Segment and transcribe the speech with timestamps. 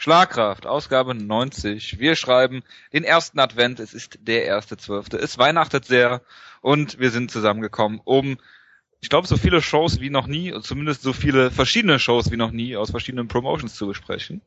[0.00, 1.98] Schlagkraft, Ausgabe 90.
[1.98, 2.62] Wir schreiben
[2.94, 5.18] den ersten Advent, es ist der erste Zwölfte.
[5.18, 6.22] Es weihnachtet sehr
[6.62, 8.38] und wir sind zusammengekommen, um,
[9.02, 12.50] ich glaube, so viele Shows wie noch nie, zumindest so viele verschiedene Shows wie noch
[12.50, 14.40] nie aus verschiedenen Promotions zu besprechen.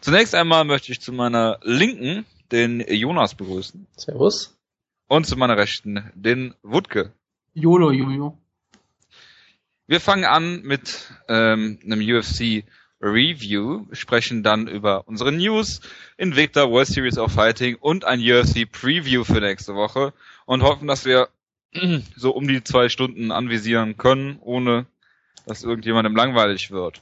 [0.00, 3.86] Zunächst einmal möchte ich zu meiner Linken den Jonas begrüßen.
[3.96, 4.58] Servus.
[5.06, 7.12] Und zu meiner Rechten den Wutke.
[7.54, 8.36] YOLO, Jojo.
[9.86, 12.64] Wir fangen an mit ähm, einem UFC
[13.00, 15.80] Review, sprechen dann über unsere News,
[16.16, 20.12] Invicta World Series of Fighting und ein UFC Preview für nächste Woche
[20.46, 21.28] und hoffen, dass wir
[22.16, 24.86] so um die zwei Stunden anvisieren können, ohne
[25.46, 27.00] dass irgendjemandem langweilig wird.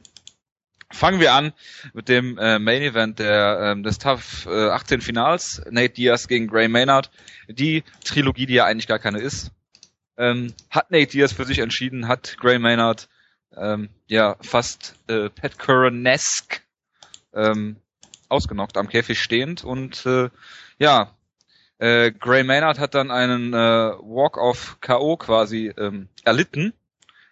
[0.92, 1.52] Fangen wir an
[1.94, 6.46] mit dem äh, Main Event der, ähm, des TAF äh, 18 Finals, Nate Diaz gegen
[6.46, 7.10] Gray Maynard.
[7.48, 9.50] Die Trilogie, die ja eigentlich gar keine ist,
[10.16, 13.08] ähm, hat Nate Diaz für sich entschieden, hat Gray Maynard
[13.56, 16.62] ähm, ja fast äh, Pat Curran-esque
[17.34, 17.76] ähm,
[18.28, 20.30] ausgenockt, am Käfig stehend und äh,
[20.78, 21.16] ja,
[21.78, 25.16] äh, Gray Maynard hat dann einen äh, Walk-off K.O.
[25.16, 26.72] quasi ähm, erlitten,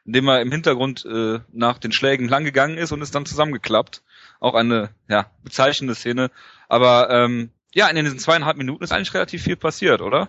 [0.05, 4.03] indem er im Hintergrund äh, nach den Schlägen langgegangen ist und ist dann zusammengeklappt.
[4.41, 6.31] Auch eine ja, bezeichnende Szene.
[6.69, 10.28] Aber ähm, ja, in diesen zweieinhalb Minuten ist eigentlich relativ viel passiert, oder?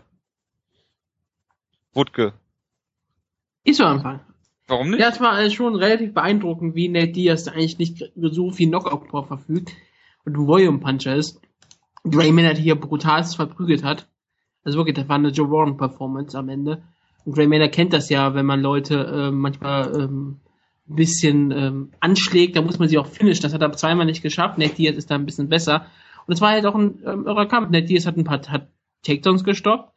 [1.93, 2.33] Wutke.
[3.63, 4.21] Ist so Anfang.
[4.67, 4.99] Warum nicht?
[4.99, 9.71] Ja, es war schon relativ beeindruckend, wie Nate Diaz eigentlich nicht so viel Knockout-Power verfügt
[10.25, 11.39] und ein Volume-Puncher ist.
[12.03, 14.07] Grayman hat hier brutalst verprügelt hat.
[14.63, 16.83] Also wirklich, das war eine Joe Warren-Performance am Ende.
[17.25, 20.39] Und Grayman erkennt das ja, wenn man Leute äh, manchmal ähm,
[20.87, 23.43] ein bisschen ähm, anschlägt, dann muss man sie auch finishen.
[23.43, 24.57] Das hat er zweimal nicht geschafft.
[24.57, 25.87] Nate Diaz ist da ein bisschen besser.
[26.27, 27.69] Und es war halt auch ein ähm, irrer Kampf.
[27.69, 28.69] Nate Diaz hat ein paar hat
[29.03, 29.91] Takedowns gestoppt.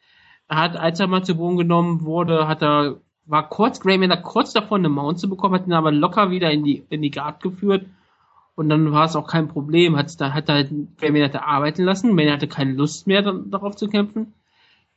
[0.47, 4.23] Er hat, als er mal zu Boden genommen wurde, hat er war kurz, Gray Maynard
[4.23, 7.11] kurz davon, eine Mount zu bekommen, hat ihn aber locker wieder in die, in die
[7.11, 7.85] Guard geführt.
[8.55, 12.13] Und dann war es auch kein Problem, hat's da, hat halt Gray Maynard arbeiten lassen.
[12.13, 14.33] Maynard hatte keine Lust mehr, dann, darauf zu kämpfen.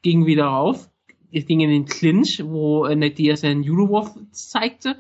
[0.00, 0.88] Ging wieder rauf.
[1.30, 4.97] Es ging in den Clinch, wo äh, Nate Diaz einen Judo-Wurf zeigte,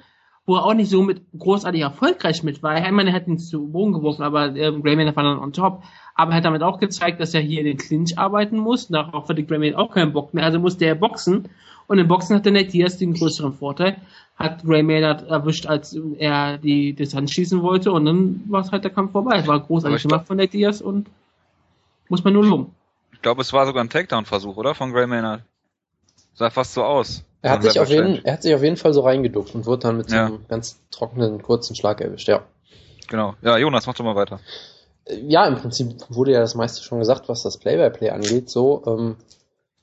[0.46, 2.76] wo er auch nicht so mit großartig erfolgreich mit war.
[2.76, 5.52] Ich meine, er hat ihn zu Boden geworfen, aber äh, Gray Maynard war dann on
[5.52, 5.82] top.
[6.14, 8.88] Aber er hat damit auch gezeigt, dass er hier in den Clinch arbeiten muss.
[8.88, 10.44] Darauf hatte Gray Maynard auch keinen Bock mehr.
[10.44, 11.48] Also musste er boxen.
[11.86, 13.96] Und im Boxen hatte Nate Diaz den größeren Vorteil.
[14.36, 17.92] Hat Gray Maynard erwischt, als er die Distanz schießen wollte.
[17.92, 19.36] Und dann war es halt der Kampf vorbei.
[19.38, 21.08] Es war großartig gemacht von Nate Diaz und
[22.08, 22.74] muss man nur loben.
[23.12, 24.74] Ich glaube, es war sogar ein Takedown-Versuch, oder?
[24.74, 25.42] Von Gray Maynard.
[26.34, 27.24] Sah fast so aus.
[27.42, 29.82] Er hat, sich auf jeden, er hat sich auf jeden Fall so reingeduckt und wurde
[29.82, 30.28] dann mit Ja.
[30.28, 32.42] so einem ganz trockenen, kurzen Schlag erwischt, ja.
[33.08, 33.34] Genau.
[33.42, 34.38] Ja, Jonas, mach doch mal weiter.
[35.08, 38.48] Ja, im Prinzip wurde ja das meiste schon gesagt, was das Play-by-Play angeht.
[38.48, 39.16] So, ähm,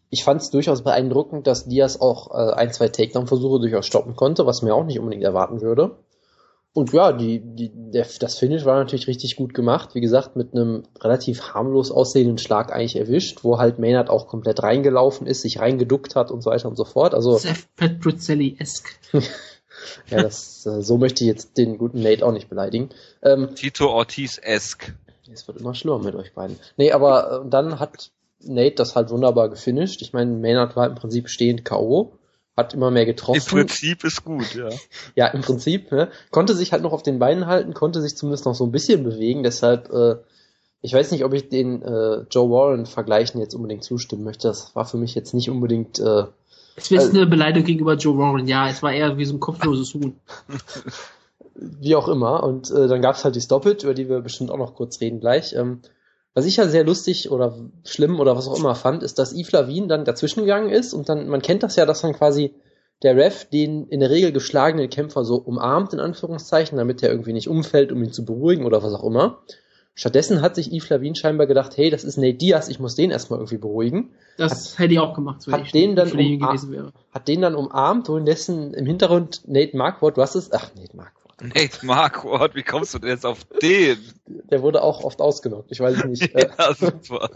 [0.09, 4.45] ich fand es durchaus beeindruckend, dass Diaz auch äh, ein, zwei Takedown-Versuche durchaus stoppen konnte,
[4.45, 5.97] was mir auch nicht unbedingt erwarten würde.
[6.71, 9.95] Und ja, die, die, der, das Finish war natürlich richtig gut gemacht.
[9.95, 14.61] Wie gesagt, mit einem relativ harmlos aussehenden Schlag eigentlich erwischt, wo halt Maynard auch komplett
[14.61, 17.15] reingelaufen ist, sich reingeduckt hat und so weiter und so fort.
[17.15, 18.91] Also Seth Petruzzelli-esque.
[20.09, 22.89] ja, das, äh, so möchte ich jetzt den guten Nate auch nicht beleidigen.
[23.23, 24.93] Ähm, Tito Ortiz-esque.
[25.33, 26.57] Es wird immer schlimmer mit euch beiden.
[26.77, 30.01] Nee, aber äh, dann hat Nate das halt wunderbar gefinisht.
[30.01, 32.13] Ich meine, Maynard war im Prinzip stehend K.O.,
[32.55, 33.47] hat immer mehr Im getroffen.
[33.47, 34.69] Prinzip ist gut, ja.
[35.15, 36.09] Ja, im Prinzip, ne?
[36.29, 39.03] Konnte sich halt noch auf den Beinen halten, konnte sich zumindest noch so ein bisschen
[39.03, 40.15] bewegen, deshalb, äh,
[40.81, 44.47] ich weiß nicht, ob ich den äh, Joe Warren-Vergleichen jetzt unbedingt zustimmen möchte.
[44.47, 46.23] Das war für mich jetzt nicht unbedingt äh,
[46.75, 48.47] Es ist eine Beleidigung gegenüber Joe Warren.
[48.47, 50.15] Ja, es war eher wie so ein kopfloses Huhn.
[51.61, 52.43] wie auch immer.
[52.43, 55.19] Und äh, dann gab's halt die Stoppage, über die wir bestimmt auch noch kurz reden
[55.19, 55.53] gleich.
[55.53, 55.81] Ähm,
[56.33, 59.51] was ich ja sehr lustig oder schlimm oder was auch immer fand, ist, dass Yves
[59.51, 62.53] Lavin dann dazwischen gegangen ist und dann, man kennt das ja, dass dann quasi
[63.01, 67.33] der Ref den in der Regel geschlagenen Kämpfer so umarmt, in Anführungszeichen, damit er irgendwie
[67.33, 69.39] nicht umfällt, um ihn zu beruhigen oder was auch immer.
[69.95, 73.11] Stattdessen hat sich Yves Lavin scheinbar gedacht, hey, das ist Nate Diaz, ich muss den
[73.11, 74.11] erstmal irgendwie beruhigen.
[74.37, 76.93] Das hätte ich auch gemacht, so hat wenn ich den dann um- gewesen wäre.
[77.11, 81.18] Hat den dann umarmt, wohindessen im Hintergrund Nate Marquardt, du hast es, ach, Nate Marquardt.
[81.41, 84.13] Nate Marquardt, wie kommst du denn jetzt auf den?
[84.25, 86.29] Der wurde auch oft ausgenockt, ich weiß nicht.
[86.35, 87.29] Äh, ja, super.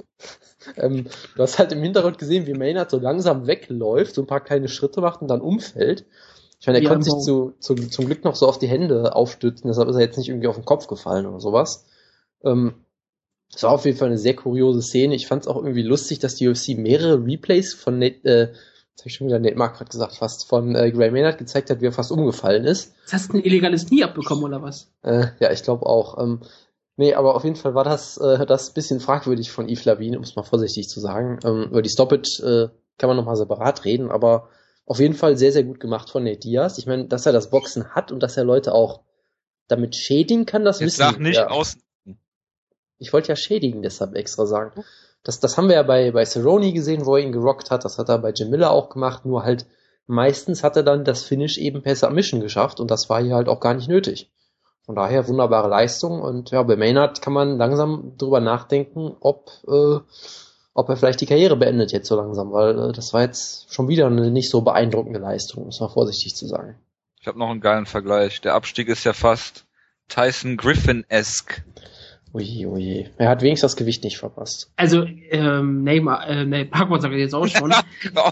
[0.78, 4.44] ähm, du hast halt im Hintergrund gesehen, wie Maynard so langsam wegläuft, so ein paar
[4.44, 6.06] kleine Schritte macht und dann umfällt.
[6.60, 7.20] Ich meine, er Ja, konnte sich genau.
[7.20, 10.30] zu, zu, zum Glück noch so auf die Hände aufstützen, deshalb ist er jetzt nicht
[10.30, 11.86] irgendwie auf den Kopf gefallen oder sowas.
[12.44, 12.76] Ähm,
[13.54, 15.16] es war auf jeden Fall eine sehr kuriose Szene.
[15.16, 18.54] Ich fand es auch irgendwie lustig, dass die UFC mehrere Replays von Nate, äh,
[18.94, 21.70] jetzt habe ich schon wieder Nate Mark gerade gesagt, fast von äh, Gray Maynard gezeigt
[21.70, 22.94] hat, wie er fast umgefallen ist.
[23.02, 24.92] Jetzt hast du ein illegales Knie abbekommen, oder was?
[25.02, 26.20] Äh, ja, ich glaube auch.
[26.20, 26.42] Ähm,
[26.96, 30.16] nee, aber auf jeden Fall war das äh, das ein bisschen fragwürdig von Yves Lavin,
[30.16, 31.40] um es mal vorsichtig zu sagen.
[31.44, 34.50] Ähm, über die Stoppage äh, kann man nochmal separat reden, aber
[34.86, 36.78] auf jeden Fall sehr, sehr gut gemacht von Nate Diaz.
[36.78, 39.02] Ich meine, dass er das Boxen hat und dass er Leute auch
[39.68, 41.48] damit schädigen kann, das Jetzt wissen sag nicht ja.
[41.48, 41.78] aus.
[43.00, 44.84] ich wollte ja schädigen deshalb extra sagen.
[45.24, 47.86] Das, das haben wir ja bei, bei Cerrone gesehen, wo er ihn gerockt hat.
[47.86, 49.26] Das hat er bei Jim Miller auch gemacht.
[49.26, 49.66] Nur halt
[50.08, 53.48] meistens hat er dann das Finish eben per Submission geschafft und das war hier halt
[53.48, 54.30] auch gar nicht nötig.
[54.86, 60.00] Von daher wunderbare Leistung und ja, bei Maynard kann man langsam drüber nachdenken, ob, äh,
[60.74, 63.88] ob er vielleicht die Karriere beendet jetzt so langsam, weil äh, das war jetzt schon
[63.88, 66.76] wieder eine nicht so beeindruckende Leistung, muss man vorsichtig zu sagen.
[67.22, 68.42] Ich habe noch einen geilen Vergleich.
[68.42, 69.66] Der Abstieg ist ja fast
[70.10, 71.64] Tyson Griffin-esque.
[72.36, 73.12] Oje, oje.
[73.18, 74.72] Er hat wenigstens das Gewicht nicht verpasst.
[74.76, 77.72] Also, ähm, Neymar, äh, nee, Parkwood sagt er jetzt auch schon.
[78.02, 78.30] genau.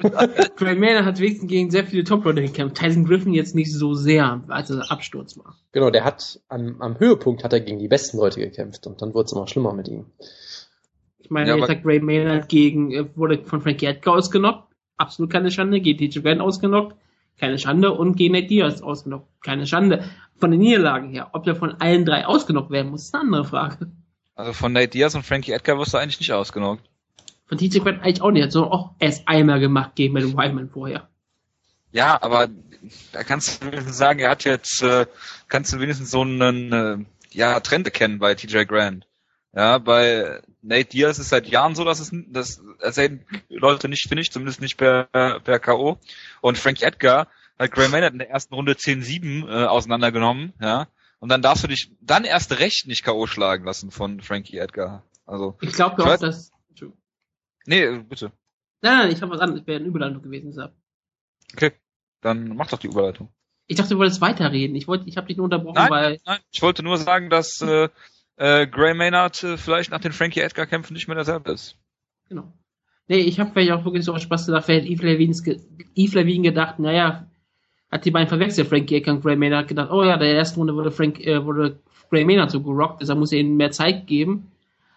[0.56, 2.78] Craig Maynard hat wenigstens gegen sehr viele Top-Leute gekämpft.
[2.78, 5.56] Tyson Griffin jetzt nicht so sehr, als er Absturz war.
[5.72, 9.12] Genau, der hat am, am Höhepunkt hat er gegen die besten Leute gekämpft und dann
[9.12, 10.06] wurde es immer schlimmer mit ihm.
[11.18, 14.72] Ich meine, Ja, jetzt aber- hat Craig Maynard gegen, äh, wurde von Frankie Edgar ausgenockt.
[14.96, 15.80] Absolut keine Schande.
[15.80, 16.96] Gegen TJ Grant ausgenockt.
[17.38, 17.92] Keine Schande.
[17.92, 19.28] Und gegen Nate Diaz ausgenockt.
[19.42, 20.04] Keine Schande.
[20.36, 21.30] Von den Niederlagen her.
[21.32, 23.90] Ob der von allen drei ausgenockt werden muss, ist eine andere Frage.
[24.34, 26.82] Also von Nate Diaz und Frankie Edgar wirst du eigentlich nicht ausgenockt.
[27.46, 28.52] Von TJ Grant eigentlich auch nicht.
[28.52, 31.08] So auch erst einmal gemacht gegen Matt Wyman vorher.
[31.92, 32.48] Ja, aber
[33.12, 35.06] da kannst du wenigstens sagen, er hat jetzt, äh,
[35.48, 36.98] kannst du wenigstens so einen, äh,
[37.30, 39.06] ja, Trend erkennen bei TJ Grant.
[39.54, 42.60] Ja, bei Nate Diaz ist seit Jahren so, dass es, dass,
[42.98, 43.18] er
[43.48, 45.98] Leute nicht finisht, zumindest nicht per, per K.O.
[46.40, 47.28] Und Frankie Edgar
[47.58, 50.88] hat Gray Maynard in der ersten Runde 10-7 äh, auseinandergenommen, ja.
[51.20, 53.26] Und dann darfst du dich dann erst recht nicht K.O.
[53.26, 55.04] schlagen lassen von Frankie Edgar.
[55.26, 56.50] Also, Ich glaube Ich auch, dass.
[57.66, 58.32] Nee, äh, bitte.
[58.82, 59.66] Nein, nein, ich habe was anderes.
[59.66, 60.50] Wäre eine Überleitung gewesen.
[60.50, 60.74] Deshalb.
[61.54, 61.72] Okay.
[62.20, 63.32] Dann mach doch die Überleitung.
[63.66, 64.76] Ich dachte, du wolltest weiterreden.
[64.76, 67.60] Ich wollte, ich habe dich nur unterbrochen, Nein, weil Nein, ich wollte nur sagen, dass
[67.62, 67.88] äh,
[68.36, 71.76] äh, Gray Maynard äh, vielleicht nach den Frankie Edgar Kämpfen nicht mehr derselbe ist.
[72.28, 72.52] Genau.
[73.06, 75.60] Nee, ich habe vielleicht auch wirklich so aus Spaß gedacht, hätte Eve Levine, ge
[75.94, 77.26] Levine gedacht, naja,
[77.90, 80.58] hat die beiden verwechselt, Frankie Edgar und Gray Maynard hat gedacht, oh ja, der ersten
[80.58, 81.78] Runde wurde Frank, äh, wurde
[82.10, 84.50] Gray Maynard so gerockt, deshalb muss er ihnen mehr Zeit geben.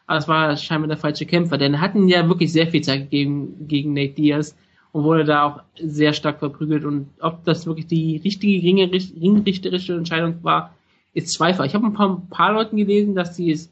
[0.07, 3.11] Aber es war scheinbar der falsche Kämpfer, denn er hatten ja wirklich sehr viel Zeit
[3.11, 4.55] gegeben gegen Nate Diaz
[4.93, 10.43] und wurde da auch sehr stark verprügelt und ob das wirklich die richtige ringrichterische Entscheidung
[10.43, 10.73] war,
[11.17, 11.69] ist zweifelhaft.
[11.69, 13.71] Ich habe ein paar, ein paar Leuten gelesen, dass sie es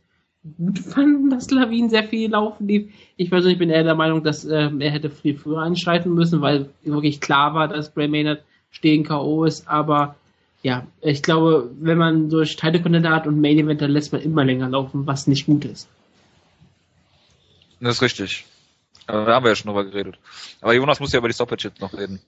[0.58, 2.92] gut fanden, dass Lavin sehr viel laufen lief.
[3.18, 6.70] Ich persönlich bin eher der Meinung, dass ähm, er hätte viel früher einschreiten müssen, weil
[6.84, 9.46] wirklich klar war, dass Gray Maynard stehen K.O.
[9.46, 9.68] ist.
[9.68, 10.16] Aber
[10.64, 14.22] ja, ich glaube, wenn man durch Title Contender hat und Main Event, dann lässt man
[14.22, 15.88] immer länger laufen, was nicht gut ist.
[17.80, 18.46] Das ist richtig.
[19.06, 20.18] Aber da haben wir ja schon drüber geredet.
[20.62, 22.20] Aber Jonas muss ja über die Stoppage jetzt noch reden.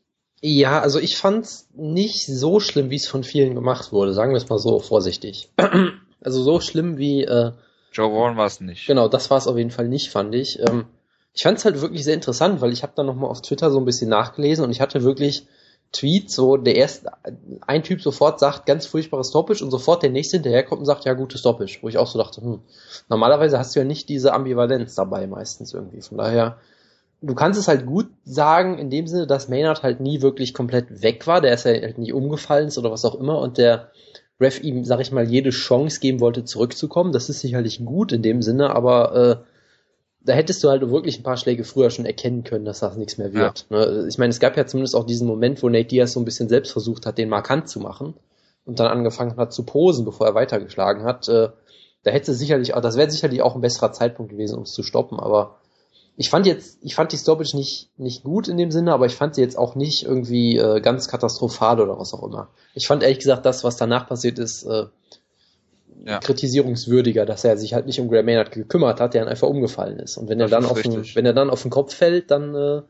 [0.41, 4.37] Ja, also ich fand's nicht so schlimm, wie es von vielen gemacht wurde, sagen wir
[4.37, 5.49] es mal so vorsichtig.
[6.21, 7.51] also so schlimm wie, äh,
[7.91, 8.85] Joe Warren war es nicht.
[8.85, 10.59] genau, das war es auf jeden Fall nicht, fand ich.
[10.59, 10.85] Ähm,
[11.33, 13.85] ich fand's halt wirklich sehr interessant, weil ich habe dann nochmal auf Twitter so ein
[13.85, 15.47] bisschen nachgelesen und ich hatte wirklich
[15.91, 17.11] Tweets, so der erste,
[17.65, 21.13] ein Typ sofort sagt, ganz furchtbares Stoppage und sofort der nächste hinterherkommt und sagt, ja,
[21.13, 21.79] gutes Stoppage.
[21.81, 22.61] Wo ich auch so dachte, hm,
[23.07, 26.01] normalerweise hast du ja nicht diese Ambivalenz dabei meistens irgendwie.
[26.01, 26.57] Von daher,
[27.21, 31.01] du kannst es halt gut sagen, in dem Sinne, dass Maynard halt nie wirklich komplett
[31.01, 33.91] weg war, der ist ja halt nie umgefallen ist oder was auch immer und der
[34.39, 37.11] Ref ihm, sag ich mal, jede Chance geben wollte, zurückzukommen.
[37.11, 39.35] Das ist sicherlich gut in dem Sinne, aber äh,
[40.23, 43.17] da hättest du halt wirklich ein paar Schläge früher schon erkennen können, dass das nichts
[43.17, 43.65] mehr wird.
[43.71, 44.05] Ne?
[44.07, 46.49] Ich meine, es gab ja zumindest auch diesen Moment, wo Nate Diaz so ein bisschen
[46.49, 48.13] selbst versucht hat, den markant zu machen
[48.65, 51.27] und dann angefangen hat zu posen, bevor er weitergeschlagen hat.
[51.29, 51.49] Äh,
[52.03, 54.83] da hätte sicherlich, auch- das wäre sicherlich auch ein besserer Zeitpunkt gewesen, um es zu
[54.83, 55.55] stoppen, aber
[56.17, 59.15] ich fand jetzt, ich fand die Stoppage nicht, nicht gut in dem Sinne, aber ich
[59.15, 62.49] fand sie jetzt auch nicht irgendwie äh, ganz katastrophal oder was auch immer.
[62.73, 64.85] Ich fand ehrlich gesagt, das, was danach passiert ist, äh,
[66.05, 66.19] Ja.
[66.19, 69.99] kritisierungswürdiger, dass er sich halt nicht um Graham Maynard gekümmert hat, der dann einfach umgefallen
[69.99, 70.17] ist.
[70.17, 72.55] Und wenn er dann ist auf den, wenn er dann auf den Kopf fällt, dann
[72.55, 72.81] äh,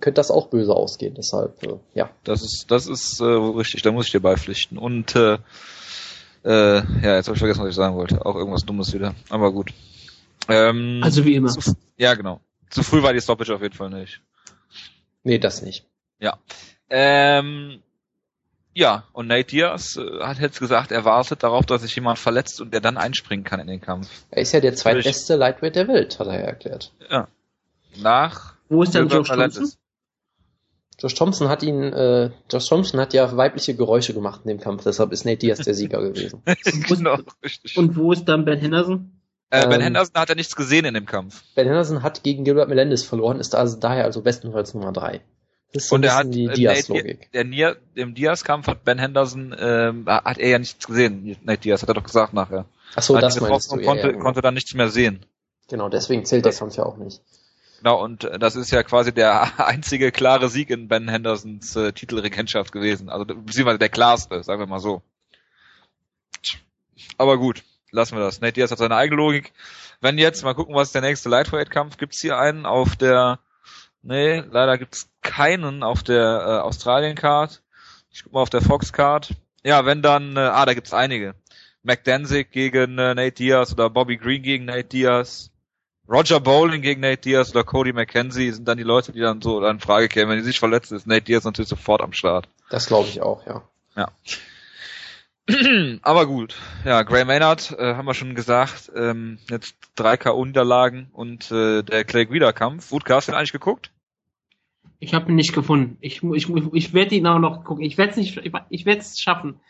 [0.00, 1.14] könnte das auch böse ausgehen.
[1.14, 2.10] Deshalb, äh, ja.
[2.24, 4.78] Das ist, das ist äh, richtig, da muss ich dir beipflichten.
[4.78, 5.38] Und äh,
[6.44, 8.24] äh, ja, jetzt habe ich vergessen, was ich sagen wollte.
[8.24, 9.14] Auch irgendwas Dummes wieder.
[9.30, 9.72] Aber gut.
[10.48, 11.52] Ähm, Also wie immer.
[11.96, 12.40] ja, genau.
[12.70, 14.20] Zu früh war die Stoppage auf jeden Fall nicht.
[15.22, 15.86] Nee, das nicht.
[16.96, 17.82] Ähm,
[18.72, 22.60] ja, und Nate Diaz äh, hat jetzt gesagt, er wartet darauf, dass sich jemand verletzt
[22.60, 24.08] und er dann einspringen kann in den Kampf.
[24.30, 26.92] Er ist ja der zweitbeste Lightweight der Welt, hat er ja erklärt.
[28.00, 29.54] Nach Wo ist Joe Melendez.
[29.54, 29.78] Thompson?
[31.00, 34.84] Josh Thompson hat ihn, äh, Josh Thompson hat ja weibliche Geräusche gemacht in dem Kampf,
[34.84, 36.42] deshalb ist Nate Diaz der Sieger gewesen.
[36.88, 37.76] genau, richtig.
[37.76, 39.20] Und wo ist dann Ben Henderson?
[39.62, 41.42] Äh, Ben ähm, Henderson hat ja nichts gesehen in dem Kampf.
[41.54, 45.20] Ben Henderson hat gegen Gilbert Melendez verloren, ist also daher also bestenfalls Nummer drei.
[45.72, 47.32] Das ist so Und er hat die äh, Diaz-Logik.
[47.32, 51.36] der Nia, im Diaz-Kampf hat Ben Henderson ähm, hat er ja nichts gesehen.
[51.42, 52.66] Nate Diaz hat er doch gesagt nachher.
[52.94, 53.74] Ach so, Hat das meinst du.
[53.76, 55.26] und Ja, konnte, ja, konnte dann nichts mehr sehen.
[55.68, 57.20] Genau, deswegen zählt der Kampf ja auch nicht.
[57.78, 61.92] Genau, und äh, das ist ja quasi der einzige klare Sieg in Ben Hendersons äh,
[61.92, 63.08] Titelregentschaft gewesen.
[63.08, 65.02] Also beziehungsweise der klarste, sagen wir mal so.
[67.18, 67.64] Aber gut.
[67.94, 68.40] Lassen wir das.
[68.40, 69.52] Nate Diaz hat seine eigene Logik.
[70.00, 73.38] Wenn jetzt, mal gucken, was ist der nächste Lightweight-Kampf, gibt's hier einen auf der,
[74.02, 77.62] nee, leider gibt's keinen auf der äh, Australien-Card.
[78.10, 79.30] Ich guck mal auf der Fox-Card.
[79.62, 81.34] Ja, wenn dann, äh, ah, da gibt's einige.
[81.82, 85.50] Mac Danzig gegen äh, Nate Diaz oder Bobby Green gegen Nate Diaz.
[86.08, 89.64] Roger Bowling gegen Nate Diaz oder Cody McKenzie sind dann die Leute, die dann so
[89.64, 90.30] in Frage kämen.
[90.30, 92.46] Wenn die sich verletzen, ist Nate Diaz natürlich sofort am Start.
[92.68, 93.62] Das glaube ich auch, ja.
[93.96, 94.08] Ja.
[96.02, 96.56] Aber gut.
[96.84, 102.04] Ja, Gray Maynard, äh, haben wir schon gesagt, ähm, jetzt drei K.O.-Niederlagen und äh, der
[102.04, 102.90] Clay Guida-Kampf.
[102.90, 103.90] Wutke, hast du eigentlich geguckt?
[105.00, 105.98] Ich habe ihn nicht gefunden.
[106.00, 107.84] Ich, ich, ich werde ihn auch noch gucken.
[107.84, 108.38] Ich werde es nicht,
[108.70, 109.60] ich, werde es schaffen.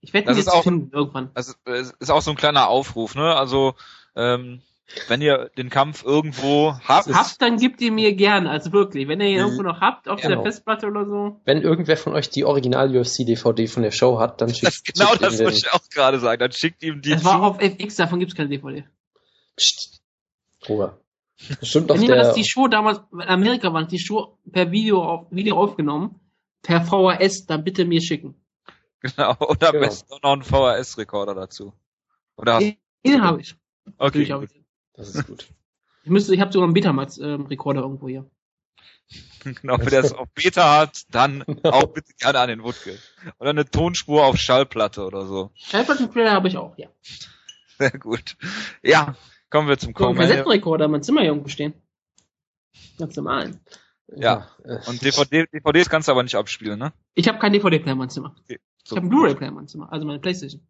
[0.00, 1.30] Ich werde ihn jetzt auch- finden irgendwann.
[1.34, 3.36] Also es ist auch so ein kleiner Aufruf, ne?
[3.36, 3.74] Also
[4.16, 4.62] ähm,
[5.08, 9.08] wenn ihr den Kampf irgendwo habt, Habt, dann gebt ihr mir gerne, also wirklich.
[9.08, 9.40] Wenn ihr ihn Mhm.
[9.40, 10.34] irgendwo noch habt, auf Genau.
[10.36, 11.40] der Festplatte oder so.
[11.44, 15.22] Wenn irgendwer von euch die Original-UFC-DVD von der Show hat, dann schickt, das, genau schickt
[15.22, 18.20] das wollte ich auch gerade sagen, dann schickt ihm die Das war auf FX, davon
[18.20, 18.84] gibt's keine DVD.
[19.56, 20.00] Psst.
[20.68, 20.98] Ruhe.
[21.60, 25.26] Wenn jemand der, das die Show damals, in Amerika war, die Show per Video, auf,
[25.30, 26.20] Video aufgenommen,
[26.62, 28.34] per VHS, dann bitte mir schicken.
[29.00, 29.84] Genau, und am Genau.
[29.84, 31.72] besten auch noch einen VHS-Rekorder dazu.
[32.36, 33.54] Oder hast Den, den habe ich.
[33.86, 34.50] okay, Natürlich hab gut.
[34.54, 34.63] ich.
[34.94, 35.48] Das ist gut.
[36.04, 38.28] Ich müsste, ich habe sogar einen Betamax-Rekorder irgendwo hier.
[39.44, 42.98] genau, wer das auf Beta hat, dann auch bitte gerne an den Wutke.
[43.38, 45.50] Oder eine Tonspur auf Schallplatte oder so.
[45.54, 46.88] Schallplattenspieler habe ich auch, ja.
[47.78, 48.36] Sehr gut.
[48.82, 49.16] Ja,
[49.50, 50.30] kommen wir zum So einen Comment.
[50.30, 51.74] Kassettenrekorder, mein Zimmer hier irgendwo stehen.
[52.98, 53.58] Ganz normal.
[54.16, 54.48] Ja.
[54.86, 56.92] Und DVD, DVDs kannst du aber nicht abspielen, ne?
[57.14, 58.34] Ich habe keinen DVD-Player in meinem Zimmer.
[58.44, 58.60] Okay.
[58.84, 60.66] Ich habe einen Blu-ray-Player in meinem Zimmer, also meine Playstation.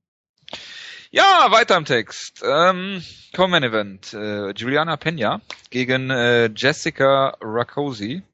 [1.16, 2.42] Ja, weiter im Text.
[2.44, 3.00] Ähm,
[3.36, 4.12] Common Event.
[4.14, 5.40] Äh, Juliana Pena
[5.70, 8.24] gegen äh, Jessica Rakosi.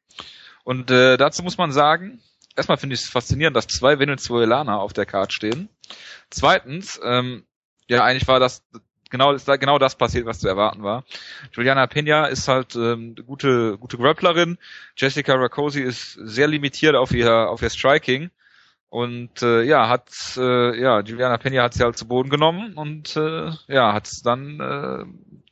[0.65, 2.23] Und äh, dazu muss man sagen,
[2.57, 5.69] erstmal finde ich es faszinierend, dass zwei Venezuelaner auf der Karte stehen.
[6.31, 7.45] Zweitens, ähm,
[7.87, 8.63] ja, eigentlich war das
[9.11, 11.05] genau, ist da genau das passiert, was zu erwarten war.
[11.53, 14.57] Juliana Pena ist halt ähm, gute, gute Grapplerin.
[14.97, 18.31] Jessica Rakosi ist sehr limitiert auf ihr, auf ihr Striking.
[18.91, 23.17] Und äh, ja, hat äh, ja Juliana Pena hat sie halt zu Boden genommen und
[23.17, 25.05] äh, ja, hat es dann äh,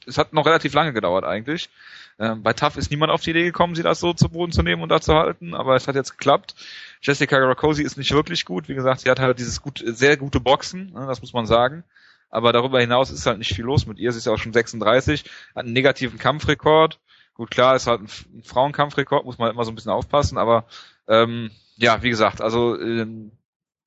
[0.09, 1.71] es hat noch relativ lange gedauert eigentlich.
[2.19, 4.63] Ähm, bei TAF ist niemand auf die Idee gekommen, sie das so zu Boden zu
[4.63, 6.57] nehmen und da zu halten, aber es hat jetzt geklappt.
[7.01, 10.41] Jessica Rakosi ist nicht wirklich gut, wie gesagt, sie hat halt dieses gut, sehr gute
[10.41, 11.85] Boxen, ne, das muss man sagen.
[12.31, 14.13] Aber darüber hinaus ist halt nicht viel los mit ihr.
[14.13, 16.99] Sie ist ja auch schon 36, hat einen negativen Kampfrekord.
[17.35, 20.39] Gut, klar, ist halt ein, ein Frauenkampfrekord, muss man halt immer so ein bisschen aufpassen,
[20.39, 20.65] aber
[21.07, 23.31] ähm, ja, wie gesagt, also ähm,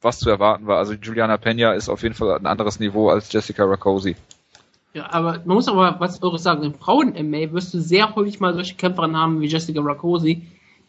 [0.02, 0.78] was zu erwarten war.
[0.78, 4.16] Also Juliana Pena ist auf jeden Fall ein anderes Niveau als Jessica Rakosi.
[4.94, 6.64] Ja, aber man muss aber was Irres sagen.
[6.64, 10.42] Im Frauen-MA wirst du sehr häufig mal solche Kämpferinnen haben wie Jessica Rakosi,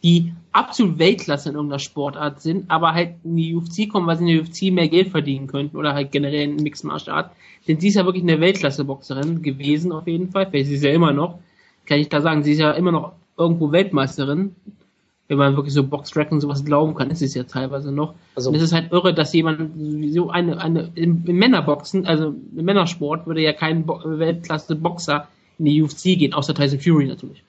[0.03, 4.29] die absolut Weltklasse in irgendeiner Sportart sind, aber halt in die UFC kommen, weil sie
[4.29, 7.31] in der UFC mehr Geld verdienen könnten oder halt generell in Mixed Martial Art.
[7.67, 10.49] Denn sie ist ja wirklich eine Weltklasse-Boxerin gewesen, auf jeden Fall.
[10.51, 11.39] Sie ist ja immer noch.
[11.85, 14.55] Kann ich da sagen, sie ist ja immer noch irgendwo Weltmeisterin.
[15.29, 18.13] Wenn man wirklich so Boxtrack und sowas glauben kann, ist es ja teilweise noch.
[18.35, 19.71] Also, Und es ist halt irre, dass jemand
[20.13, 25.27] so eine, eine im, Männerboxen, also im Männersport, würde ja kein Bo Weltklasse-Boxer
[25.59, 27.43] in die UFC gehen, außer Tyson Fury natürlich.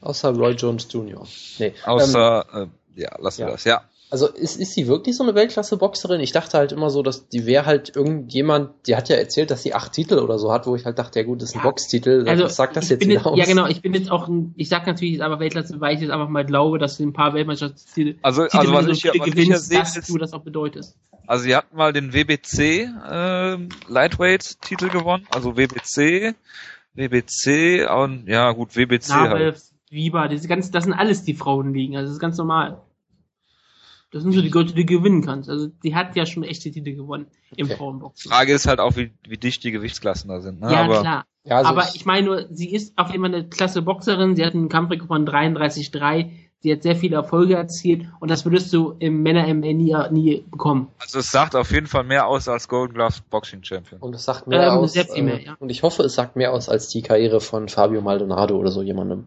[0.00, 1.26] außer Roy Jones Jr.
[1.58, 3.52] Nee, ähm, Außer, äh, ja, lassen wir ja.
[3.52, 3.82] das, ja.
[4.08, 6.20] Also ist, ist sie wirklich so eine Weltklasse-Boxerin?
[6.20, 9.62] Ich dachte halt immer so, dass die wäre halt irgendjemand, die hat ja erzählt, dass
[9.64, 11.58] sie acht Titel oder so hat, wo ich halt dachte, ja gut, das ist ein
[11.58, 11.64] Ja.
[11.64, 13.36] Boxtitel, Also, was sagt das ich jetzt bin jetzt, aus?
[13.38, 16.00] Ja, genau, ich bin jetzt auch, ein, ich sag natürlich jetzt aber Weltklasse, weil ich
[16.02, 19.02] jetzt einfach mal glaube, dass du ein paar Weltmeisterschaftstitel Also, Titel, also was du ich,
[19.02, 20.96] hier- was ich hier gewinnst, sehe, dass ist, du das auch bedeutest.
[21.26, 23.58] also sie hat mal den WBC äh,
[23.88, 26.34] Lightweight-Titel gewonnen, also WBC,
[26.94, 29.30] WBC und ja gut, WBC halt.
[29.32, 29.60] Nabev,
[29.90, 32.80] Viva, diese ganzen, das sind alles die Frauenligen, also das ist ganz normal.
[34.12, 35.50] Das sind so die Leute, die du gewinnen kannst.
[35.50, 37.76] Also die hat ja schon echte Titel gewonnen im Okay.
[37.76, 38.30] Frauenboxen.
[38.30, 40.60] Frage ist halt auch, wie, wie dicht die Gewichtsklassen da sind.
[40.60, 40.72] Ne?
[40.72, 41.24] Ja, Aber klar.
[41.44, 44.34] Ja, also aber ich meine nur, sie ist auf jeden Fall eine klasse Boxerin.
[44.36, 46.30] Sie hat einen Kampfrekord von 33,3.
[46.60, 50.88] Sie hat sehr viele Erfolge erzielt und das würdest du im Männer-MA nie, nie bekommen.
[50.98, 54.00] Also es sagt auf jeden Fall mehr aus als Golden Gloves Boxing Champion.
[54.00, 54.94] Und es sagt mehr Ähm, aus.
[54.94, 55.56] sehr viel mehr, äh, ja.
[55.60, 58.82] Und ich hoffe, es sagt mehr aus als die Karriere von Fabio Maldonado oder so
[58.82, 59.26] jemandem.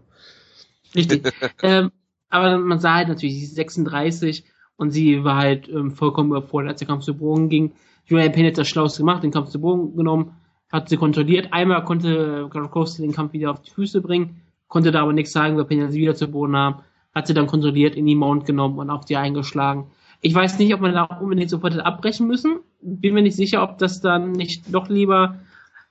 [0.96, 1.32] Richtig.
[1.64, 1.92] ähm,
[2.30, 4.44] aber man sah halt natürlich, sie ist 36
[4.80, 7.74] und sie war halt ähm, vollkommen überfordert, als der Kampf zu Boden ging.
[8.06, 10.32] Julian Payne hat das Schlauste gemacht, den Kampf zu Boden genommen,
[10.72, 11.52] hat sie kontrolliert.
[11.52, 15.58] Einmal konnte Gronkowski den Kampf wieder auf die Füße bringen, konnte da aber nichts sagen,
[15.58, 16.82] weil Payne sie wieder zu Boden nahm.
[17.14, 19.88] Hat sie dann kontrolliert, in die Mount genommen und auf die eingeschlagen.
[20.22, 22.60] Ich weiß nicht, ob man da unbedingt sofort abbrechen müssen.
[22.82, 25.40] Bin mir nicht sicher, ob das dann nicht doch lieber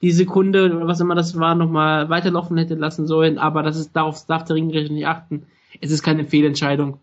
[0.00, 3.96] die Sekunde oder was immer das war, nochmal weiterlaufen hätte lassen sollen, aber das ist,
[3.96, 5.46] darauf darf der Ringrichter nicht achten.
[5.80, 7.00] Es ist keine Fehlentscheidung.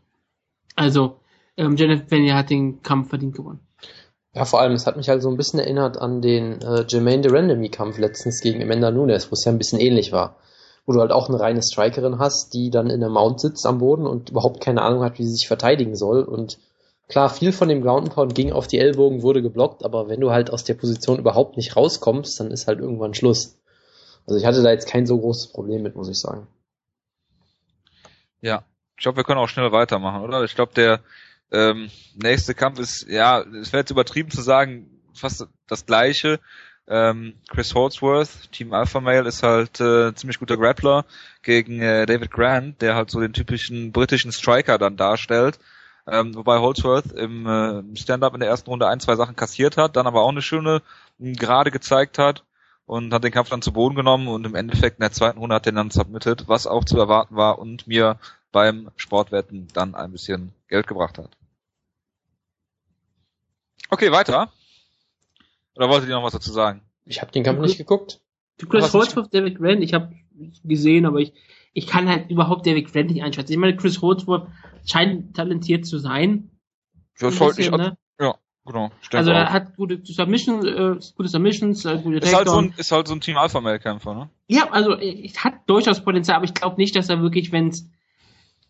[0.75, 1.19] Also,
[1.57, 3.59] ähm, Jennifer Pena hat den Kampf verdient gewonnen.
[4.33, 7.21] Ja, vor allem, es hat mich halt so ein bisschen erinnert an den äh, Jermaine
[7.21, 10.35] de Randomy-Kampf letztens gegen Amanda Nunes, wo es ja ein bisschen ähnlich war.
[10.85, 13.77] Wo du halt auch eine reine Strikerin hast, die dann in der Mount sitzt am
[13.79, 16.21] Boden und überhaupt keine Ahnung hat, wie sie sich verteidigen soll.
[16.21, 16.59] Und
[17.07, 20.31] klar, viel von dem Ground Pound ging auf die Ellbogen, wurde geblockt, aber wenn du
[20.31, 23.57] halt aus der Position überhaupt nicht rauskommst, dann ist halt irgendwann Schluss.
[24.27, 26.47] Also ich hatte da jetzt kein so großes Problem mit, muss ich sagen.
[28.41, 28.65] Ja,
[28.97, 30.43] ich glaube, wir können auch schnell weitermachen, oder?
[30.43, 30.99] Ich glaube, der
[31.51, 36.39] ähm, nächste Kampf ist, ja, es wäre jetzt übertrieben zu sagen, fast das gleiche.
[36.87, 41.05] Ähm, Chris Holdsworth, Team Alpha Male, ist halt äh, ziemlich guter Grappler
[41.41, 45.59] gegen äh, David Grant, der halt so den typischen britischen Striker dann darstellt.
[46.07, 49.95] Ähm, wobei Holdsworth im äh, Stand-up in der ersten Runde ein, zwei Sachen kassiert hat,
[49.95, 50.83] dann aber auch eine schöne
[51.17, 52.43] Gerade gezeigt hat
[52.85, 55.55] und hat den Kampf dann zu Boden genommen und im Endeffekt in der zweiten Runde
[55.55, 58.19] hat er dann submitted, was auch zu erwarten war und mir
[58.51, 61.37] beim Sportwetten dann ein bisschen Geld gebracht hat.
[63.89, 64.51] Okay, weiter.
[65.75, 66.81] Oder wolltet ihr noch was dazu sagen?
[67.05, 68.19] Ich habe den Kampf nicht geguckt.
[68.57, 70.13] Du Chris Holdsworth, David Grant, ich habe
[70.65, 71.33] gesehen, aber ich,
[71.73, 73.53] ich kann halt überhaupt David Grant nicht einschätzen.
[73.53, 74.49] Ich meine, Chris Holdsworth
[74.85, 76.51] scheint talentiert zu sein.
[77.19, 77.97] Das Ein wollte ich, bisschen, ne?
[78.19, 78.91] ja, genau.
[79.13, 82.91] Also er hat gute Submissions, äh, gute Submissions, äh, gute ist halt so ein, ist
[82.91, 84.29] halt so ein Team Alpha Male Kämpfer, ne?
[84.47, 87.89] Ja, also äh, hat durchaus Potenzial, aber ich glaube nicht, dass er wirklich, wenn es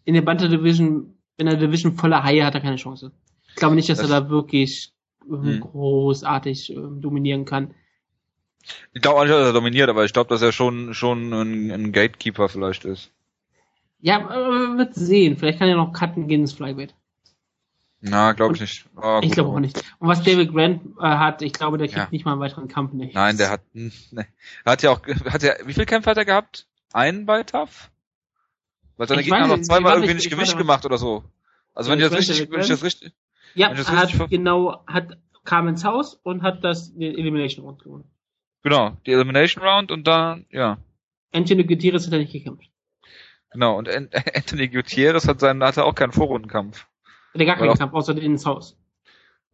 [0.04, 3.12] in der Banter Division, in der Division voller Haie hat er keine Chance.
[3.50, 4.92] Ich glaube nicht, dass Das- er da wirklich
[5.30, 5.60] ähm, Hm.
[5.62, 7.74] großartig ähm, dominieren kann.
[8.94, 11.72] Ich glaube auch nicht, dass er dominiert, aber ich glaube, dass er schon, schon ein,
[11.72, 13.12] ein Gatekeeper vielleicht ist.
[14.02, 15.38] Ja, äh, wird sehen.
[15.38, 16.94] Vielleicht kann er noch cutten gegen das Flyweight.
[18.02, 18.86] Na, glaube ich nicht.
[18.96, 19.78] Ah, Ich glaube auch nicht.
[20.00, 22.08] Und was David Grant äh, hat, ich glaube, der kriegt Ja.
[22.12, 22.92] nicht mal einen weiteren Kampf.
[22.94, 24.28] Nein, der hat, ne.
[24.64, 26.68] Er hat ja auch, hat ja, wie viele Kämpfe hat er gehabt?
[26.94, 27.90] Einen bei TAF?
[28.98, 31.24] Weil seine Ich Gegner haben noch zweimal irgendwie nicht, nicht ich Gewicht gemacht oder so.
[31.74, 33.14] Also wenn ich das richtig, wenn ich das richtig,
[33.54, 37.84] Ja, das er hat genau, hat kam ins Haus und hat das den Elimination Round
[37.84, 38.06] gewonnen.
[38.64, 40.78] genau, die Elimination Round und dann, ja,
[41.34, 42.70] Anthony Gutierrez hat er nicht gekämpft.
[43.52, 43.78] genau.
[43.78, 46.88] Und An- Anthony Gutierrez hat seinen, hatte auch keinen Vorrundenkampf.
[47.34, 48.78] Hat er gar keinen Kampf, außer den ins Haus.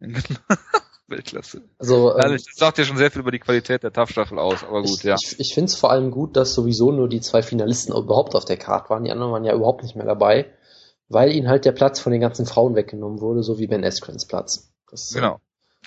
[1.12, 1.62] Weltklasse.
[1.78, 4.82] Also ähm, das sagt ja schon sehr viel über die Qualität der TAF-Staffel aus, aber
[4.82, 5.14] gut, ich, ja.
[5.14, 8.44] ich, ich finde es vor allem gut, dass sowieso nur die zwei Finalisten überhaupt auf
[8.44, 9.04] der Karte waren.
[9.04, 10.46] Die anderen waren ja überhaupt nicht mehr dabei,
[11.08, 14.26] weil ihnen halt der Platz von den ganzen Frauen weggenommen wurde, so wie Ben Eskrens
[14.26, 14.72] Platz.
[14.90, 15.40] Das, äh, Genau.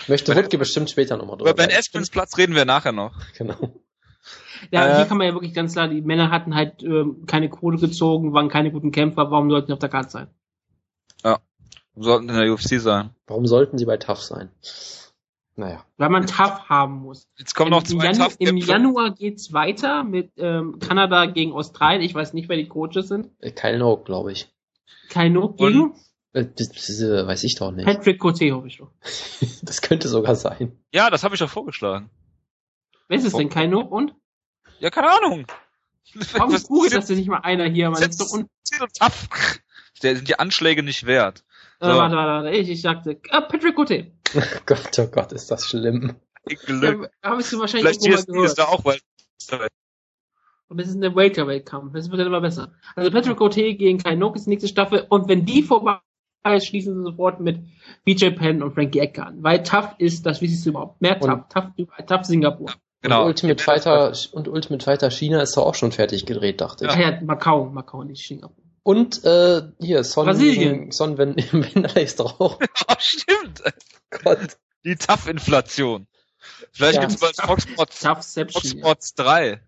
[0.07, 1.79] Möchte Ben- Wutke bestimmt später nochmal drüber Über Ben reden.
[1.79, 3.13] Esprins Platz reden wir nachher noch.
[3.37, 3.55] Genau.
[4.71, 7.49] Ja, Äh, hier kann man ja wirklich ganz klar, die Männer hatten halt ähm, keine
[7.49, 10.27] Kohle gezogen, waren keine guten Kämpfer, warum sollten sie auf der Karte sein?
[11.97, 13.11] Sollten in der UFC sein.
[13.25, 14.49] Warum sollten sie bei TAF sein?
[15.57, 15.85] Naja.
[15.97, 17.29] Weil man tough haben muss.
[17.37, 18.67] Jetzt kommen Im, noch im, zwei Janu Im TAF-Kämpfe.
[18.71, 22.01] Januar geht's weiter mit ähm, Kanada gegen Australien.
[22.01, 23.29] Ich weiß nicht, wer die Coaches sind.
[23.39, 24.51] Äh, Kyle Noak, glaube ich.
[25.09, 25.93] Kai Nook gegen
[26.33, 27.85] Äh, das, das, äh, weiß ich doch nicht.
[27.85, 28.91] Patrick Cote, hoffe ich doch.
[29.61, 30.77] Das könnte sogar sein.
[30.93, 32.09] Ja, das habe ich doch vorgeschlagen.
[33.07, 33.49] Wer ist es denn?
[33.49, 34.13] Kai Nook und?
[34.79, 35.45] Ja, keine Ahnung.
[36.33, 37.89] Warum Was- googelt das denn nicht mal einer hier?
[37.89, 38.49] Man ist doch un
[38.93, 39.29] Taff.
[40.03, 41.45] Der sind die Anschläge nicht wert.
[41.79, 41.97] Äh, So.
[41.97, 42.57] warte, warte, warte.
[42.57, 44.11] Ich, ich sagte, ah, Patrick Cote.
[44.65, 46.15] Gott, oh Gott, ist das schlimm.
[46.65, 47.09] Glück.
[47.23, 48.99] Ja, Habe ich du wahrscheinlich Vielleicht GSP ist da auch, weil
[50.67, 51.93] Und das ist ein Welterweight-Kampf.
[51.93, 52.73] Das wird dann immer besser.
[52.95, 55.05] Also Patrick Cote gegen Kai Nook ist die nächste Staffel.
[55.09, 55.99] Und wenn die vorbei
[56.47, 57.59] ist, schließen sie sofort mit
[58.03, 59.43] BJ Penn und Frankie Edgar an.
[59.43, 61.01] Weil Tough ist das Wichtigste überhaupt.
[61.01, 61.71] Mehr Und- Tough.
[61.77, 62.05] Tough.
[62.07, 62.71] Tough Singapur.
[63.01, 63.21] genau.
[63.21, 66.91] Und Ultimate Fighter und Ultimate Fighter China ist doch auch schon fertig gedreht, dachte ich.
[66.91, 67.65] Ah ja, Macau.
[67.65, 68.63] Macau, nicht Singapur.
[68.85, 70.91] Und äh, hier, Son, Brasilien.
[70.91, 72.59] Son Wen- Wenderlei ist doch auch.
[72.87, 73.63] Oh, stimmt.
[74.23, 74.57] Gott.
[74.83, 76.05] Die Taff-Inflation.
[76.71, 77.01] Vielleicht Ja.
[77.01, 78.61] gibt's bald Fox Sports, Fox Toughception.
[78.77, 78.79] Ja.
[78.85, 79.59] Sports 3.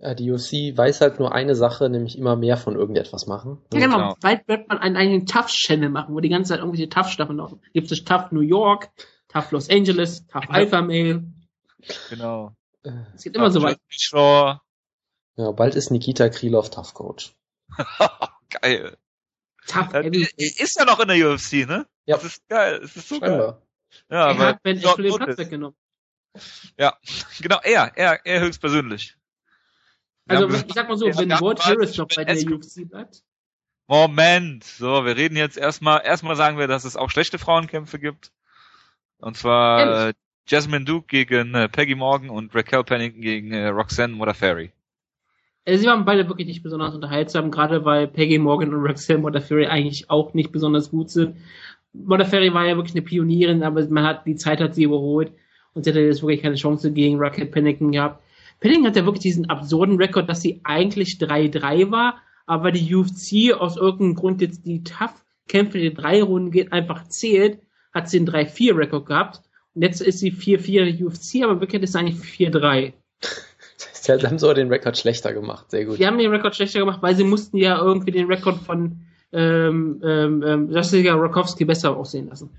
[0.00, 3.62] Ja, die UFC weiß halt nur eine Sache, nämlich immer mehr von irgendetwas machen.
[3.72, 3.96] Ja, genau.
[3.96, 4.16] Genau.
[4.20, 7.62] Bald wird man einen eigenen Tough-Channel machen, wo die ganze Zeit irgendwelche Tough-Staffeln laufen.
[7.72, 8.90] Gibt es Tough New York,
[9.28, 11.24] Tough Los Angeles, Tough Alpha Male.
[12.10, 12.54] Genau.
[12.82, 13.78] Äh, Es geht immer so weit.
[14.12, 17.34] Ja, bald ist Nikita Krylov Tough Coach.
[18.60, 18.96] Geil.
[19.66, 20.28] Tough Äh, Heavy.
[20.36, 21.86] Ist ja noch in der UFC, ne?
[22.06, 22.16] Ja.
[22.16, 22.80] Das ist geil.
[22.80, 23.30] Das ist so geil.
[23.30, 23.62] Scheinbar.
[24.10, 25.76] Ja, Er aber hat Ben Askren den Platz weggenommen.
[27.40, 29.18] Genau, er, er, er höchstpersönlich.
[30.26, 33.22] Also, gesagt, ich sag mal so, wenn Ward Harris noch bei der UFC bleibt,
[33.86, 38.32] Moment, so, wir reden jetzt erstmal, erstmal sagen wir, dass es auch schlechte Frauenkämpfe gibt.
[39.18, 40.14] Und zwar äh,
[40.46, 44.72] Jasmine Duke gegen äh, Peggy Morgan und Raquel Pennington gegen äh, Roxanne Modafferi.
[45.64, 49.66] Also sie waren beide wirklich nicht besonders unterhaltsam, gerade weil Peggy Morgan und Roxanne Modafferi
[49.66, 51.36] eigentlich auch nicht besonders gut sind.
[51.92, 55.32] Modafferi war ja wirklich eine Pionierin, aber man hat, die Zeit hat sie überholt
[55.74, 58.22] und sie hatte jetzt wirklich keine Chance gegen Raquel Pennington gehabt.
[58.60, 63.54] Pennington hat ja wirklich diesen absurden Rekord, dass sie eigentlich 3-3 war, aber die UFC
[63.56, 67.60] aus irgendeinem Grund jetzt die Tough-Kämpfe, die drei Runden geht, einfach zählt,
[67.92, 69.42] hat sie einen 3-4-Rekord gehabt
[69.74, 72.92] Und jetzt ist sie 4-4 UFC, aber wirklich ist sie eigentlich 4-3.
[74.06, 75.70] Die haben sogar den Rekord schlechter gemacht.
[75.70, 75.98] Sehr gut.
[75.98, 79.00] Die haben den Rekord schlechter gemacht, weil sie mussten ja irgendwie den Rekord von
[79.32, 82.50] ähm, ähm, ähm, Jessica Rakowski besser aussehen lassen.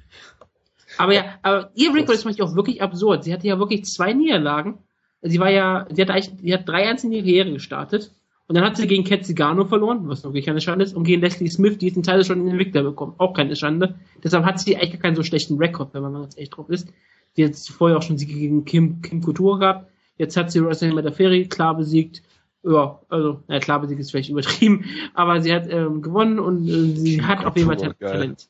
[0.98, 3.24] Aber ja, aber ihr Rekord ist manchmal auch wirklich absurd.
[3.24, 4.80] Sie hatte ja wirklich zwei Niederlagen.
[5.22, 8.12] Sie war ja, sie hat eigentlich, sie hat drei einzelne Karriere gestartet.
[8.48, 11.22] Und dann hat sie gegen Cat Zigano verloren, was wirklich keine Schande ist, und gegen
[11.22, 13.16] Leslie Smith, die diesen Teil schon in den Entwickler bekommen.
[13.18, 13.96] Auch keine Schande.
[14.22, 16.90] Deshalb hat sie eigentlich gar keinen so schlechten Rekord, wenn man ganz echt drauf ist.
[17.38, 19.93] Die hat vorher auch schon Siege gegen Kim, Kim Couture gehabt.
[20.18, 22.22] Jetzt hat sie Rosemary Metaferi klar besiegt.
[22.64, 26.96] Ja, also, ja, klar besiegt ist vielleicht übertrieben, aber sie hat ähm, gewonnen und äh,
[26.96, 27.94] sie Kim hat auf jeden Fall.
[27.96, 28.48] Talent.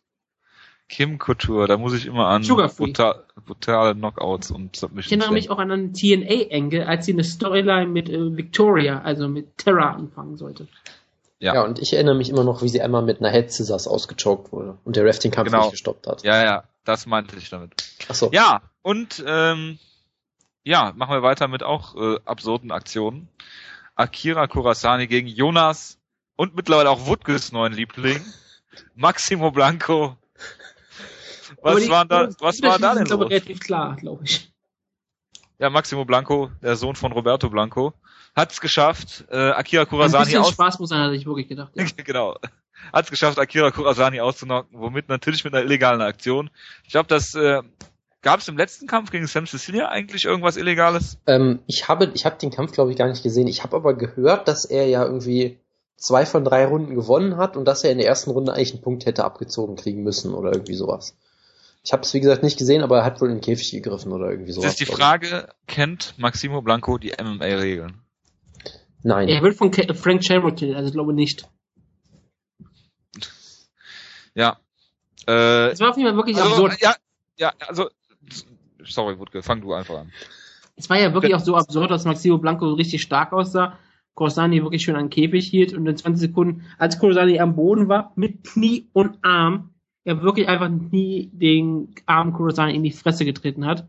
[0.90, 5.50] Kim Couture, da muss ich immer an brutal, brutale Knockouts und Submissions Ich erinnere mich
[5.50, 10.38] auch an einen TNA-Engel, als sie eine Storyline mit äh, Victoria, also mit Terra anfangen
[10.38, 10.68] sollte.
[11.40, 11.56] Ja.
[11.56, 11.64] Ja.
[11.66, 14.78] und ich erinnere mich immer noch, wie sie einmal mit einer Head Scissors ausgechoked wurde
[14.84, 15.64] und der Ref den Kampf Genau.
[15.64, 16.24] nicht gestoppt hat.
[16.24, 17.74] Ja, ja, das meinte ich damit.
[18.08, 18.30] Achso.
[18.32, 19.80] Ja, und ähm,
[20.64, 23.28] ja, machen wir weiter mit auch äh, absurden Aktionen.
[23.96, 26.00] Akira Kurasani gegen Jonas
[26.36, 28.22] und mittlerweile auch Wutges neuen Liebling,
[28.96, 30.18] Maximo Blanco.
[31.62, 33.30] Was die- war da, was war da denn sind los?
[33.30, 34.52] relativ klar, glaube ich.
[35.60, 37.94] Ja, Maximo Blanco, der Sohn von Roberto Blanco,
[38.36, 41.48] hat es geschafft, äh, Akira Ein Kurasani bisschen aus Spaß muss sein, hatte ich wirklich
[41.48, 41.72] gedacht.
[41.76, 41.86] Ja.
[42.04, 42.38] genau.
[42.92, 46.50] Hat es geschafft, Akira Kurasani auszunocken, womit natürlich mit einer illegalen Aktion.
[46.84, 47.62] Ich glaube, das äh,
[48.24, 51.20] gab es im letzten Kampf gegen Sam Cecilia eigentlich irgendwas Illegales?
[51.28, 53.48] Ähm, ich habe, ich habe den Kampf, glaube ich, gar nicht gesehen.
[53.48, 55.60] Ich habe aber gehört, dass er ja irgendwie
[55.98, 58.82] zwei von drei Runden gewonnen hat und dass er in der ersten Runde eigentlich einen
[58.82, 61.16] Punkt hätte abgezogen kriegen müssen oder irgendwie sowas.
[61.84, 64.14] Ich habe es wie gesagt nicht gesehen, aber er hat wohl in den Käfig gegriffen
[64.14, 64.72] oder irgendwie sowas.
[64.72, 64.94] Das ist die.
[64.94, 68.02] Frage, kennt Maximo Blanco die MMA-Regeln?
[69.04, 69.28] Nein.
[69.28, 71.50] Er wird von Ke Frank Shamrock killen, also ich glaube nicht.
[74.34, 74.58] Ja.
[75.28, 76.82] Äh, Es war auf jeden Fall wirklich also, absurd.
[76.82, 76.96] ja,
[77.38, 77.90] ja, also,
[78.86, 80.12] sorry, Wutke, fang du einfach an.
[80.76, 83.78] Es war ja wirklich auch so absurd, dass Maximo Blanco richtig stark aussah.
[84.16, 87.88] Corsani wirklich schön an den Käfig hielt und in 20 Sekunden, als Corsani am Boden
[87.90, 89.72] war, mit Knie und Arm,
[90.04, 93.88] er wirklich einfach nie den Arm Corsani in die Fresse getreten hat.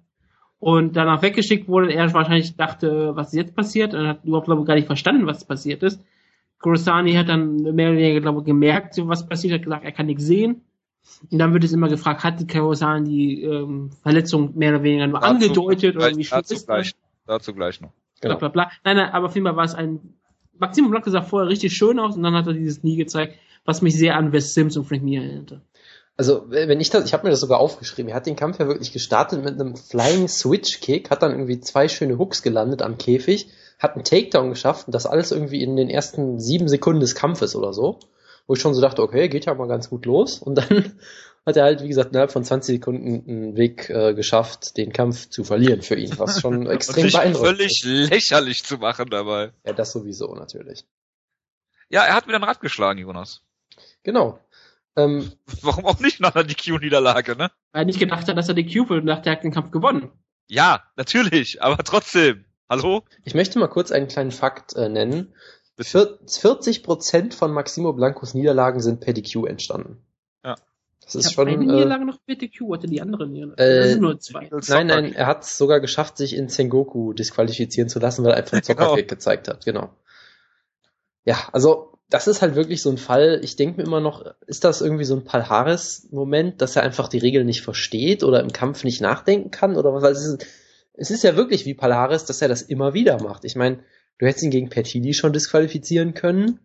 [0.59, 4.63] Und danach weggeschickt wurde, er wahrscheinlich dachte, was ist jetzt passiert, und hat überhaupt, glaube
[4.63, 6.03] ich, gar nicht verstanden, was passiert ist.
[6.59, 10.07] Kurosani hat dann mehr oder weniger, glaube ich, gemerkt, was passiert, hat gesagt, er kann
[10.07, 10.63] nichts sehen.
[11.31, 15.07] Und dann wird es immer gefragt, hat die Kurosani die ähm, Verletzung mehr oder weniger
[15.07, 16.67] nur angedeutet oder wie schlimm dazu ist das?
[16.67, 16.95] gleich,
[17.27, 17.93] dazu gleich noch.
[18.21, 18.37] Genau.
[18.37, 18.73] bla bla bla.
[18.85, 20.15] Nein, nein, aber auf jeden Fall war es ein.
[20.59, 23.83] Maximo Blanco sah vorher richtig schön aus und dann hat er dieses Nie gezeigt, was
[23.83, 25.63] mich sehr an Wes Sims und Frank Mir erinnerte.
[26.17, 28.09] Also, wenn ich das, ich habe mir das sogar aufgeschrieben.
[28.09, 31.59] Er hat den Kampf ja wirklich gestartet mit einem Flying Switch Kick, hat dann irgendwie
[31.59, 33.49] zwei schöne Hooks gelandet am Käfig,
[33.81, 37.57] hat einen Takedown geschafft und das alles irgendwie in den ersten sieben Sekunden des Kampfes
[37.57, 37.99] oder so.
[38.47, 40.39] Wo ich schon so dachte, okay, geht ja mal ganz gut los.
[40.39, 40.99] Und dann
[41.47, 45.31] hat er halt, wie gesagt, innerhalb von 20 Sekunden einen Weg äh, geschafft, den Kampf
[45.31, 48.11] zu verlieren für ihn, was schon extrem beeindruckend völlig ist.
[48.11, 49.53] lächerlich zu machen dabei.
[49.65, 50.85] Ja, das sowieso natürlich.
[51.89, 53.43] Ja, er hat wieder ein Rad geschlagen, Jonas.
[54.03, 54.39] Genau.
[54.97, 57.51] Ähm, Warum auch nicht nach einer DQ-Niederlage, ne?
[57.73, 59.71] Weil er nicht gedacht hat, dass er die Cube und dachte, er hat den Kampf
[59.71, 60.11] gewonnen.
[60.49, 62.45] Ja, natürlich, aber trotzdem.
[62.69, 63.03] Hallo?
[63.25, 65.35] Ich möchte mal kurz einen kleinen Fakt äh, nennen.
[65.77, 65.89] Bitte.
[65.91, 69.99] Vier- 40% von Maximo Blancos Niederlagen sind per DQ entstanden.
[70.45, 70.55] Ja.
[71.03, 71.49] Das Ich ist hab schon.
[71.49, 73.63] eine Äh, Niederlage noch mit DQ, hatte die andere Niederlage.
[73.63, 74.49] Äh, das sind nur zwei.
[74.69, 78.37] nein, nein, er hat es sogar geschafft, sich in Sengoku disqualifizieren zu lassen, weil er
[78.39, 79.65] einfach einen Zockerkick gezeigt hat.
[79.65, 79.91] Genau.
[81.25, 83.41] Ja, also das ist halt wirklich so ein Fall.
[83.43, 87.19] Ich denke mir immer noch, ist das irgendwie so ein Palhares-Moment, dass er einfach die
[87.19, 90.03] Regeln nicht versteht oder im Kampf nicht nachdenken kann oder was?
[90.03, 90.47] Weil es ist,
[90.93, 93.45] es ist ja wirklich wie Palhares, dass er das immer wieder macht.
[93.45, 93.81] Ich meine,
[94.19, 96.61] du hättest ihn gegen Pertini schon disqualifizieren können.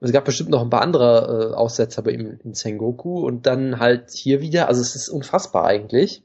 [0.00, 3.78] Es gab bestimmt noch ein paar andere äh, Aussetzer bei ihm in Sengoku und dann
[3.78, 4.66] halt hier wieder.
[4.68, 6.24] Also es ist unfassbar eigentlich.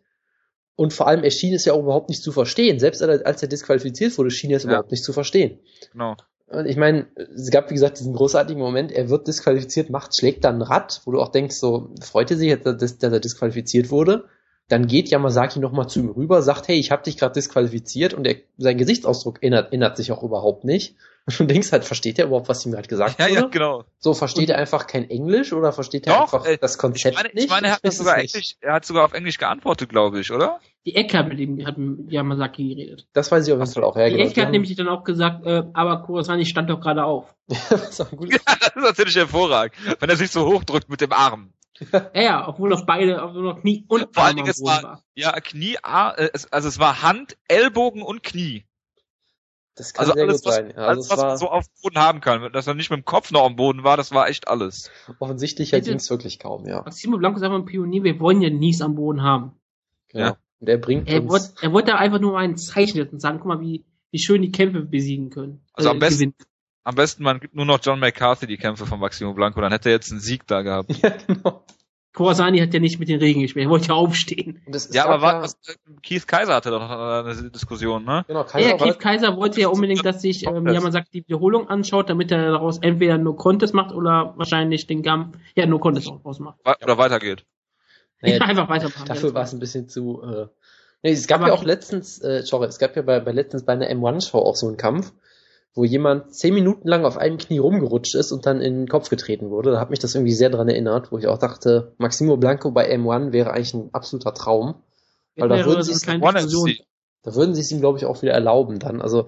[0.75, 2.79] Und vor allem, er schien es ja auch überhaupt nicht zu verstehen.
[2.79, 4.69] Selbst als er disqualifiziert wurde, schien er es Ja.
[4.69, 5.59] überhaupt nicht zu verstehen.
[5.91, 6.15] Genau.
[6.49, 10.45] Und ich meine, es gab, wie gesagt, diesen großartigen Moment, er wird disqualifiziert, macht, schlägt
[10.45, 14.25] dann ein Rad, wo du auch denkst, so, freut er sich, dass er disqualifiziert wurde.
[14.69, 18.25] Dann geht Yamazaki nochmal zu ihm rüber, sagt, hey, ich habe dich gerade disqualifiziert und
[18.27, 20.95] er, sein Gesichtsausdruck erinnert, erinnert sich auch überhaupt nicht.
[21.25, 23.35] Und du denkst halt, versteht er überhaupt, was ihm gerade gesagt Ja, wurde?
[23.35, 23.83] ja, genau.
[23.99, 27.29] So, versteht er einfach kein Englisch oder versteht er einfach äh, das Ich Konzept meine,
[27.33, 27.45] nicht?
[27.45, 28.33] ich meine, er hat, sogar nicht.
[28.35, 30.59] Englisch, er hat sogar auf Englisch geantwortet, glaube ich, oder?
[30.85, 33.07] Die Ecke hat mit ihm hat mit Yamazaki geredet.
[33.13, 33.95] Das weiß ich auf jeden Fall auch.
[33.97, 34.29] Ja, Die genau.
[34.29, 37.33] Ecke hat nämlich dann auch gesagt, äh, aber Kurosani stand doch gerade auf.
[37.69, 41.51] das ist gutes- das ist natürlich hervorragend, wenn er sich so hochdrückt mit dem Arm.
[41.91, 44.59] Ja, ja, obwohl auf beide, auf nur noch Knie und Vor allen Dingen, am es
[44.59, 48.65] Boden war, ja, Knie, äh, also es war Hand, Ellbogen und Knie.
[49.75, 50.65] Das kann Also sehr alles, gut was, sein.
[50.75, 52.51] Also alles, es was man war, so auf dem Boden haben kann.
[52.51, 54.89] Dass er nicht mit dem Kopf noch am Boden war, das war echt alles.
[55.19, 56.81] offensichtlicher Hätte- ging es wirklich kaum, ja.
[56.81, 59.51] Maximo Blanco ist einfach ein Pionier, wir wollen ja Nies am Boden haben.
[60.09, 60.25] Genau.
[60.25, 60.37] Ja.
[60.59, 61.29] Und er bringt Er uns.
[61.31, 64.17] wollte, er wollte einfach nur mal ein Zeichen setzen und sagen, guck mal, wie, wie
[64.17, 65.63] schön die Kämpfe besiegen können.
[65.73, 66.35] Also am besten- gewinnen.
[66.87, 69.89] Am besten man gibt nur noch John McCarthy die Kämpfe von Maximo Blanco, dann hätte
[69.89, 70.89] er jetzt einen Sieg da gehabt.
[71.03, 71.65] ja, genau.
[72.13, 74.61] Corsani hat ja nicht mit den Regeln gespielt, er wollte ja aufstehen.
[74.91, 75.59] Ja, aber was,
[76.01, 78.23] Keith Kaiser hatte doch eine Diskussion, ne?
[78.29, 81.13] Genau, Ja, Kaiser war, Keith Kaiser wollte ja unbedingt, dass sich, ähm, ja, man sagt,
[81.13, 85.65] die Wiederholung anschaut, damit er daraus entweder nur Contest macht oder wahrscheinlich den Gam, ja,
[85.65, 86.57] nur Contest auch rausmacht.
[86.81, 87.43] Oder weitergeht.
[88.21, 89.05] naja, einfach weitermachen.
[89.07, 90.23] Dafür war es ein bisschen zu.
[90.23, 90.47] Äh,
[91.03, 93.65] nee, es gab Aber- ja auch letztens, äh, sorry, es gab ja bei, bei letztens
[93.65, 95.11] bei einer M1-Show auch so einen Kampf,
[95.77, 99.09] wo jemand zehn Minuten lang auf einem Knie rumgerutscht ist und dann in den Kopf
[99.09, 99.71] getreten wurde.
[99.71, 102.91] Da hat mich das irgendwie sehr dran erinnert, wo ich auch dachte, Maximo Blanco bei
[102.91, 104.81] M1 wäre eigentlich ein absoluter Traum.
[105.35, 106.69] Weil da würden so sie Diskussion.
[106.69, 106.83] MC.
[107.21, 109.03] da würden sie es ihm, glaube ich, auch wieder erlauben dann.
[109.03, 109.27] Also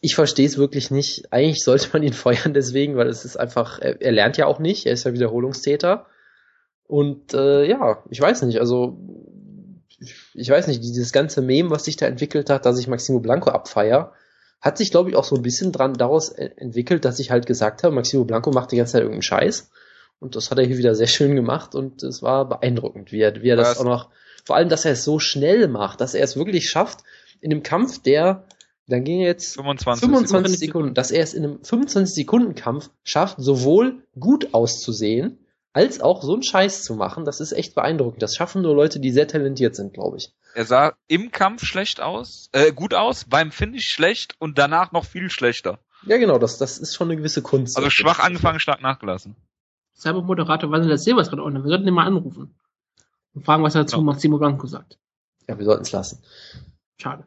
[0.00, 1.30] ich verstehe es wirklich nicht.
[1.32, 4.60] Eigentlich sollte man ihn feuern deswegen, weil es ist einfach, er, er lernt ja auch
[4.60, 6.06] nicht, er ist ja Wiederholungstäter.
[6.86, 8.98] Und äh, ja, ich weiß nicht, also
[9.98, 13.20] ich, ich weiß nicht, dieses ganze Meme, was sich da entwickelt hat, dass ich Maximo
[13.20, 14.14] Blanco abfeier,
[14.64, 17.82] hat sich, glaube ich, auch so ein bisschen dran daraus entwickelt, dass ich halt gesagt
[17.82, 19.70] habe, Maximo Blanco macht die ganze Zeit irgendeinen Scheiß.
[20.20, 23.42] Und das hat er hier wieder sehr schön gemacht und es war beeindruckend, wie er,
[23.42, 24.08] wie er das auch noch,
[24.42, 27.00] vor allem, dass er es so schnell macht, dass er es wirklich schafft,
[27.42, 28.46] in einem Kampf, der,
[28.86, 30.02] dann ging er jetzt 25.
[30.02, 35.43] 25 Sekunden, dass er es in einem 25 Sekunden Kampf schafft, sowohl gut auszusehen,
[35.74, 38.22] als auch so einen Scheiß zu machen, das ist echt beeindruckend.
[38.22, 40.32] Das schaffen nur Leute, die sehr talentiert sind, glaube ich.
[40.54, 45.04] Er sah im Kampf schlecht aus, äh, gut aus, beim Finish schlecht und danach noch
[45.04, 45.80] viel schlechter.
[46.06, 47.76] Ja, genau, das, das ist schon eine gewisse Kunst.
[47.76, 49.34] Also schwach angefangen, stark nachgelassen.
[49.96, 51.64] Cybermoderator Vasil das Silvers gerade online.
[51.64, 52.54] Wir sollten den mal anrufen.
[53.34, 54.02] Und fragen, was er zu Ja.
[54.02, 54.98] Maximo Blanco sagt.
[55.48, 56.22] Ja, wir sollten es lassen.
[57.00, 57.26] Schade.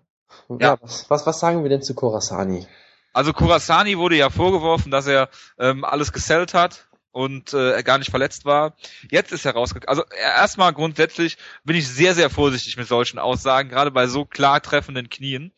[0.50, 0.78] Ja, Ja.
[0.82, 2.66] was, was, was sagen wir denn zu Korasani?
[3.14, 6.87] Also Kurasani wurde ja vorgeworfen, dass er ähm, alles gesellt hat
[7.18, 8.74] und äh, er gar nicht verletzt war.
[9.10, 9.90] Jetzt ist er rausgekommen.
[9.90, 10.04] Also
[10.36, 15.10] erstmal grundsätzlich bin ich sehr, sehr vorsichtig mit solchen Aussagen, gerade bei so klar treffenden
[15.10, 15.52] Knien.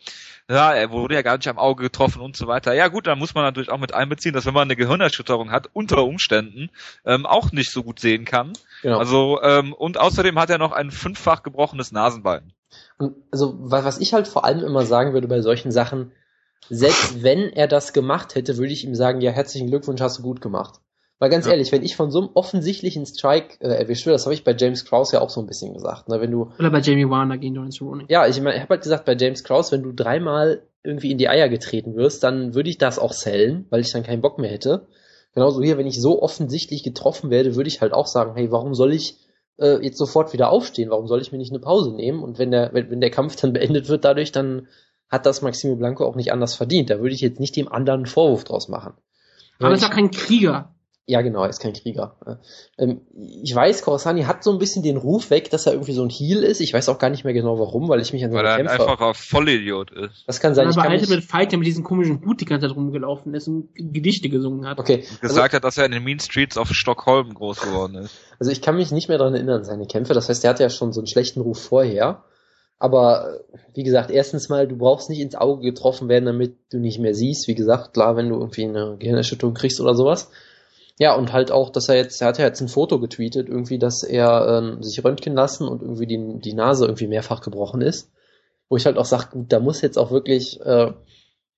[0.49, 2.73] Ja, er wurde ja gar nicht am Auge getroffen und so weiter.
[2.73, 5.69] Ja gut, dann muss man natürlich auch mit einbeziehen, dass wenn man eine Gehirnerschütterung hat,
[5.73, 6.69] unter Umständen
[7.05, 8.53] ähm, auch nicht so gut sehen kann.
[8.81, 8.97] Genau.
[8.97, 12.53] Also ähm, und außerdem hat er noch ein fünffach gebrochenes Nasenbein.
[12.97, 16.11] Und also, wa- was ich halt vor allem immer sagen würde bei solchen Sachen,
[16.69, 20.23] selbst wenn er das gemacht hätte, würde ich ihm sagen, ja, herzlichen Glückwunsch, hast du
[20.23, 20.79] gut gemacht.
[21.19, 21.51] Weil ganz Ja.
[21.51, 24.55] ehrlich, wenn ich von so einem offensichtlichen Strike äh, erwischt werde, das habe ich bei
[24.57, 27.37] James Krause ja auch so ein bisschen gesagt, ne, wenn du, Oder bei Jamie Warner
[27.37, 28.05] gegen Donald Cerrone.
[28.07, 31.17] ja, ich, mein, ich habe halt gesagt, bei James Krause, wenn du dreimal irgendwie in
[31.17, 34.39] die Eier getreten wirst, dann würde ich das auch sellen, weil ich dann keinen Bock
[34.39, 34.87] mehr hätte.
[35.35, 38.73] Genauso hier, wenn ich so offensichtlich getroffen werde, würde ich halt auch sagen, hey, warum
[38.73, 39.17] soll ich
[39.57, 40.89] äh, jetzt sofort wieder aufstehen?
[40.89, 42.23] Warum soll ich mir nicht eine Pause nehmen?
[42.23, 44.67] Und wenn der, wenn, wenn der Kampf dann beendet wird dadurch, dann
[45.09, 46.89] hat das Maximo Blanco auch nicht anders verdient.
[46.89, 48.93] Da würde ich jetzt nicht dem anderen einen Vorwurf draus machen.
[49.59, 50.73] Aber er ist auch kein Krieger.
[51.09, 52.15] Ja, genau, er ist kein Krieger.
[52.77, 53.01] Ähm,
[53.41, 56.09] ich weiß, Corsani hat so ein bisschen den Ruf weg, dass er irgendwie so ein
[56.11, 56.61] Heel ist.
[56.61, 58.53] Ich weiß auch gar nicht mehr genau warum, weil ich mich an Weil seine er
[58.53, 58.91] ein Kämpfe...
[58.91, 60.23] einfacher Vollidiot ist.
[60.27, 62.67] Das kann sein, Oder ich mich, Ultimate Fight, der mit diesem komischen Hut die ganze
[62.67, 64.77] Zeit rumgelaufen ist und Gedichte gesungen hat.
[64.77, 68.15] Okay, Und gesagt hat, dass er in den Mean Streets auf Stockholm groß geworden ist.
[68.37, 70.13] Also ich kann mich nicht mehr dran erinnern, seine Kämpfe.
[70.13, 72.23] Das heißt, er hatte ja schon so einen schlechten Ruf vorher.
[72.77, 73.39] Aber
[73.73, 77.15] wie gesagt, erstens mal, du brauchst nicht ins Auge getroffen werden, damit du nicht mehr
[77.15, 77.47] siehst.
[77.47, 80.29] Wie gesagt, klar, wenn du irgendwie eine Gehirnerschütterung kriegst oder sowas.
[80.99, 83.79] Ja, und halt auch, dass er jetzt, er hat ja jetzt ein Foto getweetet, irgendwie,
[83.79, 88.11] dass er ähm, sich röntgen lassen und irgendwie die, die Nase irgendwie mehrfach gebrochen ist.
[88.67, 90.91] Wo ich halt auch sage, gut, da muss jetzt auch wirklich äh,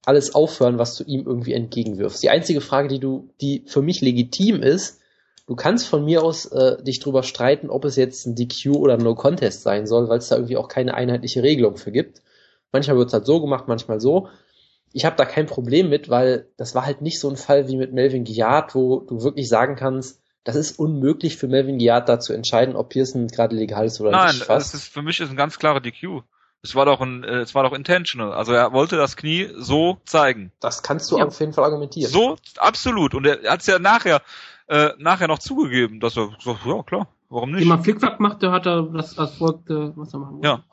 [0.05, 2.21] alles aufhören, was du ihm irgendwie entgegenwirfst.
[2.21, 4.99] Die einzige Frage, die du, die für mich legitim ist,
[5.47, 8.93] du kannst von mir aus äh, dich drüber streiten, ob es jetzt ein DQ oder
[8.93, 12.21] ein No Contest sein soll, weil es da irgendwie auch keine einheitliche Regelung für gibt.
[12.71, 14.27] Manchmal wird es halt so gemacht, manchmal so.
[14.93, 17.77] Ich habe da kein Problem mit, weil das war halt nicht so ein Fall wie
[17.77, 22.19] mit Melvin Giard, wo du wirklich sagen kannst, das ist unmöglich für Melvin Giard da
[22.19, 24.49] zu entscheiden, ob Pearson gerade legal ist oder Nein, nicht.
[24.49, 26.21] das ist für mich ist ein ganz klarer DQ.
[26.63, 28.33] Es war doch ein, äh, es war doch intentional.
[28.33, 30.51] Also er wollte das Knie so zeigen.
[30.59, 31.25] das kannst du Ja.
[31.25, 32.11] auf jeden Fall argumentieren.
[32.11, 33.15] So, absolut.
[33.15, 34.21] Und er hat es ja nachher,
[34.67, 37.61] äh, nachher noch zugegeben, dass er so, ja klar, warum nicht?
[37.61, 40.47] Wenn man Flickflack machte, hat er das erfolgte, was er machen wollte.
[40.47, 40.63] Ja.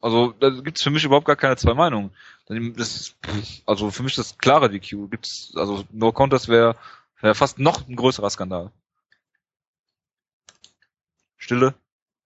[0.00, 2.10] Also da gibt's für mich überhaupt gar keine zwei Meinungen.
[2.48, 3.14] Das,
[3.66, 5.10] also für mich das klare DQ.
[5.10, 6.76] Gibt's, also No Contest wäre
[7.20, 8.70] wär fast noch ein größerer Skandal.
[11.36, 11.74] Stille,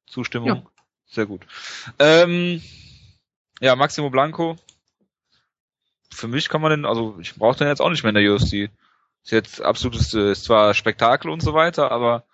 [0.07, 0.63] Zustimmung, Ja.
[1.07, 1.47] sehr gut.
[1.99, 2.63] Ähm,
[3.61, 4.57] ja, Maximo Blanco.
[6.13, 8.33] Für mich kann man den, also ich brauche den jetzt auch nicht mehr in der
[8.35, 8.71] UFC.
[9.25, 12.25] Ist jetzt absolutes, äh, ist zwar Spektakel und so weiter, aber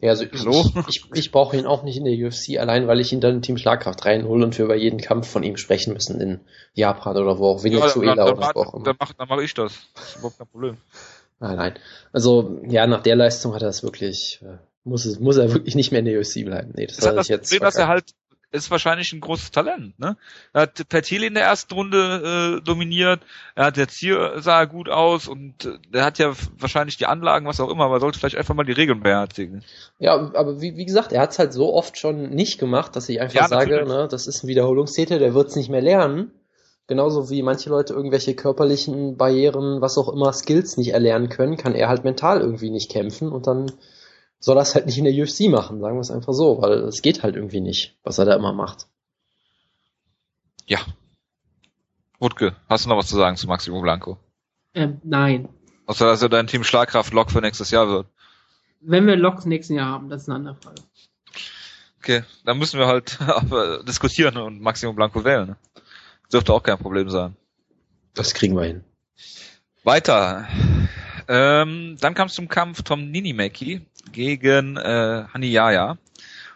[0.00, 0.64] Ja, also ich, Hallo?
[0.88, 3.42] ich, ich brauche ihn auch nicht in der UFC, allein weil ich ihn dann in
[3.42, 6.40] Team Schlagkraft reinhole und wir über jeden Kampf von ihm sprechen müssen in
[6.74, 8.84] Japan oder wo auch ja, dann, Venezuela dann, oder wo auch immer.
[8.84, 9.72] dann, mach, dann mach ich das.
[9.94, 10.76] Das ist überhaupt kein Problem.
[11.40, 11.74] Nein, nein.
[12.12, 15.74] Also ja, nach der Leistung hat er es wirklich, äh, muss es, muss er wirklich
[15.74, 16.72] nicht mehr in der UFC bleiben.
[16.74, 17.50] Nee, das Das hat das ich jetzt.
[17.50, 18.14] Problem, dass er halt
[18.52, 19.98] ist wahrscheinlich ein großes Talent.
[19.98, 20.16] Ne?
[20.52, 23.20] Er hat Pertile in der ersten Runde äh, dominiert,
[23.54, 27.06] er hat jetzt hier sah er gut aus und äh, er hat ja wahrscheinlich die
[27.06, 29.64] Anlagen, was auch immer, aber sollte vielleicht einfach mal die Regeln beherzigen.
[29.98, 33.08] Ja, aber wie, wie gesagt, er hat es halt so oft schon nicht gemacht, dass
[33.08, 33.94] ich einfach Ja, sage, natürlich.
[33.94, 36.30] ne, das ist ein Wiederholungstäter, der wird es nicht mehr lernen.
[36.88, 41.74] Genauso wie manche Leute irgendwelche körperlichen Barrieren, was auch immer, Skills nicht erlernen können, kann
[41.74, 43.72] er halt mental irgendwie nicht kämpfen und dann
[44.38, 46.72] soll er es halt nicht in der UFC machen, sagen wir es einfach so, weil
[46.84, 48.86] es geht halt irgendwie nicht, was er da immer macht.
[50.66, 50.78] Ja.
[52.18, 54.18] Wutke, hast du noch was zu sagen zu Maximo Blanco?
[54.74, 55.48] Ähm, nein.
[55.86, 58.06] Außer dass er dein Team Schlagkraft Lock für nächstes Jahr wird.
[58.80, 60.82] Wenn wir Loks nächsten Jahr haben, das ist eine andere Frage.
[61.98, 65.48] Okay, dann müssen wir halt aber diskutieren und Maximo Blanco wählen.
[65.48, 65.56] Ne?
[65.74, 67.36] Das dürfte auch kein Problem sein.
[68.14, 68.84] Das kriegen wir hin.
[69.84, 70.48] Weiter.
[71.28, 75.98] Ähm, dann kam es zum Kampf Tom Ninimeki gegen äh, Hani Yaya.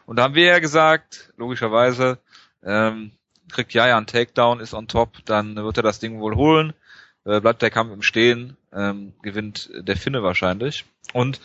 [0.07, 2.19] Und da haben wir ja gesagt, logischerweise,
[2.65, 3.13] ähm,
[3.51, 6.73] kriegt Yaya einen Takedown, ist on top, dann wird er das Ding wohl holen,
[7.25, 10.85] äh, bleibt der Kampf im Stehen, ähm, gewinnt der Finne wahrscheinlich.
[11.13, 11.41] Und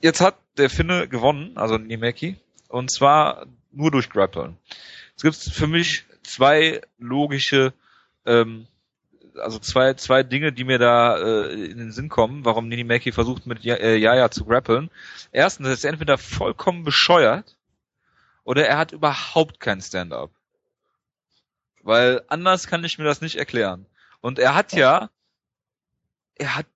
[0.00, 2.36] jetzt hat der Finne gewonnen, also Nimeki,
[2.68, 4.56] und zwar nur durch Grappeln.
[5.16, 7.72] Es gibt für mich zwei logische
[8.26, 8.66] ähm,
[9.38, 13.12] also zwei, zwei Dinge, die mir da äh, in den Sinn kommen, warum Nini Mackie
[13.12, 14.90] versucht mit Ja- äh, Yaya zu grappeln.
[15.32, 17.56] Erstens, er ist entweder vollkommen bescheuert
[18.44, 20.30] oder er hat überhaupt kein Stand-up.
[21.82, 23.86] Weil anders kann ich mir das nicht erklären.
[24.20, 25.10] Und er hat ja,
[26.36, 26.66] er hat,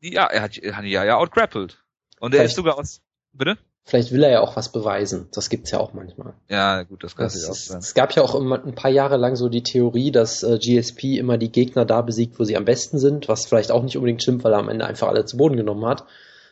[0.00, 1.78] ja, er hat Hani Yaya outgrappled.
[2.18, 3.00] Und er ist sogar aus,
[3.32, 3.58] bitte?
[3.84, 5.28] Vielleicht will er ja auch was beweisen.
[5.32, 6.34] Das gibt's ja auch manchmal.
[6.48, 7.78] Ja, gut, das kann Das auch sein.
[7.78, 11.18] es gab ja auch immer ein paar Jahre lang so die Theorie, dass äh, GSP
[11.18, 14.22] immer die Gegner da besiegt, wo sie am besten sind, was vielleicht auch nicht unbedingt
[14.22, 16.04] stimmt, weil er am Ende einfach alle zu Boden genommen hat.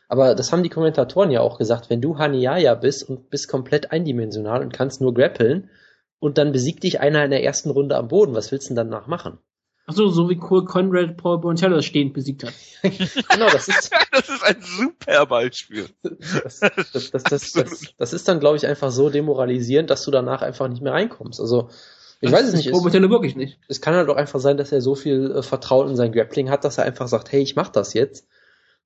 [0.08, 3.92] Aber das haben die Kommentatoren ja auch gesagt, wenn du Haniyaya bist und bist komplett
[3.92, 5.70] eindimensional und kannst nur grappeln
[6.18, 8.88] und dann besiegt dich einer in der ersten Runde am Boden, was willst du denn
[8.90, 9.38] danach machen?
[9.88, 12.52] Achso, so wie Cole Conrad Paul Boncello stehend besiegt hat.
[12.82, 15.88] Genau, das ist, das ist ein super Beispiel.
[16.02, 20.10] das, das, das, das, das, das ist dann, glaube ich, einfach so demoralisierend, dass du
[20.10, 21.40] danach einfach nicht mehr reinkommst.
[21.40, 21.70] Also,
[22.20, 22.70] ich weiß es nicht.
[22.70, 23.58] Paul es- Boncello wirklich nicht.
[23.68, 26.50] es kann halt auch einfach sein, dass er so viel äh, Vertrauen in sein Grappling
[26.50, 28.26] hat, dass er einfach sagt, hey, ich mach das jetzt.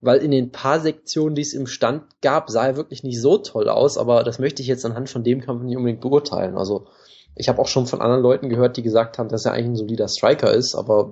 [0.00, 3.38] Weil in den paar Sektionen, die es im Stand gab, sah er wirklich nicht so
[3.38, 6.56] toll aus, aber das möchte ich jetzt anhand von dem Kampf nicht unbedingt beurteilen.
[6.58, 6.86] Also
[7.35, 9.77] ich habe auch schon von anderen Leuten gehört, die gesagt haben, dass er eigentlich ein
[9.77, 11.11] solider Striker ist, aber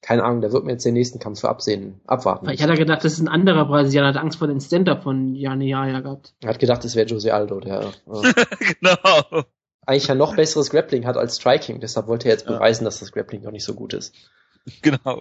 [0.00, 2.48] keine Ahnung, der wird mir jetzt den nächsten Kampf für absehen, abwarten.
[2.50, 5.68] Ich hatte gedacht, das ist ein anderer Brasilianer, hat Angst vor den Stand-Up von Jani
[5.70, 6.34] Jaya gehabt.
[6.42, 8.32] Er hat gedacht, es wäre Jose Aldo, der äh,
[8.80, 9.44] genau.
[9.86, 11.80] eigentlich ein noch besseres Grappling hat als Striking.
[11.80, 12.54] Deshalb wollte er jetzt Ja.
[12.54, 14.12] beweisen, dass das Grappling noch nicht so gut ist.
[14.82, 15.20] Genau.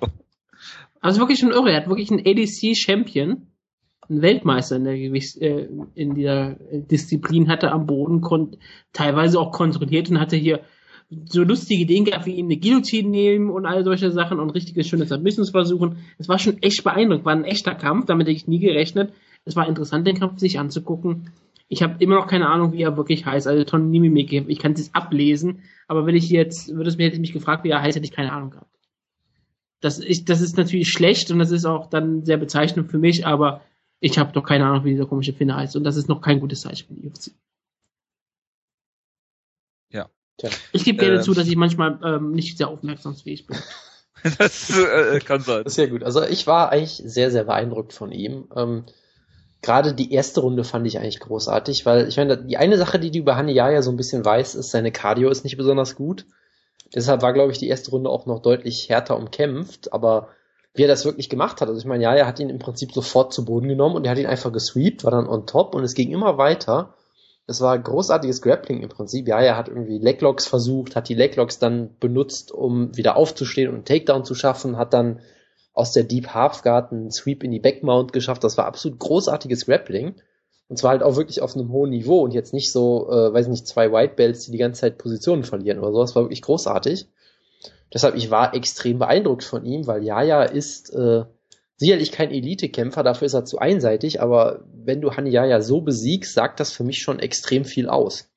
[0.99, 1.71] Also wirklich schon irre.
[1.71, 3.47] Er hat wirklich einen ADC-Champion,
[4.11, 8.57] einen Weltmeister in der Gewichts, äh, in der Disziplin hatte am Boden, kon
[8.93, 10.61] teilweise auch kontrolliert und hatte hier
[11.25, 14.83] so lustige Ideen gehabt, wie ihn eine Guillotine nehmen und all solche Sachen und richtige
[14.83, 15.97] schöne Submissions versuchen.
[16.17, 19.13] Es war schon echt beeindruckend, war ein echter Kampf, damit hätte ich nie gerechnet.
[19.43, 21.31] Es war interessant, den Kampf sich anzugucken.
[21.67, 23.47] Ich habe immer noch keine Ahnung, wie er wirklich heißt.
[23.47, 27.15] Also Ton Nimimeki, ich kann es ablesen, aber wenn ich jetzt, würde es mir hätte
[27.15, 28.71] ich mich gefragt, wie er heißt, hätte ich keine Ahnung gehabt.
[29.81, 33.25] Das ist, das ist natürlich schlecht und das ist auch dann sehr bezeichnend für mich,
[33.25, 33.61] aber
[34.01, 36.41] ich habe doch keine Ahnung, wie dieser komische Finne heißt und das ist noch kein
[36.41, 37.31] gutes Zeichen für die UFC.
[40.43, 40.49] Ja.
[40.71, 41.21] Ich gebe gerne Ähm.
[41.21, 43.57] zu, dass ich manchmal ähm, nicht sehr aufmerksamsfähig bin.
[44.37, 45.63] Das äh, kann sein.
[45.63, 46.03] Das ist ja gut.
[46.03, 48.49] Also ich war eigentlich sehr, sehr beeindruckt von ihm.
[48.55, 48.83] Ähm,
[49.63, 53.09] Gerade die erste Runde fand ich eigentlich großartig, weil ich meine, die eine Sache, die
[53.09, 56.27] du über Hani Yaya so ein bisschen weißt, ist, seine Cardio ist nicht besonders gut.
[56.93, 60.29] Deshalb war, glaube ich, die erste Runde auch noch deutlich härter umkämpft, aber
[60.73, 63.33] wie er das wirklich gemacht hat, also ich meine, Yaya hat ihn im Prinzip sofort
[63.33, 65.95] zu Boden genommen und er hat ihn einfach gesweept, war dann on top und es
[65.95, 66.95] ging immer weiter.
[67.47, 69.27] Es war großartiges Grappling im Prinzip.
[69.27, 73.85] Yaya hat irgendwie Leglocks versucht, hat die Leglocks dann benutzt, um wieder aufzustehen und einen
[73.85, 75.19] Takedown zu schaffen, hat dann
[75.73, 78.43] aus der Deep Half Guard einen Sweep in die Backmount geschafft.
[78.43, 80.15] Das war absolut großartiges Grappling.
[80.69, 83.49] Und zwar halt auch wirklich auf einem hohen Niveau und jetzt nicht so, äh, weiß
[83.49, 85.99] nicht, zwei White Belts, die die ganze Zeit Positionen verlieren oder so.
[85.99, 87.07] Das war wirklich großartig.
[87.93, 91.25] Deshalb, ich war extrem beeindruckt von ihm, weil Yaya ist äh,
[91.75, 96.33] sicherlich kein Elite-Kämpfer, dafür ist er zu einseitig, aber wenn du Hani Yaya so besiegst,
[96.33, 98.29] sagt das für mich schon extrem viel aus.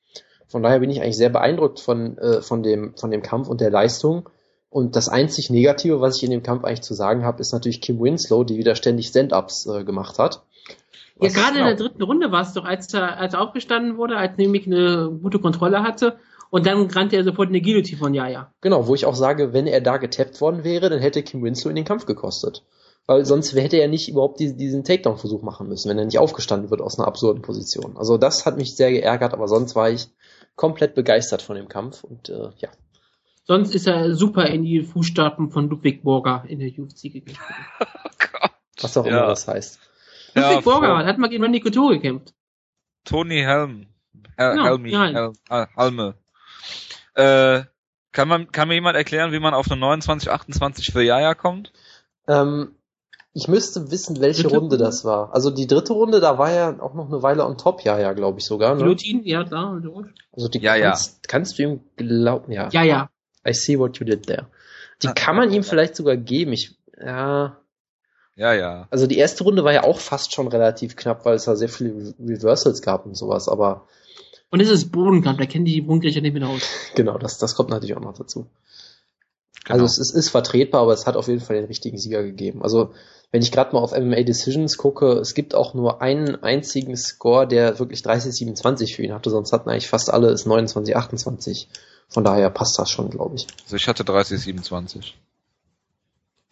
[0.47, 3.61] Von daher bin ich eigentlich sehr beeindruckt von, äh, von, dem, von dem Kampf und
[3.61, 4.29] der Leistung.
[4.69, 7.81] Und das einzig Negative, was ich in dem Kampf eigentlich zu sagen habe, ist natürlich
[7.81, 10.43] Kim Winslow, die wieder ständig Stand-Ups äh, gemacht hat.
[11.19, 11.67] Ja, Was- gerade in genau.
[11.67, 15.09] der dritten Runde war es doch, als er, als er aufgestanden wurde, als nämlich eine
[15.21, 16.17] gute Kontrolle hatte
[16.49, 18.51] und dann rannte er sofort in eine Guillotine von Jaja.
[18.61, 21.69] Genau, wo ich auch sage, wenn er da getappt worden wäre, dann hätte Kim Winslow
[21.69, 22.63] in den Kampf gekostet.
[23.07, 26.71] Weil sonst hätte er nicht überhaupt diesen, diesen Takedown-Versuch machen müssen, wenn er nicht aufgestanden
[26.71, 27.97] wird aus einer absurden Position.
[27.97, 30.07] Also das hat mich sehr geärgert, aber sonst war ich
[30.55, 32.69] komplett begeistert von dem Kampf und äh, ja.
[33.43, 37.37] Sonst ist er super in die Fußstapfen von Ludwig Borger in der UFC gegangen.
[37.79, 38.51] Oh Gott.
[38.81, 39.17] Was auch Ja.
[39.19, 39.79] immer das heißt.
[40.33, 41.05] Ja, Ludwig Borger voll.
[41.05, 42.33] hat mal gegen Randy Couture gekämpft.
[43.03, 43.85] Tony Helm.
[44.37, 44.89] Hel Genau, Helmi.
[44.91, 45.05] ja.
[45.05, 46.15] Hel Hel Helme.
[47.15, 47.63] Äh,
[48.11, 51.73] kann man, kann mir jemand erklären, wie man auf eine 29, 28 für Jaja kommt?
[52.27, 52.75] Ähm,
[53.33, 55.33] ich müsste wissen, welche Dritte Runde das war.
[55.33, 58.13] Also die dritte Runde, da war ja auch noch eine Weile on top, ja, ja,
[58.13, 58.73] glaube ich sogar.
[58.75, 58.81] Ne?
[58.81, 60.13] Guillotine, ja logisch.
[60.31, 60.91] Also die Ja, ja.
[60.91, 62.69] kannst, kannst du ihm glauben, ja.
[62.71, 63.09] Ja, ja.
[63.47, 64.47] I see what you did there.
[65.03, 65.13] Die Ah.
[65.13, 66.53] kann man ihm vielleicht sogar geben.
[66.53, 67.57] Ich, ja,
[68.37, 68.87] Ja, ja.
[68.89, 71.69] also die erste Runde war ja auch fast schon relativ knapp, weil es da sehr
[71.69, 73.87] viele Re- Reversals gab und sowas, aber
[74.55, 76.61] Und es ist Bodenkampf, da kennen die Bodenkriecher nicht mehr aus.
[76.95, 78.47] genau, das, das kommt natürlich auch noch dazu.
[79.65, 79.73] Genau.
[79.73, 82.63] Also es ist, ist vertretbar, aber es hat auf jeden Fall den richtigen Sieger gegeben.
[82.63, 82.93] Also
[83.31, 87.45] wenn ich gerade mal auf MMA Decisions gucke, es gibt auch nur einen einzigen Score,
[87.45, 91.67] der wirklich 30-27 für ihn hatte, sonst hatten eigentlich fast alle es 29-28.
[92.07, 93.47] Von daher passt das schon, glaube ich.
[93.65, 95.17] Also ich hatte 30, 27.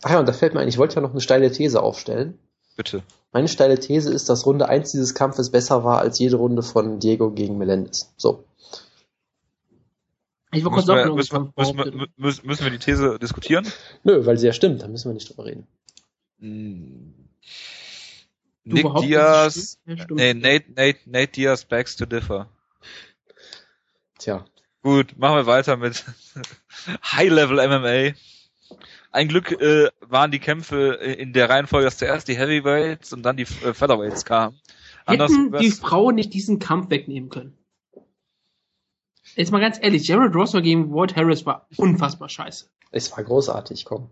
[0.01, 2.37] Ach ja, und da fällt mir ein, ich wollte ja noch eine steile These aufstellen.
[2.75, 3.03] Bitte.
[3.31, 6.99] Meine steile These ist, dass Runde 1 dieses Kampfes besser war als jede Runde von
[6.99, 8.13] Diego gegen Melendez.
[8.17, 8.45] So.
[10.51, 13.67] Ich Müssen wir, noch müssen, wir, müssen, wir, müssen, müssen wir die These diskutieren?
[14.03, 15.65] Nö, weil sie ja stimmt, da müssen wir nicht drüber reden.
[16.39, 17.13] Hm.
[18.65, 22.47] Du Nick Diaz, nee, Nate, Nate, Nate Diaz begs to differ.
[24.19, 24.45] Tja.
[24.83, 26.05] Gut, machen wir weiter mit
[27.11, 28.15] High-Level MMA.
[29.13, 33.21] Ein Glück äh, waren die Kämpfe äh, in der Reihenfolge, dass zuerst die Heavyweights und
[33.21, 34.59] dann die äh, Featherweights kamen.
[35.05, 37.55] Anders Hätten die Frauen nicht diesen Kampf wegnehmen können.
[39.35, 42.65] Jetzt mal ganz ehrlich, Jared Rossler gegen Ward Harris war unfassbar scheiße.
[42.91, 44.09] Es war großartig, komm.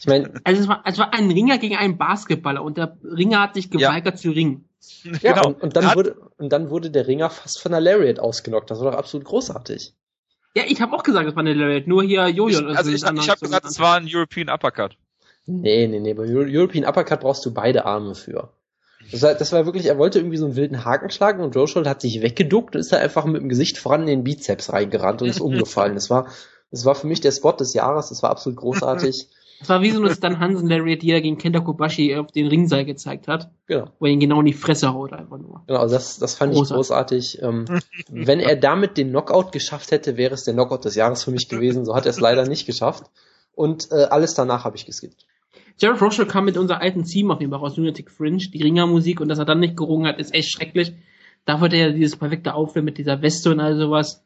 [0.00, 3.40] Ich meine, Also es war, es war ein Ringer gegen einen Basketballer und der Ringer
[3.40, 4.66] hat sich geweigert zu ringen.
[5.20, 5.48] ja, genau.
[5.48, 8.70] und, und, dann wurde, und dann wurde der Ringer fast von der Lariat ausgenockt.
[8.70, 9.94] Das war doch absolut großartig.
[10.56, 12.70] Ja, ich habe auch gesagt, es war eine Lariat, nur hier Jojo.
[12.70, 14.96] ich, also ich, ich habe gesagt, es war ein European Uppercut.
[15.46, 18.52] Nee, nee, nee, bei Euro- European Uppercut brauchst du beide Arme für.
[19.10, 21.86] Das war, das war wirklich, er wollte irgendwie so einen wilden Haken schlagen und Roshold
[21.88, 25.22] hat sich weggeduckt und ist da einfach mit dem Gesicht voran in den Bizeps reingerannt
[25.22, 25.94] und ist umgefallen.
[25.94, 26.28] Das war,
[26.70, 29.28] das war für mich der Spot des Jahres, das war absolut großartig.
[29.62, 32.48] Es war wie so eine Stan Hansen Lariat, die er gegen Kenta Kobashi auf den
[32.48, 33.86] Ringseil gezeigt hat, Genau.
[34.00, 35.62] wo er ihn genau in die Fresse haut einfach nur.
[35.68, 37.38] Genau, das, das fand ich Großartig.
[37.38, 37.42] großartig.
[37.42, 41.30] Ähm, wenn er damit den Knockout geschafft hätte, wäre es der Knockout des Jahres für
[41.30, 41.84] mich gewesen.
[41.84, 43.04] So hat er es leider nicht geschafft.
[43.54, 45.26] Und äh, alles danach habe ich geskippt.
[45.78, 49.20] Jared Rosher kam mit unserer alten Team auf jeden Fall aus Lunatic Fringe, die Ringermusik
[49.20, 50.92] und dass er dann nicht gerungen hat, ist echt schrecklich.
[51.44, 54.24] Da wollte er ja dieses perfekte Aufnehmen mit dieser Weste und all sowas.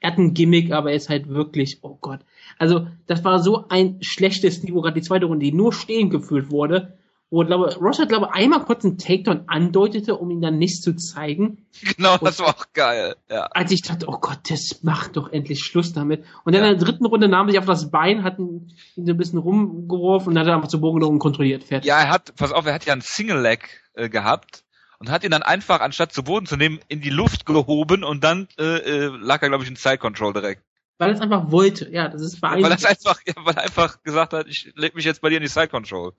[0.00, 2.20] Er hat ein Gimmick, aber er ist halt wirklich, oh Gott.
[2.58, 6.50] Also, das war so ein schlechtes Niveau, gerade die zweite Runde, die nur stehen gefühlt
[6.50, 6.96] wurde.
[7.30, 11.66] Wo, glaube, Rosher, glaube einmal kurz einen Takedown andeutete, um ihn dann nicht zu zeigen.
[11.96, 13.16] Genau, das war auch geil.
[13.28, 13.42] Ja.
[13.50, 16.24] Als ich dachte, oh Gott, das macht doch endlich Schluss damit.
[16.44, 16.70] Und dann Ja.
[16.70, 19.38] in der dritten Runde nahm er sich auf das Bein, hat ihn, so ein bisschen
[19.40, 21.64] rumgeworfen und hat er einfach zu genommen und kontrolliert.
[21.64, 21.86] Fertig.
[21.88, 24.64] ja, er hat, pass auf, er hat ja einen Single Leg äh, gehabt
[24.98, 28.24] und hat ihn dann einfach, anstatt zu Boden zu nehmen, in die Luft gehoben und
[28.24, 30.62] dann äh, äh, lag er, glaube ich, in Side Control direkt.
[30.98, 31.88] Weil er es einfach wollte.
[31.92, 35.04] Ja, das ist Weil er einfach, ja, weil er einfach gesagt hat, ich leg mich
[35.04, 36.12] jetzt bei dir in die Side Control.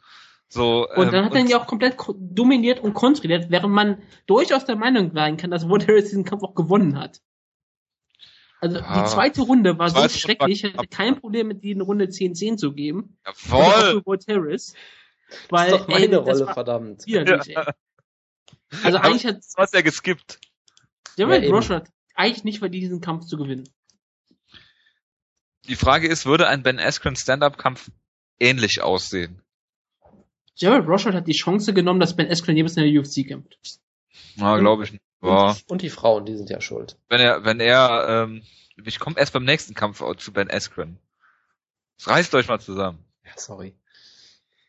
[0.48, 3.74] So, und ähm, dann hat er ihn ja auch komplett ko- dominiert und kontrolliert, während
[3.74, 7.22] man durchaus der Meinung sein kann, dass Wood Harris diesen Kampf auch gewonnen hat.
[8.62, 9.04] Also Ah.
[9.04, 12.74] die zweite Runde war so schrecklich, ich hatte kein Problem mit in Runde 10-10 zu
[12.74, 13.18] geben.
[13.26, 13.60] Jawohl!
[13.62, 14.74] Und auch für Wood Harris.
[15.50, 17.06] Weil, das ist doch meine ey, Rolle, war verdammt.
[17.06, 17.64] widerlich, ey.
[18.84, 20.40] Also eigentlich hat Das hast du ja geskippt.
[21.18, 21.56] Jared Ja, eben.
[21.56, 21.84] Rosher
[22.16, 23.70] eigentlich nicht verdient, diesen Kampf zu gewinnen.
[25.66, 27.92] Die Frage ist, würde ein Ben Askren Stand-Up-Kampf
[28.40, 29.42] ähnlich aussehen?
[30.56, 33.80] Jared Rosher hat die Chance genommen, dass Ben Askren jemals in der UFC kämpft.
[34.36, 35.04] Na, glaube ich nicht.
[35.22, 35.52] Ja.
[35.52, 36.98] Und, und die Frauen, die sind ja schuld.
[37.10, 38.44] Wenn er, wenn er, ähm,
[38.84, 40.98] ich komme erst beim nächsten Kampf zu Ben Askren.
[41.98, 43.04] Das reißt euch mal zusammen.
[43.26, 43.76] Ja, sorry.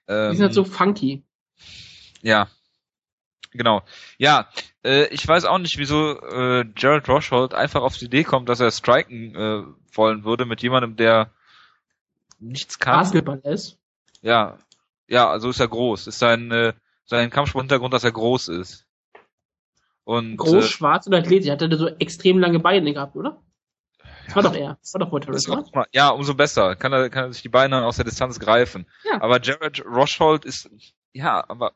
[0.09, 1.25] Ähm, Die sind halt so funky.
[2.23, 2.51] Ja.
[3.53, 3.83] Genau.
[4.19, 4.49] Ja,
[4.85, 8.61] äh, ich weiß auch nicht, wieso äh, Jared Roshold einfach auf die Idee kommt, dass
[8.61, 9.63] er striken äh,
[9.95, 11.31] wollen würde mit jemandem, der
[12.39, 12.95] nichts kann.
[13.01, 13.79] Basketball ist.
[14.23, 14.59] Ja.
[15.09, 16.07] Ja, also ist er groß.
[16.07, 16.75] Ist sein, äh,
[17.05, 18.87] sein Kampfsporthintergrund, dass er groß ist.
[20.05, 21.51] Und Groß, äh, schwarz und athletisch.
[21.51, 23.43] Hat er so extrem lange Beine gehabt, oder?
[24.27, 24.79] Das war doch er.
[24.81, 25.65] Das war doch Harris, Das oder?
[25.81, 26.77] auch- ja, umso besser.
[26.77, 28.87] Kann er, kann er sich die Beine aus der Distanz greifen.
[29.05, 29.21] Ja.
[29.21, 30.71] Aber Jared Roshold ist,
[31.13, 31.73] ja, aber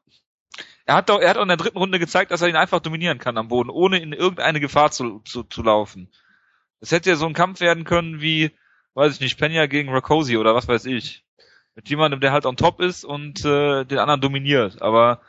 [0.87, 2.81] er hat doch, er hat auch in der dritten Runde gezeigt, dass er ihn einfach
[2.81, 6.11] dominieren kann am Boden, ohne in irgendeine Gefahr zu, zu, zu laufen.
[6.81, 8.51] Es hätte ja so ein Kampf werden können wie,
[8.95, 11.25] weiß ich nicht, Pena gegen Rakosi oder was weiß ich.
[11.75, 14.83] Mit jemandem, der halt on top ist und äh, den anderen dominiert.
[14.83, 15.21] Aber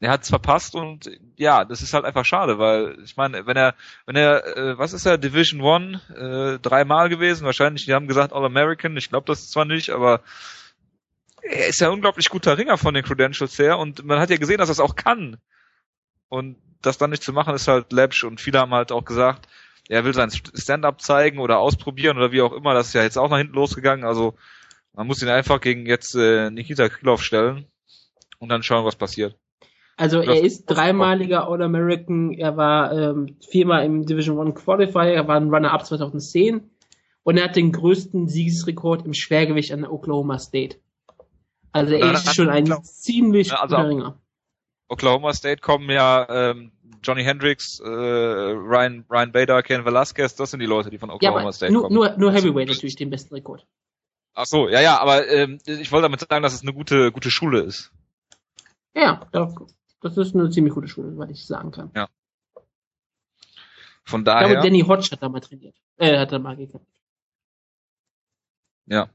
[0.00, 3.56] er hat es verpasst und ja, das ist halt einfach schade, weil ich meine, wenn
[3.56, 3.74] er,
[4.06, 8.32] wenn er, äh, was ist er, Division One, äh, dreimal gewesen, wahrscheinlich, die haben gesagt
[8.32, 10.20] All American, ich glaube das zwar nicht, aber
[11.44, 14.36] er ist ja ein unglaublich guter Ringer von den Credentials her und man hat ja
[14.36, 15.36] gesehen, dass er es auch kann.
[16.28, 19.46] Und das dann nicht zu machen, ist halt läppsch und viele haben halt auch gesagt,
[19.88, 23.18] er will sein Stand-up zeigen oder ausprobieren oder wie auch immer, das ist ja jetzt
[23.18, 24.34] auch nach hinten losgegangen, also
[24.94, 27.66] man muss ihn einfach gegen jetzt äh, Nikita Krylov stellen
[28.38, 29.36] und dann schauen, was passiert.
[29.96, 35.36] Also er ist dreimaliger All-American, er war ähm, viermal im Division One Qualifier, er war
[35.36, 36.68] ein Runner-Up 2010
[37.22, 40.78] und er hat den größten Siegesrekord im Schwergewicht an der Oklahoma State.
[41.74, 44.18] Also er ist schon ein ziemlich Ja, also guter Ringer.
[44.88, 46.70] Oklahoma State kommen ja ähm,
[47.02, 51.16] Johnny Hendricks, äh, Ryan, Ryan Bader, Ken Velasquez, das sind die Leute, die von Ja,
[51.16, 51.94] Oklahoma aber State nur, kommen.
[51.94, 53.66] nur, nur Heavyweight natürlich den besten Rekord.
[54.34, 57.30] Ach so, ja, ja, aber ähm, ich wollte damit sagen, dass es eine gute, gute
[57.30, 57.92] Schule ist.
[58.94, 59.52] Ja, da-
[60.00, 61.90] das ist eine ziemlich gute Schule, was ich sagen kann.
[64.04, 65.74] Von Ich daher, glaube, Danny Hodge hat da mal trainiert.
[65.96, 66.86] Äh, hat da mal gekämpft.
[68.86, 69.08] ja.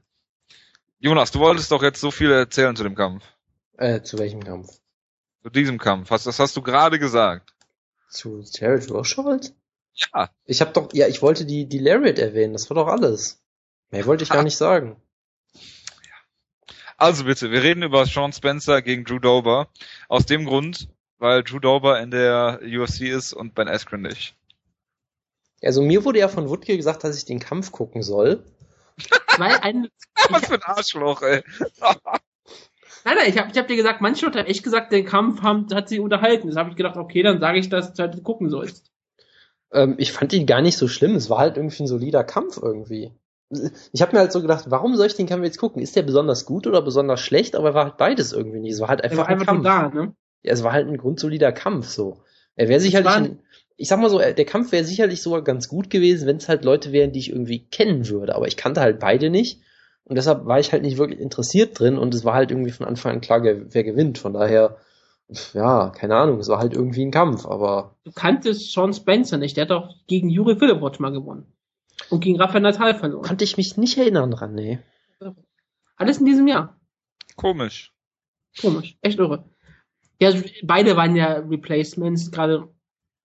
[1.02, 3.24] Jonas, du wolltest doch jetzt so viel erzählen zu dem Kampf.
[3.78, 4.68] Äh, zu welchem Kampf?
[5.42, 6.10] Zu diesem Kampf.
[6.10, 7.54] Was, das hast du gerade gesagt.
[8.10, 9.54] Zu Jared Roshold?
[9.94, 10.28] Ja.
[10.44, 13.42] Ich habe doch, ja, ich wollte die, die Lariat erwähnen, das war doch alles.
[13.90, 15.00] Mehr wollte ich gar nicht sagen.
[16.98, 19.68] Also bitte, wir reden über Sean Spencer gegen Drew Dober.
[20.08, 24.36] Aus dem Grund, weil Drew Dober in der UFC ist und Ben Askren nicht.
[25.62, 28.44] Also mir wurde ja von Woodke gesagt, dass ich den Kampf gucken soll.
[29.38, 29.88] Weil ein,
[30.30, 31.42] Was für ein Arschloch, ey.
[33.04, 35.42] nein, nein, ich habe ich hab dir gesagt, manche Leute haben echt gesagt, den Kampf
[35.42, 36.48] haben, hat sie unterhalten.
[36.48, 38.90] Das habe ich gedacht, okay, dann sage ich, dass du halt gucken sollst.
[39.72, 41.14] Ähm, ich fand ihn gar nicht so schlimm.
[41.14, 43.12] Es war halt irgendwie ein solider Kampf irgendwie.
[43.92, 45.82] Ich habe mir halt so gedacht, warum soll ich den Kampf jetzt gucken?
[45.82, 47.56] Ist der besonders gut oder besonders schlecht?
[47.56, 48.74] Aber er war halt beides irgendwie nicht.
[48.74, 49.64] Es war halt einfach war ein einfach Kampf.
[49.64, 50.14] da, ne?
[50.42, 52.22] Ja, es war halt ein grundsolider Kampf so.
[52.56, 53.40] Er wäre sicherlich, war- ein,
[53.80, 56.50] ich sag mal so, äh, der Kampf wäre sicherlich sogar ganz gut gewesen, wenn es
[56.50, 58.34] halt Leute wären, die ich irgendwie kennen würde.
[58.36, 59.62] Aber ich kannte halt beide nicht.
[60.04, 62.86] Und deshalb war ich halt nicht wirklich interessiert drin und es war halt irgendwie von
[62.86, 64.18] Anfang an klar, wer gewinnt.
[64.18, 64.76] Von daher,
[65.54, 69.56] ja, keine Ahnung, es war halt irgendwie ein Kampf, aber Du kanntest Sean Spencer nicht.
[69.56, 71.46] Der hat doch gegen Juri Philippot mal gewonnen.
[72.10, 73.24] Und gegen Rafael Natal verloren.
[73.24, 74.78] konnte ich mich nicht erinnern dran, nee.
[75.96, 76.78] Alles in diesem Jahr.
[77.36, 77.94] Komisch.
[78.60, 78.98] Komisch.
[79.00, 79.44] Echt irre.
[80.20, 82.68] Ja, beide waren ja Replacements, gerade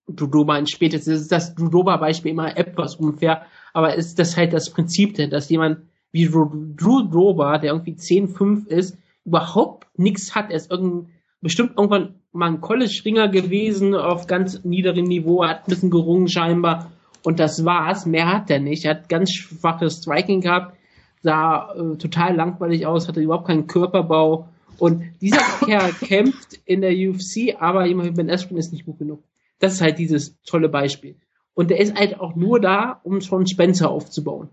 [0.08, 1.06] Dudoba spätes.
[1.06, 5.50] Das ist das Dudoba-Beispiel immer etwas unfair, aber ist das halt das Prinzip denn, dass
[5.50, 5.80] jemand
[6.12, 10.50] wie Dober, der irgendwie 10-5 ist, überhaupt nichts hat.
[10.50, 15.68] Er ist irgendein, bestimmt irgendwann mal ein College-Ringer gewesen auf ganz niederem Niveau, er hat
[15.68, 16.92] ein bisschen gerungen scheinbar
[17.24, 18.06] und das war's.
[18.06, 18.86] Mehr hat er nicht.
[18.86, 20.78] Er hat ganz schwaches Striking gehabt,
[21.22, 24.48] sah äh, total langweilig aus, hatte überhaupt keinen Körperbau.
[24.78, 29.00] Und dieser Kerl kämpft in der UFC, aber jemand wie Ben Askren ist nicht gut
[29.00, 29.24] genug.
[29.60, 31.20] Das ist halt dieses tolle Beispiel.
[31.54, 34.50] Und der ist halt auch nur da, um schon Spencer aufzubauen.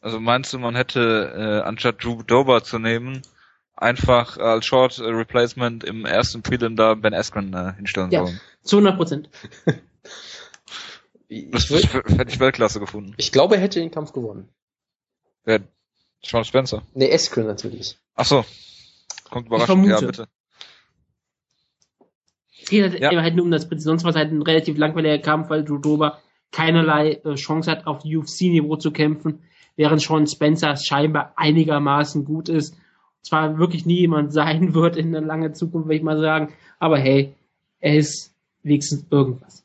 [0.00, 3.20] Also meinst du, man hätte, äh, anstatt Drew Dober zu nehmen,
[3.76, 8.24] einfach als Short äh, Replacement im ersten Prelim da Ben Askren äh, hinstellen Ja.
[8.24, 8.40] sollen?
[8.62, 9.28] Zu 100 Prozent.
[11.28, 13.14] Das Ich, würd- hätte ich Weltklasse gefunden.
[13.16, 14.48] ich glaube, er hätte den Kampf gewonnen.
[15.44, 15.60] Wer?
[16.24, 16.82] Sean Spencer.
[16.92, 17.96] Nee, Eskren natürlich.
[18.16, 18.44] Ach so.
[19.30, 19.86] Kommt überraschend.
[19.86, 20.26] Ja, bitte.
[22.78, 23.22] Es geht halt Ja.
[23.22, 23.84] halt nur um das Prinzip.
[23.84, 26.18] Sonst war es halt ein relativ langweiliger Kampf, weil Dober
[26.52, 29.40] keinerlei äh, Chance hat, auf UFC-Niveau zu kämpfen,
[29.76, 32.76] während Sean Spencer scheinbar einigermaßen gut ist.
[33.22, 36.98] Zwar wirklich nie jemand sein wird in der langen Zukunft, würde ich mal sagen, aber
[36.98, 37.34] hey,
[37.80, 39.64] er ist wenigstens irgendwas.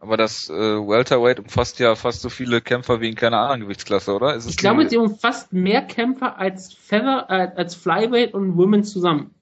[0.00, 4.14] Aber das äh, Welterweight umfasst ja fast so viele Kämpfer wie in keiner anderen Gewichtsklasse,
[4.14, 4.36] oder?
[4.36, 9.34] Ich glaube, sie umfasst mehr Kämpfer als Feather, äh, als Flyweight und Women zusammen.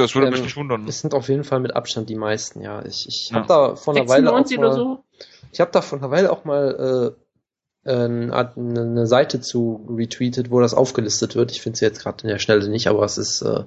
[0.00, 0.88] Das würde mich ähm, nicht wundern.
[0.88, 2.84] Es sind auf jeden Fall mit Abstand die meisten, ja.
[2.84, 3.36] Ich, ich Ja.
[3.36, 5.04] habe da vor einer Weile auch 96 mal, so.
[5.52, 7.16] ich habe da vor einer Weile auch mal
[7.86, 11.50] äh, eine, eine eine Seite zu retweetet, wo das aufgelistet wird.
[11.52, 13.64] Ich finde es jetzt gerade in der Schnelle nicht, aber es ist äh,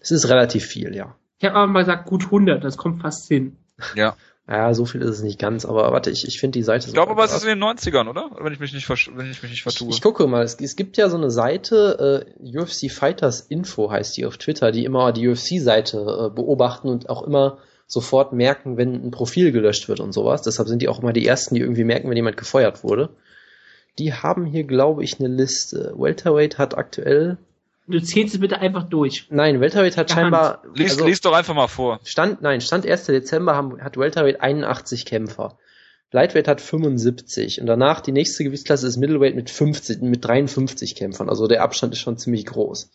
[0.00, 1.14] es ist relativ viel, ja.
[1.38, 3.58] Ich habe aber mal gesagt, gut 100, das kommt fast hin.
[3.94, 4.16] Ja.
[4.48, 6.94] Ja, so viel ist es nicht ganz, aber warte, ich, ich finde die Seite Ich
[6.94, 8.30] glaube aber, es ist in den 90ern, oder?
[8.40, 9.88] Wenn ich mich nicht, wenn ich mich nicht Ich, vertue.
[9.90, 14.16] ich gucke mal, es, es gibt ja so eine Seite, äh, UFC Fighters Info heißt
[14.16, 18.94] die auf Twitter, die immer die UFC-Seite äh, beobachten und auch immer sofort merken, wenn
[18.94, 20.42] ein Profil gelöscht wird und sowas.
[20.42, 23.10] Deshalb sind die auch immer die ersten, die irgendwie merken, wenn jemand gefeuert wurde.
[23.98, 25.94] Die haben hier, glaube ich, eine Liste.
[25.96, 27.38] Welterweight hat aktuell.
[27.88, 29.26] Du zählst es bitte einfach durch.
[29.30, 30.62] Nein, Welterweight hat Ja, scheinbar.
[30.74, 32.00] lies, also, lies doch einfach mal vor.
[32.04, 33.06] Stand, nein, Stand 1.
[33.06, 35.56] Dezember haben, hat Welterweight 81 Kämpfer.
[36.12, 41.28] Lightweight hat 75 und danach die nächste Gewichtsklasse ist Middleweight mit 50, mit 53 Kämpfern.
[41.28, 42.90] Also der Abstand ist schon ziemlich groß.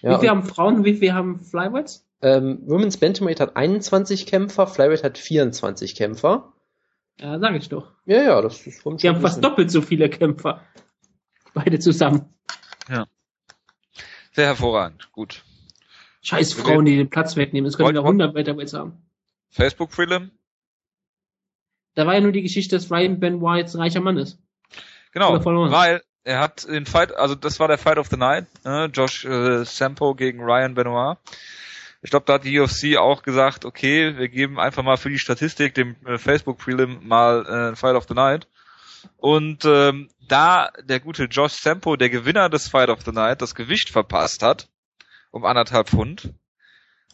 [0.00, 2.06] Ja, wie viel haben Frauen, wie viel haben Flyweights?
[2.20, 6.52] Ähm, Women's Bantamweight hat 21 Kämpfer, Flyweight hat 24 Kämpfer.
[7.20, 7.92] Ja, sag ich doch.
[8.06, 10.62] Ja, ja, das ist schon Die haben fast doppelt so viele Kämpfer.
[11.54, 12.34] Beide zusammen.
[14.38, 15.10] Sehr hervorragend.
[15.10, 15.42] Gut.
[16.22, 17.64] Scheiß Wir Frauen, die den Platz wegnehmen.
[17.64, 18.92] Das können wir Wollt- 100 Welterweights haben.
[19.50, 20.30] Facebook Prelim.
[21.96, 24.38] Da war ja nur die Geschichte, dass Ryan Benoit jetzt ein reicher Mann ist.
[25.10, 28.84] Genau, weil er hat den Fight, also das war der Fight of the Night, äh,
[28.84, 31.18] Josh äh, Sampo gegen Ryan Benoit.
[32.02, 35.18] Ich glaube, da hat die UFC auch gesagt, okay, wir geben einfach mal für die
[35.18, 38.46] Statistik dem äh, Facebook Prelim mal äh, Fight of the Night.
[39.16, 43.54] Und ähm, da der gute Josh Sampo, der Gewinner des Fight of the Night, das
[43.54, 44.68] Gewicht verpasst hat,
[45.30, 46.32] um anderthalb Pfund,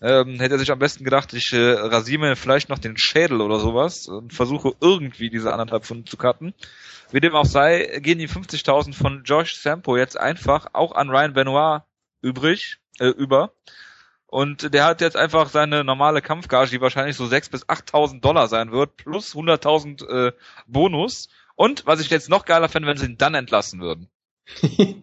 [0.01, 3.41] ähm, hätte er sich am besten gedacht, ich äh, rasiere mir vielleicht noch den Schädel
[3.41, 6.53] oder sowas und versuche irgendwie diese anderthalb Pfund zu cutten.
[7.11, 11.33] Wie dem auch sei, gehen die 50.000 von Josh Sampo jetzt einfach auch an Ryan
[11.33, 11.83] Benoit
[12.23, 13.53] übrig, äh, über.
[14.27, 18.49] Und der hat jetzt einfach seine normale Kampfgage, die wahrscheinlich so 6.000 bis 8.000 Dollar
[18.49, 20.33] sein wird, plus 100.000 äh,
[20.67, 21.29] Bonus.
[21.57, 24.09] Und was ich jetzt noch geiler fände, wenn sie ihn dann entlassen würden.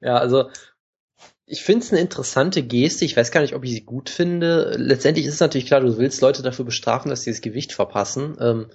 [0.00, 0.50] ja, also
[1.44, 3.04] ich finde es eine interessante Geste.
[3.04, 4.74] Ich weiß gar nicht, ob ich sie gut finde.
[4.76, 8.36] Letztendlich ist es natürlich klar, du willst Leute dafür bestrafen, dass sie das Gewicht verpassen.
[8.40, 8.66] Ähm,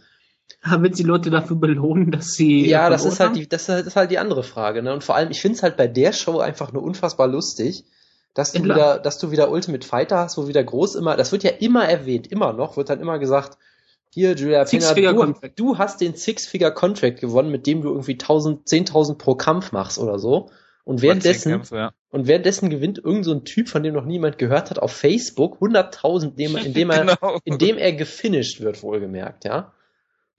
[0.65, 2.67] Ja, Wenn sie Leute dafür belohnen, dass sie.
[2.67, 4.83] ja, äh, das ist halt die, das ist halt die andere Frage.
[4.83, 4.93] Ne?
[4.93, 7.83] Und vor allem, ich finde es halt bei der Show einfach nur unfassbar lustig,
[8.33, 11.43] dass du wieder, dass du wieder Ultimate Fighter hast, wo wieder groß immer, das wird
[11.43, 13.57] ja immer erwähnt, immer noch, wird dann immer gesagt,
[14.13, 18.67] hier, Julia Pena, Six-Figure du, du hast den Six-Figure-Contract gewonnen, mit dem du irgendwie 1000,
[18.67, 20.49] 10.000 pro Kampf machst oder so.
[20.83, 21.93] Und währenddessen, Kämpfe, ja.
[22.09, 25.61] und währenddessen gewinnt irgend so ein Typ, von dem noch niemand gehört hat, auf Facebook
[25.61, 27.39] 100.000, indem, indem er, genau.
[27.45, 29.73] indem er gefinisht wird, wohlgemerkt, ja.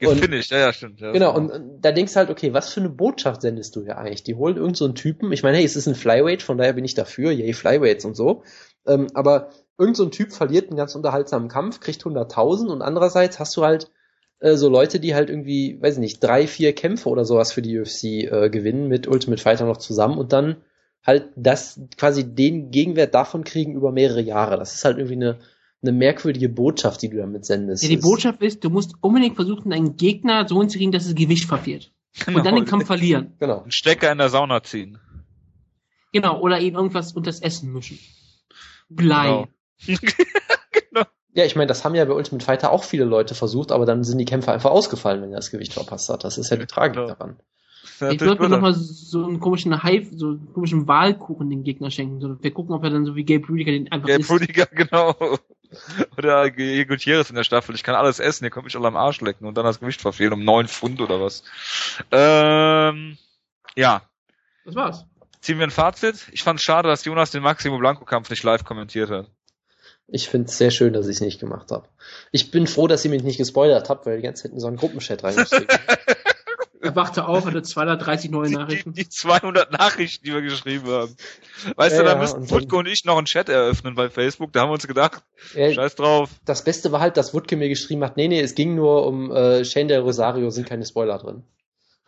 [0.02, 1.00] und- Gefinisht, ja, ja, stimmt.
[1.00, 3.84] Ja, Genau, und, und da denkst du halt, okay, was für eine Botschaft sendest du
[3.84, 4.24] hier eigentlich?
[4.24, 6.72] Die holen irgend so einen Typen, ich meine, hey, es ist ein Flyweight, von daher
[6.74, 8.42] bin ich dafür, yay, Flyweights und so.
[8.86, 13.38] Ähm, aber irgend so ein Typ verliert einen ganz unterhaltsamen Kampf, kriegt 100.000 und andererseits
[13.38, 13.90] hast du halt
[14.40, 17.62] äh, so Leute, die halt irgendwie, weiß ich nicht, drei, vier Kämpfe oder sowas für
[17.62, 20.56] die UFC äh, gewinnen mit Ultimate Fighter noch zusammen und dann
[21.04, 24.56] halt das quasi den Gegenwert davon kriegen über mehrere Jahre.
[24.56, 25.38] Das ist halt irgendwie eine,
[25.82, 27.82] eine merkwürdige Botschaft, die du damit sendest.
[27.82, 31.46] Ja, die Botschaft ist, du musst unbedingt versuchen, deinen Gegner so hinzukriegen, dass das Gewicht
[31.46, 31.92] verfehlt.
[32.24, 32.38] genau.
[32.38, 33.34] Und dann den Kampf verlieren.
[33.38, 33.62] Genau.
[33.62, 34.98] Einen Stecker in der Sauna ziehen.
[36.12, 37.98] Genau, oder eben irgendwas unter das Essen mischen.
[38.88, 39.26] Blei.
[39.26, 39.48] Genau.
[41.34, 44.04] Ja, ich meine, das haben ja bei Ultimate Fighter auch viele Leute versucht, aber dann
[44.04, 46.24] sind die Kämpfer einfach ausgefallen, wenn er das Gewicht verpasst hat.
[46.24, 47.06] Das ist ja die Tragik Genau.
[47.08, 47.40] daran.
[48.10, 52.20] Ich würde mir nochmal so einen komischen Hype, so einen komischen Wahlkuchen den Gegner schenken.
[52.20, 54.30] So, wir gucken, ob er dann so wie Gabe Rudiger den einfach Gabe isst.
[54.30, 55.16] Rudiger, genau.
[56.18, 57.74] Oder Gutierrez in der Staffel.
[57.74, 60.02] Ich kann alles essen, ihr könnt mich alle am Arsch lecken und dann das Gewicht
[60.02, 61.44] verfehlen um neun Pfund oder was.
[62.10, 63.16] Ähm,
[63.74, 64.02] ja.
[64.66, 65.06] Das war's.
[65.40, 66.28] Ziehen wir ein Fazit.
[66.32, 69.30] Ich fand schade, dass Jonas den Maximo Blanco Kampf nicht live kommentiert hat.
[70.12, 71.88] Ich finde es sehr schön, dass ich es nicht gemacht habe.
[72.30, 74.66] Ich bin froh, dass ihr mich nicht gespoilert habt, weil die ganze Zeit in so
[74.66, 75.66] einen Gruppenchat reingeschrieben.
[76.84, 78.92] Er wachte auf, hatte 230 neue Die, Nachrichten.
[78.92, 81.16] die 200 Nachrichten, die wir geschrieben haben.
[81.76, 84.52] Weißt Ja, du, da müssten Wutke und ich noch einen Chat eröffnen bei Facebook.
[84.52, 85.22] Da haben wir uns gedacht,
[85.54, 86.28] ja, scheiß drauf.
[86.44, 89.30] das Beste war halt, dass Wutke mir geschrieben hat, nee, nee, es ging nur um
[89.30, 91.44] äh, Shane Del Rosario, sind keine Spoiler drin.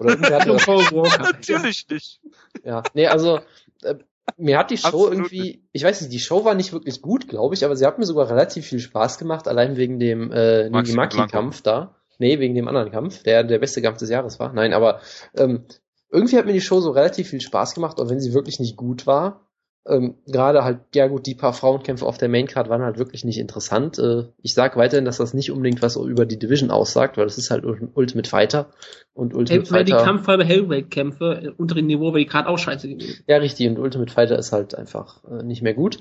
[0.01, 1.21] Oder irgendwer hat.
[1.21, 2.21] Natürlich nicht.
[2.65, 2.83] ja.
[2.95, 3.39] Nee, also
[3.83, 3.95] äh,
[4.37, 7.29] mir hat die Show Absolut irgendwie, ich weiß nicht, die Show war nicht wirklich gut,
[7.29, 10.71] glaube ich, aber sie hat mir sogar relativ viel Spaß gemacht, allein wegen dem äh,
[10.71, 11.97] Nigimaki-Kampf da.
[12.19, 14.53] Nee, wegen dem anderen Kampf, der der beste Kampf des Jahres war.
[14.53, 15.01] Nein, aber
[15.37, 15.65] ähm,
[16.11, 18.77] irgendwie hat mir die Show so relativ viel Spaß gemacht, auch wenn sie wirklich nicht
[18.77, 19.49] gut war.
[19.87, 23.39] Ähm, Gerade halt, ja gut, die paar Frauenkämpfe auf der Maincard waren halt wirklich nicht
[23.39, 23.99] interessant.
[23.99, 27.37] Äh, ich sag weiterhin, dass das nicht unbedingt was über die Division aussagt, weil das
[27.37, 28.71] ist halt Ul- Ultimate Fighter
[29.13, 30.05] und Ultimate Weil die Fighter.
[30.05, 33.25] Kampffarbe Hellweight-Kämpfe äh, unter dem Niveau, weil die gerade auch scheiße gewesen.
[33.27, 35.99] Ja, richtig, und Ultimate Fighter ist halt einfach äh, nicht mehr gut.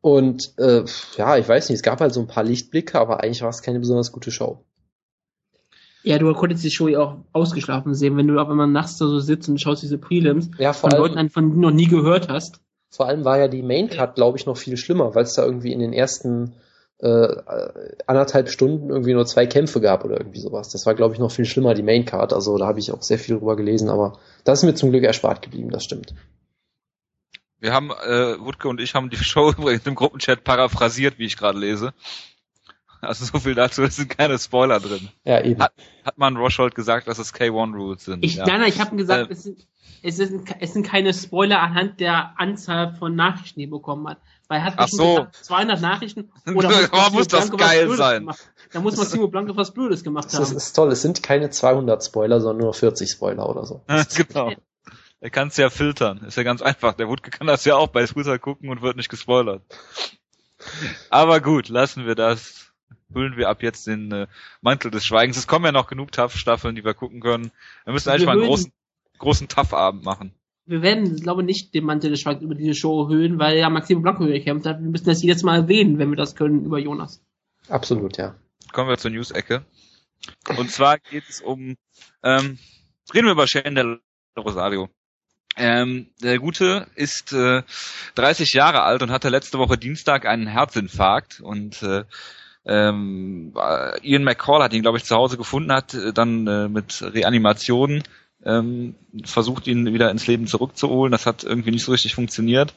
[0.00, 0.84] Und äh,
[1.18, 3.60] ja, ich weiß nicht, es gab halt so ein paar Lichtblicke, aber eigentlich war es
[3.60, 4.64] keine besonders gute Show.
[6.04, 9.06] Ja, du konntest die Show ja auch ausgeschlafen sehen, wenn du auf einmal nachts da
[9.06, 11.88] so sitzt und schaust diese Prelims Ja, von Leuten an, von denen du noch nie
[11.88, 12.60] gehört hast.
[12.96, 15.72] Vor allem war ja die Maincard, glaube ich, noch viel schlimmer, weil es da irgendwie
[15.72, 16.54] in den ersten
[16.98, 17.28] äh,
[18.06, 20.70] anderthalb Stunden irgendwie nur zwei Kämpfe gab oder irgendwie sowas.
[20.70, 22.32] Das war, glaube ich, noch viel schlimmer, die Maincard.
[22.32, 25.04] Also da habe ich auch sehr viel drüber gelesen, aber das ist mir zum Glück
[25.04, 26.14] erspart geblieben, das stimmt.
[27.58, 31.36] Wir haben, äh, Wutke und ich haben die Show übrigens im Gruppenchat paraphrasiert, wie ich
[31.36, 31.92] gerade lese.
[33.06, 35.08] Also so viel dazu, es sind keine Spoiler drin.
[35.24, 35.60] Ja, eben.
[35.62, 35.72] Hat,
[36.04, 38.24] hat man Roshold gesagt, dass es K1 Rules sind.
[38.24, 38.46] Ich, ja.
[38.46, 39.66] Nein, nein, ich habe gesagt, Äh, es, sind,
[40.02, 44.18] es, sind, es sind keine Spoiler anhand der Anzahl von Nachrichten, die er bekommen hat.
[44.48, 45.14] Weil er hat Ach so.
[45.16, 48.30] gesagt, 200 Nachrichten oder Massimo muss das Blanco geil sein.
[48.72, 50.56] Da muss Massimo Blanco was Blödes gemacht Das ist, haben.
[50.56, 53.82] ist toll, es sind keine 200 Spoiler, sondern nur 40 Spoiler oder so.
[54.14, 54.52] genau.
[55.20, 56.18] Er kann es ja filtern.
[56.26, 56.92] Ist ja ganz einfach.
[56.92, 59.62] Der Wutke kann das ja auch bei Twitter gucken und wird nicht gespoilert.
[61.10, 62.65] Aber gut, lassen wir das.
[63.12, 64.26] Hüllen wir ab jetzt den äh,
[64.60, 65.36] Mantel des Schweigens.
[65.36, 67.52] Es kommen ja noch genug Tough-Staffeln, die wir gucken können.
[67.84, 68.72] Wir müssen eigentlich Wir mal einen hüllen- großen,
[69.18, 70.32] großen Tough-Abend machen.
[70.68, 73.70] Wir werden, glaube ich, nicht den Mantel des Schweigens über diese Show erhöhen, weil ja
[73.70, 74.80] Maximo Blanco gekämpft hat.
[74.82, 77.22] Wir müssen das jedes Mal erwähnen, wenn wir das können, über Jonas.
[77.68, 78.34] Absolut, ja.
[78.72, 79.64] Kommen wir zur News-Ecke.
[80.58, 81.76] Und zwar geht es um,
[82.24, 82.58] ähm,
[83.14, 84.00] reden wir über Shane Del
[84.36, 84.88] Rosario.
[85.56, 87.62] Ähm, der Gute ist äh,
[88.16, 92.04] 30 Jahre alt und hatte letzte Woche Dienstag einen Herzinfarkt und äh,
[92.66, 96.68] ähm, äh, Ian McCall hat ihn, glaube ich, zu Hause gefunden, hat äh, dann äh,
[96.68, 98.02] mit Reanimation
[98.44, 101.12] ähm, versucht, ihn wieder ins Leben zurückzuholen.
[101.12, 102.74] Das hat irgendwie nicht so richtig funktioniert.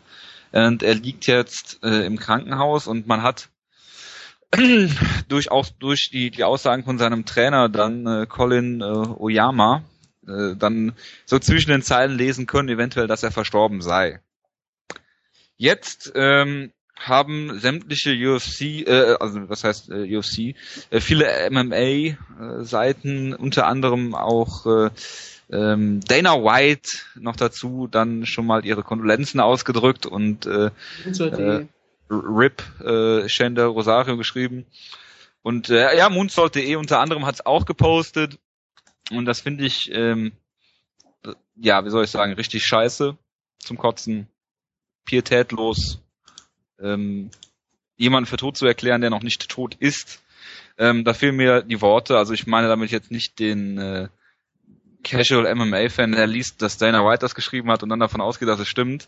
[0.52, 3.50] Und er liegt jetzt äh, im Krankenhaus und man hat
[5.28, 9.84] durch auch durch die die Aussagen von seinem Trainer dann äh, Colin äh, Oyama
[10.28, 10.94] äh, dann
[11.26, 14.22] so zwischen den Zeilen lesen können, eventuell, dass er verstorben sei.
[15.56, 20.56] Jetzt ähm, haben sämtliche UFC, äh, also was heißt äh, UFC,
[20.92, 24.90] äh, viele MMA-Seiten, unter anderem auch äh,
[25.52, 30.70] ähm, Dana White noch dazu dann schon mal ihre Kondolenzen ausgedrückt und äh,
[31.40, 31.66] Äh,
[32.12, 34.66] RIP äh, Shanda Rosario geschrieben.
[35.42, 38.38] Und äh, ja, Moonsault.de unter anderem hat es auch gepostet.
[39.12, 40.34] Und das finde ich, ähm,
[41.24, 43.18] äh, ja, wie soll ich sagen, richtig scheiße
[43.60, 44.28] zum Kotzen,
[45.06, 46.00] pietätlos,
[46.82, 47.30] ähm,
[47.98, 50.22] jemanden für tot zu erklären, der noch nicht tot ist.
[50.78, 52.18] Ähm, da fehlen mir die Worte.
[52.18, 54.08] Also ich meine damit jetzt nicht den äh,
[55.04, 58.60] Casual MMA-Fan, der liest, dass Dana White das geschrieben hat und dann davon ausgeht, dass
[58.60, 59.08] es stimmt.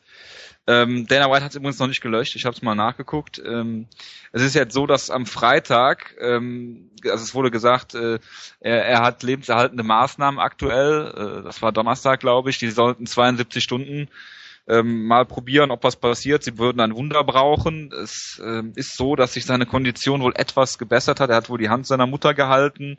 [0.68, 3.42] Ähm, Dana White hat es übrigens noch nicht gelöscht, ich habe es mal nachgeguckt.
[3.44, 3.88] Ähm,
[4.32, 8.20] es ist jetzt so, dass am Freitag, ähm, also es wurde gesagt, äh,
[8.60, 13.64] er, er hat lebenserhaltende Maßnahmen aktuell, äh, das war Donnerstag, glaube ich, die sollten 72
[13.64, 14.08] Stunden
[14.68, 16.44] ähm, mal probieren, ob was passiert.
[16.44, 17.92] Sie würden ein Wunder brauchen.
[17.92, 21.30] Es ähm, ist so, dass sich seine Kondition wohl etwas gebessert hat.
[21.30, 22.98] Er hat wohl die Hand seiner Mutter gehalten.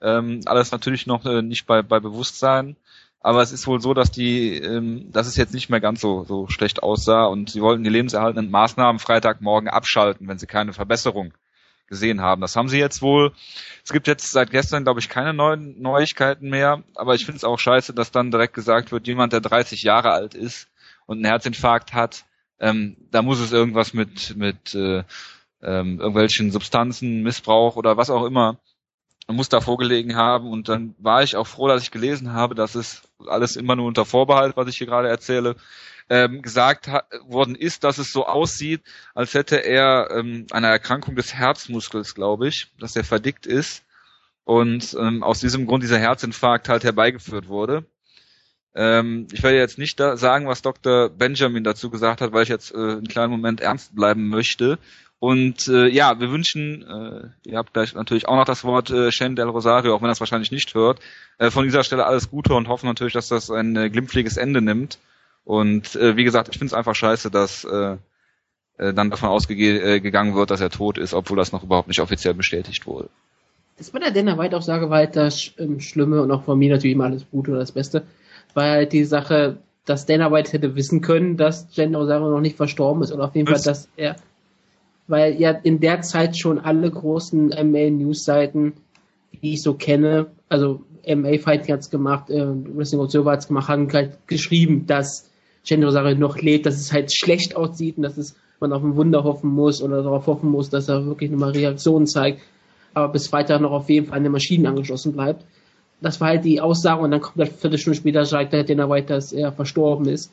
[0.00, 2.76] Ähm, alles natürlich noch äh, nicht bei, bei Bewusstsein.
[3.20, 6.24] Aber es ist wohl so, dass die, ähm, dass es jetzt nicht mehr ganz so,
[6.24, 11.32] so schlecht aussah und sie wollten die lebenserhaltenden Maßnahmen Freitagmorgen abschalten, wenn sie keine Verbesserung
[11.86, 12.42] gesehen haben.
[12.42, 13.32] Das haben sie jetzt wohl.
[13.82, 17.44] Es gibt jetzt seit gestern, glaube ich, keine neuen Neuigkeiten mehr, aber ich finde es
[17.44, 20.68] auch scheiße, dass dann direkt gesagt wird, jemand, der 30 Jahre alt ist
[21.06, 22.24] und einen Herzinfarkt hat,
[22.60, 25.04] ähm, da muss es irgendwas mit, mit äh,
[25.62, 28.58] ähm, irgendwelchen Substanzen, Missbrauch oder was auch immer
[29.26, 32.74] muss da vorgelegen haben und dann war ich auch froh, dass ich gelesen habe, dass
[32.74, 35.56] es alles immer nur unter Vorbehalt, was ich hier gerade erzähle,
[36.10, 36.90] ähm, gesagt
[37.26, 38.82] worden ist, dass es so aussieht,
[39.14, 43.84] als hätte er ähm, eine Erkrankung des Herzmuskels, glaube ich, dass er verdickt ist
[44.44, 47.86] und ähm, aus diesem Grund dieser Herzinfarkt halt herbeigeführt wurde.
[48.74, 51.08] Ähm, ich werde jetzt nicht sagen, was Dr.
[51.08, 54.78] Benjamin dazu gesagt hat, weil ich jetzt äh, einen kleinen Moment ernst bleiben möchte.
[55.20, 59.10] Und äh, ja, wir wünschen, äh, ihr habt gleich natürlich auch noch das Wort äh,
[59.10, 61.00] Shen del Rosario, auch wenn es wahrscheinlich nicht hört,
[61.38, 64.60] äh, von dieser Stelle alles Gute und hoffen natürlich, dass das ein äh, glimpfliches Ende
[64.60, 64.98] nimmt.
[65.44, 67.96] Und äh, wie gesagt, ich finde es einfach scheiße, dass äh,
[68.76, 72.00] äh, dann davon ausgegangen äh, wird, dass er tot ist, obwohl das noch überhaupt nicht
[72.00, 73.08] offiziell bestätigt wurde.
[73.78, 76.72] Das bei der Dana White Aussage war halt das ähm, Schlimme und auch von mir
[76.72, 78.04] natürlich immer alles Gute oder das Beste,
[78.54, 82.56] war halt die Sache, dass Dana White hätte wissen können, dass Jen Rosario noch nicht
[82.56, 83.64] verstorben ist oder auf jeden Fall, Was?
[83.64, 84.16] dass er,
[85.06, 88.74] weil ja in der Zeit schon alle großen MA-News-Seiten,
[89.42, 93.92] die ich so kenne, also MA Fighting hat's gemacht, äh, Wrestling Observer hat's gemacht, haben
[93.92, 95.30] halt geschrieben, dass
[95.64, 98.96] Jen Rosario noch lebt, dass es halt schlecht aussieht und dass es man auf ein
[98.96, 102.40] Wunder hoffen muss oder darauf hoffen muss, dass er wirklich nochmal Reaktionen zeigt
[102.94, 105.44] aber bis Freitag noch auf jeden Fall an der Maschine angeschlossen bleibt.
[106.00, 109.12] Das war halt die Aussage und dann kommt halt Viertelstunde später, sagt der Dana White,
[109.12, 110.32] dass er verstorben ist.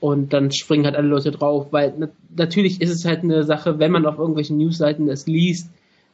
[0.00, 3.80] Und dann springen halt alle Leute drauf, weil na natürlich ist es halt eine Sache,
[3.80, 5.70] wenn man auf irgendwelchen Newsseiten das liest,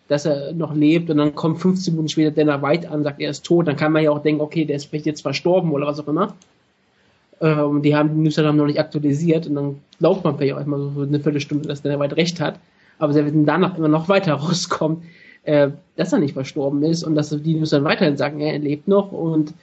[0.09, 3.31] dass er noch lebt und dann kommt 15 Minuten später Dana White an, sagt, er
[3.31, 5.87] ist tot, dann kann man ja auch denken, okay, der ist vielleicht jetzt verstorben oder
[5.87, 6.35] was auch immer.
[7.41, 10.79] Ähm, die haben die haben noch nicht aktualisiert und dann glaubt man vielleicht auch immer
[10.79, 12.59] so eine Viertelstunde, dass Dana White recht hat.
[12.99, 15.03] Aber wenn danach immer noch weiter rauskommt,
[15.45, 18.59] äh, dass er nicht verstorben ist und dass die News dann weiterhin sagen, ja, er
[18.59, 19.55] lebt noch und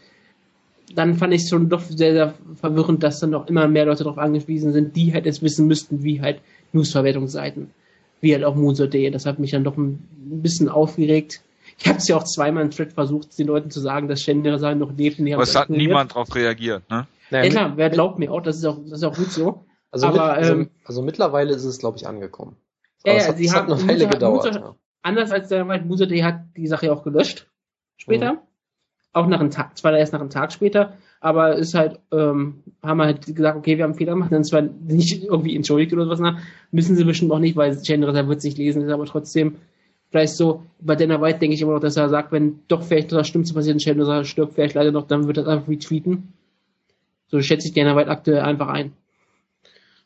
[0.94, 4.04] dann fand ich es schon doch sehr, sehr verwirrend, dass dann noch immer mehr Leute
[4.04, 6.42] darauf angewiesen sind, die halt es wissen müssten, wie halt
[6.74, 7.72] Newsverwertungsseiten,
[8.20, 9.10] wie halt auch Moonso.de.
[9.10, 10.00] Das hat mich dann doch ein
[10.42, 11.42] bisschen aufgeregt.
[11.80, 14.60] Ich habe es ja auch zweimal im Thread versucht, den Leuten zu sagen, dass Shendera
[14.60, 15.18] sagen noch lebt.
[15.20, 17.08] Und die Aber es hat niemand darauf reagiert, ne?
[17.32, 19.64] Naja, Ja klar, wer glaubt mir auch, das ist auch, das ist auch gut so.
[19.92, 22.58] Also, Aber, mit, also, ähm, also mittlerweile ist es, glaube ich, angekommen.
[23.06, 24.46] Ja, Aber ja, es hat, sie es hat haben- eine Weile gedauert.
[24.46, 24.76] Musa- ja.
[25.02, 27.48] Anders als der White Moonso.de hat die Sache ja auch gelöscht.
[27.98, 28.42] Später.
[29.14, 32.98] auch nach einem Tag, zwar erst nach einem Tag später, aber ist halt, ähm, haben
[32.98, 36.06] wir halt gesagt, okay, wir haben einen Fehler gemacht, dann zwar nicht irgendwie entschuldigt oder
[36.06, 36.40] sowas, nach,
[36.72, 39.58] müssen sie bestimmt auch nicht, weil Chandler wird es nicht lesen, ist aber trotzdem
[40.10, 43.12] vielleicht so, bei Dana White denke ich immer noch, dass er sagt, wenn doch vielleicht
[43.12, 46.34] das Schlimmste passiert und Chandler stirbt vielleicht leider noch, dann wird er einfach retweeten.
[47.28, 48.94] So schätze ich Dana White aktuell einfach ein.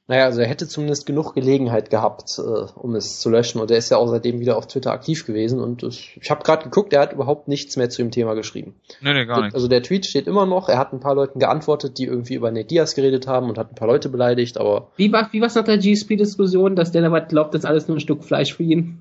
[0.07, 3.59] Naja, also er hätte zumindest genug Gelegenheit gehabt, äh, um es zu löschen.
[3.59, 5.59] Und er ist ja auch seitdem wieder auf Twitter aktiv gewesen.
[5.59, 8.75] Und ich, ich habe gerade geguckt, er hat überhaupt nichts mehr zu dem Thema geschrieben.
[9.01, 9.55] Nee, nee, gar nicht.
[9.55, 10.69] Also der Tweet steht immer noch.
[10.69, 13.71] Er hat ein paar Leuten geantwortet, die irgendwie über Nate Diaz geredet haben und hat
[13.71, 14.91] ein paar Leute beleidigt, aber...
[14.95, 17.97] Wie war wie war's nach der GSP-Diskussion, dass Dana White glaubt, das ist alles nur
[17.97, 18.99] ein Stück Fleisch für ihn?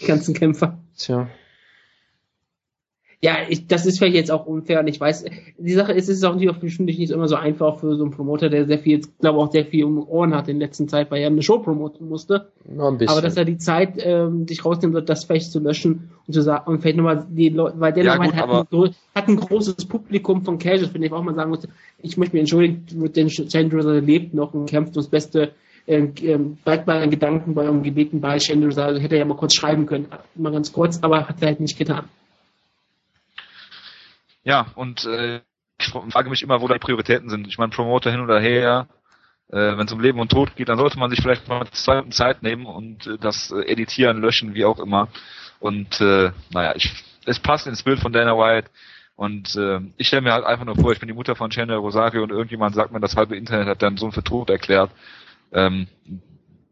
[0.00, 0.78] Die ganzen Kämpfer.
[0.98, 1.28] Tja.
[3.24, 5.24] Ja, ich, das ist vielleicht jetzt auch unfair und ich weiß,
[5.56, 8.12] die Sache ist, es ist auch nicht, bestimmt nicht immer so einfach für so einen
[8.12, 10.88] Promoter, der sehr viel, jetzt glaube auch sehr viel um Ohren hat in der letzten
[10.88, 12.48] Zeit, weil er eine Show promoten musste.
[12.68, 13.16] Noch ein bisschen.
[13.16, 16.42] Aber dass er die Zeit ähm, sich rausnimmt, wird, das vielleicht zu löschen und zu
[16.42, 19.86] sagen, und vielleicht nochmal die Leute, weil der Ja, nochmal hat, ein, hat ein großes
[19.86, 21.66] Publikum von Casuals, wenn ich auch mal sagen muss,
[22.02, 25.52] ich möchte mich entschuldigen, denn Chandler lebt noch und kämpft ums Beste.
[25.86, 29.24] Ähm, ähm, bleibt mal ein Gedanken bei eurem gebeten bei Chandler, also hätte er ja
[29.24, 32.04] mal kurz schreiben können, mal ganz kurz, aber hat er halt nicht getan.
[34.44, 35.40] Ja, und äh,
[35.78, 37.48] ich frage mich immer, wo da Prioritäten sind.
[37.48, 38.86] Ich meine, Promoter hin oder her,
[39.48, 41.94] äh, wenn es um Leben und Tod geht, dann sollte man sich vielleicht mal zwei
[41.96, 45.08] Minuten Zeit nehmen und äh, das äh, editieren, löschen, wie auch immer.
[45.60, 46.92] Und äh, naja, ich,
[47.26, 48.70] es passt ins Bild von Dana White.
[49.16, 51.76] Und äh, ich stelle mir halt einfach nur vor, ich bin die Mutter von Chandler
[51.76, 54.90] Rosario und irgendjemand sagt mir, das halbe Internet hat deinen Sohn für tot erklärt.
[55.52, 55.86] Ähm,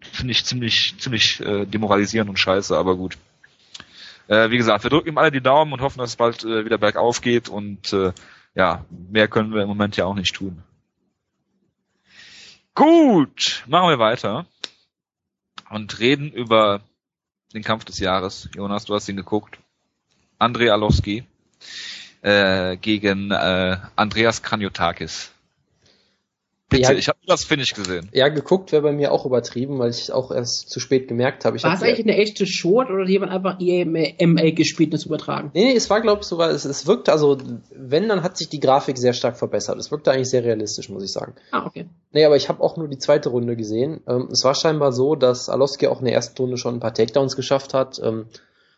[0.00, 3.16] Finde ich ziemlich, ziemlich äh, demoralisierend und scheiße, aber gut.
[4.28, 6.64] Äh, wie gesagt, wir drücken ihm alle die Daumen und hoffen, dass es bald äh,
[6.64, 8.12] wieder bergauf geht und äh,
[8.54, 10.62] ja, mehr können wir im Moment ja auch nicht tun.
[12.74, 14.46] Gut, machen wir weiter
[15.70, 16.80] und reden über
[17.52, 18.48] den Kampf des Jahres.
[18.54, 19.58] Jonas, du hast ihn geguckt.
[20.38, 21.24] Andrei Alowski
[22.22, 25.31] äh, gegen äh, Andreas Kranjotakis.
[26.72, 26.98] Bitte, Ja.
[26.98, 28.08] ich habe nur das Finish gesehen.
[28.12, 31.56] Ja, geguckt wäre bei mir auch übertrieben, weil ich auch erst zu spät gemerkt habe.
[31.56, 34.94] Ich War hab es eigentlich eine echte Short oder hat jemand einfach EMA gespielt und
[34.94, 35.50] das übertragen?
[35.54, 37.38] Nee, nee, es war, glaube ich, sogar, es, es wirkte, also,
[37.74, 39.78] wenn, dann hat sich die Grafik sehr stark verbessert.
[39.78, 41.34] Es wirkte eigentlich sehr realistisch, muss ich sagen.
[41.52, 41.86] Ah, okay.
[42.12, 44.00] Nee, aber ich habe auch nur die zweite Runde gesehen.
[44.08, 46.94] Ähm, es war scheinbar so, dass Alowski auch in der ersten Runde schon ein paar
[46.94, 48.00] Takedowns geschafft hat.
[48.02, 48.26] Ähm,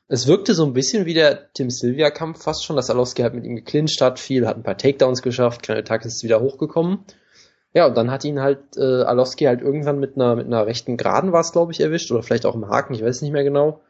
[0.06, 3.44] es wirkte so ein bisschen wie der Tim Sylvia-Kampf fast schon, dass Alowski halt mit
[3.44, 6.98] ihm geclincht hat, viel, hat ein paar Takedowns geschafft, Kranjotakis ist wieder hochgekommen.
[7.74, 10.96] Ja, und dann hat ihn halt äh, Alowski halt irgendwann mit einer, mit einer rechten
[10.96, 13.44] Geraden war es, glaube ich, erwischt, oder vielleicht auch im Haken, ich weiß nicht mehr
[13.44, 13.80] genau.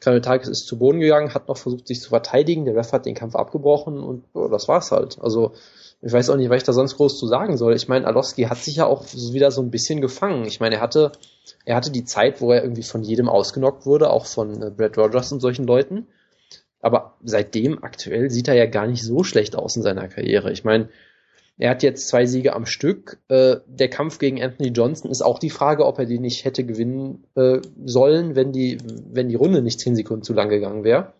[0.00, 3.14] Kranjotakis ist zu Boden gegangen, hat noch versucht, sich zu verteidigen, der Ref hat den
[3.14, 5.18] Kampf abgebrochen und oh, das war's halt.
[5.20, 5.52] Also,
[6.02, 7.74] ich weiß auch nicht, was ich da sonst groß zu sagen soll.
[7.74, 10.46] Ich meine, Alowski hat sich ja auch wieder so ein bisschen gefangen.
[10.46, 11.12] Ich meine, er hatte,
[11.66, 14.96] er hatte die Zeit, wo er irgendwie von jedem ausgenockt wurde, auch von äh, Brad
[14.96, 16.06] Rogers und solchen Leuten.
[16.80, 20.50] Aber seitdem aktuell sieht er ja gar nicht so schlecht aus in seiner Karriere.
[20.50, 20.88] Ich meine,
[21.60, 23.18] er hat jetzt zwei Siege am Stück.
[23.28, 26.64] Äh, der Kampf gegen Anthony Johnson ist auch die Frage, ob er den nicht hätte
[26.64, 28.78] gewinnen äh, sollen, wenn die,
[29.12, 31.12] wenn die Runde nicht zehn Sekunden zu lang gegangen wäre.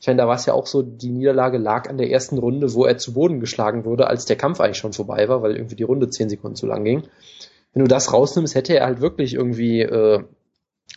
[0.00, 2.74] Ich meine, da war es ja auch so, die Niederlage lag an der ersten Runde,
[2.74, 5.76] wo er zu Boden geschlagen wurde, als der Kampf eigentlich schon vorbei war, weil irgendwie
[5.76, 7.02] die Runde zehn Sekunden zu lang ging.
[7.74, 10.22] Wenn du das rausnimmst, hätte er halt wirklich irgendwie äh,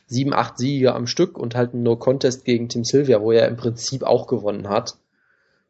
[0.05, 3.57] sieben, acht Siege am Stück und halt ein No-Contest gegen Tim Sylvia, wo er im
[3.57, 4.95] Prinzip auch gewonnen hat.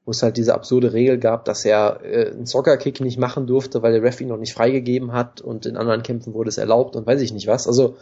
[0.06, 3.82] Wo es halt diese absurde Regel gab, dass er äh, einen Soccer-Kick nicht machen durfte,
[3.82, 6.96] weil der Ref ihn noch nicht freigegeben hat und in anderen Kämpfen wurde es erlaubt
[6.96, 7.68] und weiß ich nicht was.
[7.68, 7.98] Also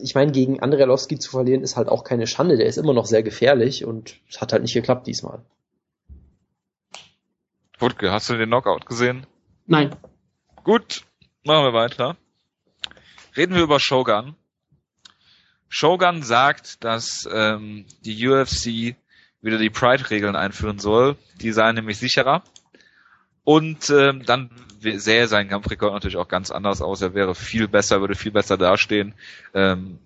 [0.00, 2.56] ich meine, gegen Andrei Arlovski zu verlieren ist halt auch keine Schande.
[2.56, 5.40] Der ist immer noch sehr gefährlich und es hat halt nicht geklappt diesmal.
[7.78, 9.26] Wutke, hast du den Knockout gesehen?
[9.66, 9.94] Nein.
[10.64, 11.04] Gut,
[11.44, 12.16] machen wir weiter.
[13.36, 14.36] Reden wir über Shogun.
[15.68, 18.94] Shogun sagt, dass ähm, die UFC
[19.42, 21.16] wieder die Pride-Regeln einführen soll.
[21.40, 22.42] Die seien nämlich sicherer.
[23.44, 27.02] Und ähm, dann sähe sein Kampfrekord natürlich auch ganz anders aus.
[27.02, 29.14] Er wäre viel besser, würde viel besser dastehen.
[29.52, 29.98] Ähm,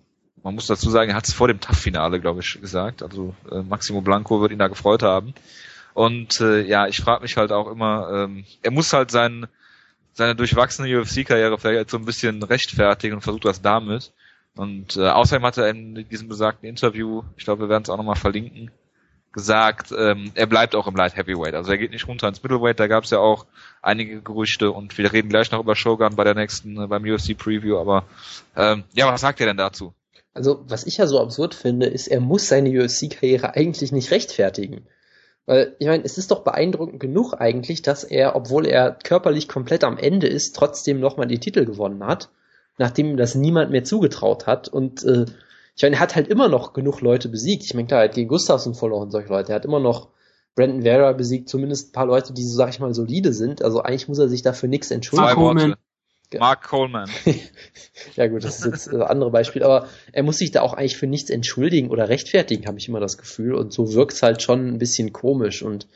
[0.42, 3.02] man muss dazu sagen, er hat es vor dem TAF-Finale, glaube ich, gesagt.
[3.02, 5.34] Also äh, Maximo Blanco wird ihn da gefreut haben.
[5.92, 9.48] Und äh, ja, ich frage mich halt auch immer, ähm, er muss halt seinen
[10.16, 14.12] seine durchwachsene UFC-Karriere vielleicht so ein bisschen rechtfertigen und versucht das damit.
[14.56, 17.98] Und äh, außerdem hat er in diesem besagten Interview, ich glaube, wir werden es auch
[17.98, 18.70] nochmal verlinken,
[19.36, 21.54] gesagt, ähm, er bleibt auch im Light Heavyweight.
[21.54, 23.44] Also er geht nicht runter ins Middleweight, da gab es ja auch
[23.82, 27.36] einige Gerüchte und wir reden gleich noch über Shogun bei der nächsten, äh, beim UFC
[27.36, 28.04] Preview, aber
[28.56, 29.92] ähm, ja, was sagt er denn dazu?
[30.32, 34.86] Also, was ich ja so absurd finde, ist, er muss seine UFC-Karriere eigentlich nicht rechtfertigen.
[35.44, 39.84] Weil, ich meine, es ist doch beeindruckend genug eigentlich, dass er, obwohl er körperlich komplett
[39.84, 42.30] am Ende ist, trotzdem nochmal die Titel gewonnen hat,
[42.78, 44.68] nachdem ihm das niemand mehr zugetraut hat.
[44.68, 45.26] Und äh,
[45.76, 47.64] ich meine, er hat halt immer noch genug Leute besiegt.
[47.64, 49.52] Ich meine, klar, er hat gegen Gustafsson verloren, solche Leute.
[49.52, 50.08] Er hat immer noch
[50.54, 53.62] Brandon Vera besiegt zumindest ein paar Leute, die so, sag ich mal, solide sind.
[53.62, 55.34] Also eigentlich muss er sich dafür nichts entschuldigen.
[55.34, 55.70] Zwei Mark Coleman.
[55.70, 56.38] Worte.
[56.38, 57.10] Mark Coleman.
[58.16, 60.96] ja gut, das ist jetzt ein anderes Beispiel, aber er muss sich da auch eigentlich
[60.96, 63.54] für nichts entschuldigen oder rechtfertigen, habe ich immer das Gefühl.
[63.54, 65.62] Und so wirkt's halt schon ein bisschen komisch.
[65.62, 65.88] Und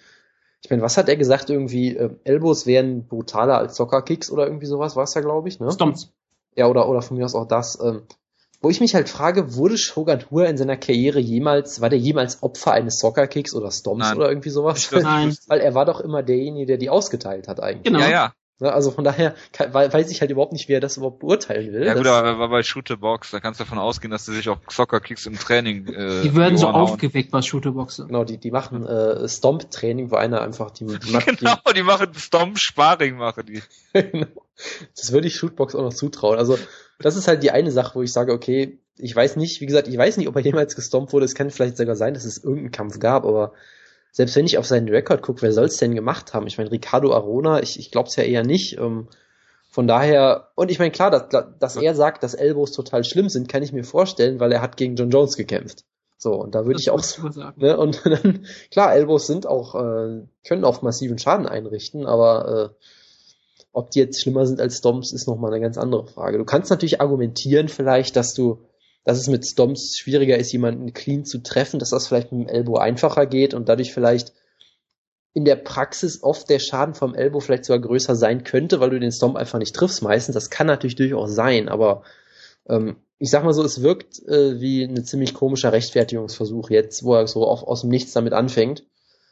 [0.62, 1.49] ich meine, was hat er gesagt?
[1.49, 5.59] Irgendwie, äh, Elbows wären brutaler als Soccer-Kicks oder irgendwie sowas, war es ja, glaube ich,
[5.59, 5.72] ne?
[5.72, 6.12] Stomps.
[6.55, 7.81] Ja, oder, oder von mir aus auch das.
[7.83, 8.03] Ähm,
[8.61, 12.42] wo ich mich halt frage, wurde Shogun Hua in seiner Karriere jemals, war der jemals
[12.42, 14.16] Opfer eines Soccer-Kicks oder Stomps Nein.
[14.18, 14.90] oder irgendwie sowas?
[14.92, 15.36] Nein.
[15.46, 17.84] Weil er war doch immer derjenige, der die ausgeteilt hat eigentlich.
[17.84, 18.00] Genau.
[18.00, 18.34] Ja, ja.
[18.61, 19.34] Ne, Also von daher
[19.72, 21.86] weiß ich halt überhaupt nicht, wer das überhaupt beurteilen will.
[21.86, 24.32] Ja gut, aber war bei Shoot the Box, da kannst du davon ausgehen, dass die
[24.32, 28.08] sich auch Soccer-Kicks im Training äh, Die werden so aufgeweckt bei Shooterboxen.
[28.08, 32.12] Genau, die, die machen äh, Stomp-Training, wo einer einfach die, die macht Genau, die machen
[32.14, 33.62] Stomp Sparring machen die.
[33.92, 34.26] Genau.
[34.94, 36.38] Das würde ich Shootbox auch noch zutrauen.
[36.38, 36.58] Also,
[36.98, 39.88] das ist halt die eine Sache, wo ich sage, okay, ich weiß nicht, wie gesagt,
[39.88, 41.24] ich weiß nicht, ob er jemals gestompt wurde.
[41.24, 43.54] Es kann vielleicht sogar sein, dass es irgendeinen Kampf gab, aber
[44.12, 46.46] selbst wenn ich auf seinen Rekord gucke, wer soll es denn gemacht haben?
[46.46, 48.78] Ich meine, Ricardo Arona, ich, ich glaube es ja eher nicht.
[48.78, 49.08] Ähm,
[49.70, 53.48] von daher, und ich meine, klar, dass, dass er sagt, dass Elbows total schlimm sind,
[53.48, 55.84] kann ich mir vorstellen, weil er hat gegen John Jones gekämpft.
[56.18, 57.61] So, und da würde ich auch sagen.
[57.62, 57.76] Ne?
[57.78, 62.84] Und dann, klar, Elbows sind auch, äh, können auch massiven Schaden einrichten, aber äh,
[63.72, 66.38] ob die jetzt schlimmer sind als Stomps, ist nochmal eine ganz andere Frage.
[66.38, 68.58] Du kannst natürlich argumentieren vielleicht, dass du,
[69.05, 72.55] dass es mit Stomps schwieriger ist, jemanden clean zu treffen, dass das vielleicht mit dem
[72.55, 74.32] Elbow einfacher geht und dadurch vielleicht
[75.32, 78.98] in der Praxis oft der Schaden vom Elbow vielleicht sogar größer sein könnte, weil du
[78.98, 80.34] den Stomp einfach nicht triffst meistens.
[80.34, 82.03] Das kann natürlich durchaus sein, aber
[82.68, 87.14] ähm, ich sag mal so, es wirkt äh, wie ein ziemlich komischer Rechtfertigungsversuch jetzt, wo
[87.14, 88.84] er so auf, aus dem Nichts damit anfängt.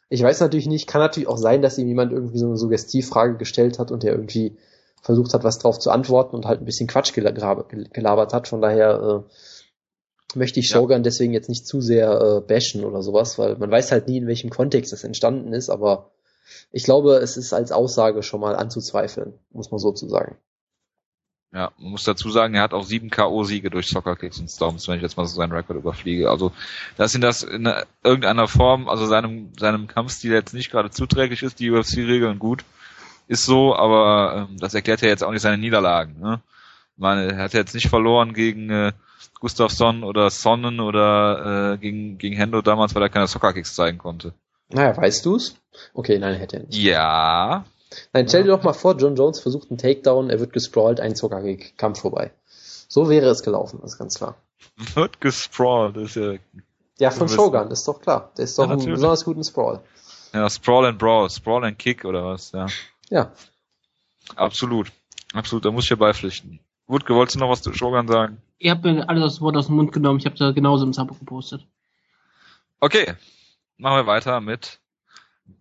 [0.09, 3.37] Ich weiß natürlich nicht, kann natürlich auch sein, dass ihm jemand irgendwie so eine Suggestivfrage
[3.37, 4.57] gestellt hat und der irgendwie
[5.03, 8.49] versucht hat, was drauf zu antworten und halt ein bisschen Quatsch gelabert, hat.
[8.49, 9.31] Von daher äh,
[10.35, 10.77] möchte ich Ja.
[10.77, 14.19] Shogun deswegen jetzt nicht zu sehr äh, bashen oder sowas, weil man weiß halt nie,
[14.19, 16.11] in welchem Kontext das entstanden ist, aber
[16.71, 20.37] ich glaube, es ist als Aussage schon mal anzuzweifeln, muss man so zu sagen.
[21.53, 24.97] Ja, man muss dazu sagen, er hat auch sieben K.O.-Siege durch Soccer-Kicks und Stomps, wenn
[24.97, 26.29] ich jetzt mal so seinen Rekord überfliege.
[26.29, 26.53] Also,
[26.99, 27.73] dass ihn das in
[28.05, 32.65] irgendeiner Form, also seinem, seinem Kampfstil jetzt nicht gerade zuträglich ist, die UFC-Regeln gut,
[33.29, 36.21] ist so, aber ähm, das erklärt ja jetzt auch nicht seine Niederlagen.
[36.21, 36.43] Ne?
[36.99, 38.93] Ich meine, er hat jetzt nicht verloren gegen äh,
[39.39, 44.35] Gustafsson oder Sonnen oder äh, gegen, gegen Hendo damals, weil er keine Soccer-Kicks zeigen konnte.
[44.69, 45.55] Naja, weißt du's?
[45.95, 46.77] Okay, nein, hätte er nicht.
[46.77, 47.65] Ja,
[48.13, 51.15] Nein, stell dir doch mal vor, John Jones versucht einen Takedown, er wird gesprawlt, ein
[51.15, 52.33] Zuckerkick, Kampf vorbei.
[52.89, 54.35] So wäre es gelaufen, ist ganz klar.
[54.95, 56.35] wird gesprawlt, das ist ja,
[56.99, 58.33] Ja, von Shogun, ist doch klar.
[58.37, 59.81] Der ist doch Ja, ein besonders guten Sprawl.
[60.35, 62.67] ja Sprawl and Brawl, Sprawl and Kick oder was, ja.
[63.09, 63.31] Ja.
[64.35, 64.91] Absolut.
[65.33, 66.59] Absolut, da muss ich dir beipflichten.
[66.89, 68.39] Wutke, wolltest du noch was zu Shogun sagen?
[68.59, 70.19] Ihr habt mir alles das Wort aus dem Mund genommen.
[70.19, 71.65] Ich habe da genauso im Sub gepostet.
[72.81, 73.15] Okay,
[73.77, 74.81] machen wir weiter mit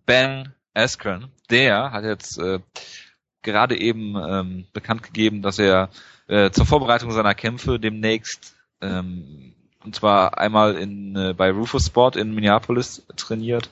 [0.06, 1.30] Ben Askren.
[1.50, 2.60] Der hat jetzt äh,
[3.42, 5.90] gerade eben ähm, bekannt gegeben, dass er
[6.26, 9.54] äh, zur Vorbereitung seiner Kämpfe demnächst ähm,
[9.84, 13.70] und zwar einmal in äh, bei Rufus Sport in Minneapolis trainiert.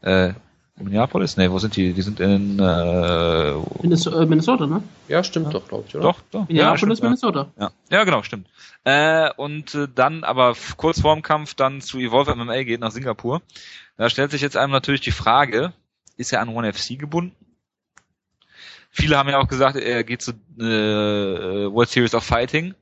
[0.00, 0.34] Äh,
[0.76, 1.36] Minneapolis?
[1.36, 1.92] Nee, wo sind die?
[1.92, 3.52] Die sind in äh,
[3.82, 4.82] Minnesota, äh, Minnesota ne?
[5.08, 6.02] Ja, stimmt doch, glaube ich, oder?
[6.02, 6.48] doch, doch.
[6.48, 7.04] Minneapolis, stimmt, ja.
[7.04, 7.52] Minnesota.
[7.58, 8.48] Ja, ja genau, stimmt.
[8.82, 13.42] Äh, und äh, dann aber kurz vorm Kampf dann zu Evolve MMA geht nach Singapur.
[13.96, 15.72] Da stellt sich jetzt einem natürlich die Frage,
[16.16, 17.36] ist er an One FC gebunden?
[18.90, 22.74] Viele haben ja auch gesagt, er geht zu äh, World Series of Fighting.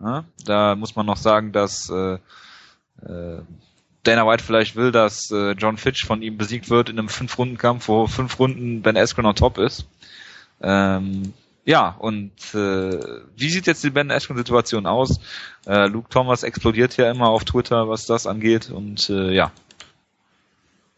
[0.00, 2.18] Ja, da muss man noch sagen, dass äh,
[3.02, 3.42] äh,
[4.02, 7.88] Dana White vielleicht will, dass äh, John Fitch von ihm besiegt wird in einem Fünf-Runden-Kampf,
[7.88, 9.86] wo fünf Runden Ben Askren on top ist.
[10.62, 11.34] Ähm,
[11.64, 12.98] ja, und äh,
[13.36, 15.20] wie sieht jetzt die Ben Askren-Situation aus?
[15.66, 18.70] Äh, Luke Thomas explodiert ja immer auf Twitter, was das angeht.
[18.70, 19.52] Und äh, ja.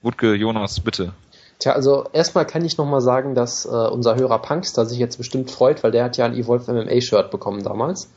[0.02, 1.12] Wutke, Jonas, bitte.
[1.58, 5.50] Tja, also erstmal kann ich nochmal sagen, dass äh, unser Hörer Punkster sich jetzt bestimmt
[5.50, 8.08] freut, weil der hat ja ein Evolve MMA-Shirt bekommen damals.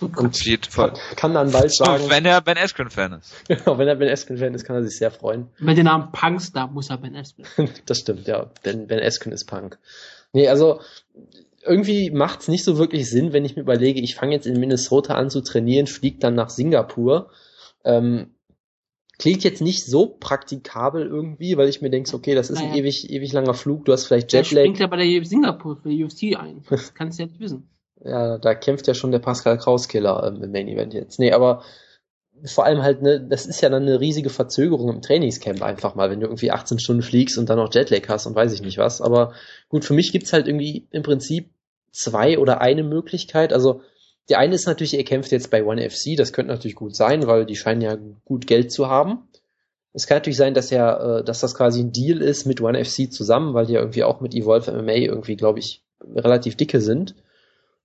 [0.00, 0.92] Auf Und jeden Fall.
[1.16, 3.34] kann dann bald sagen, Wenn er Ben Askren-Fan ist.
[3.48, 5.48] genau, wenn er Ben Askren-Fan ist, kann er sich sehr freuen.
[5.58, 7.46] Mit dem Namen Punks, da muss er Ben Askren.
[7.86, 8.50] das stimmt, ja.
[8.64, 9.78] Denn Ben Askren ist Punk.
[10.32, 10.80] Nee, also
[11.62, 15.14] irgendwie macht's nicht so wirklich Sinn, wenn ich mir überlege, ich fange jetzt in Minnesota
[15.14, 17.30] an zu trainieren, fliege dann nach Singapur.
[17.84, 18.34] Ähm,
[19.18, 22.80] klingt jetzt nicht so praktikabel irgendwie, weil ich mir denke, okay, das ist ein Naja.
[22.82, 24.62] ewig, ewig langer Flug, du hast vielleicht Der Jetlag.
[24.62, 26.64] springt ja bei der Singapur für die UFC ein.
[26.68, 27.68] Das kannst du ja nicht wissen.
[28.02, 31.18] Ja, da kämpft ja schon der Pascal Kraus-Killer ähm, im Main Event jetzt.
[31.18, 31.62] Nee, aber
[32.44, 36.10] vor allem halt, ne, das ist ja dann eine riesige Verzögerung im Trainingscamp einfach mal,
[36.10, 38.78] wenn du irgendwie 18 Stunden fliegst und dann noch Jetlag hast und weiß ich nicht
[38.78, 39.00] was.
[39.00, 39.32] Aber
[39.68, 41.50] gut, für mich gibt's halt irgendwie im Prinzip
[41.92, 43.52] zwei oder eine Möglichkeit.
[43.52, 43.82] Also
[44.28, 47.26] die eine ist natürlich, ihr kämpft jetzt bei One FC, das könnte natürlich gut sein,
[47.26, 49.28] weil die scheinen ja gut Geld zu haben.
[49.92, 52.84] Es kann natürlich sein, dass er, äh, dass das quasi ein Deal ist mit One
[52.84, 55.82] FC zusammen, weil die ja irgendwie auch mit Evolve MMA irgendwie, glaube ich,
[56.14, 57.14] relativ dicke sind.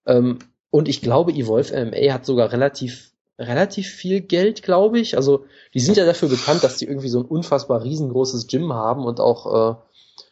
[0.10, 0.40] Ähm,
[0.72, 5.16] und ich glaube, Evolve MMA hat sogar relativ, relativ viel Geld, glaube ich.
[5.16, 9.06] Also, die sind ja dafür bekannt, dass die irgendwie so ein unfassbar riesengroßes Gym haben
[9.06, 9.76] und auch, äh,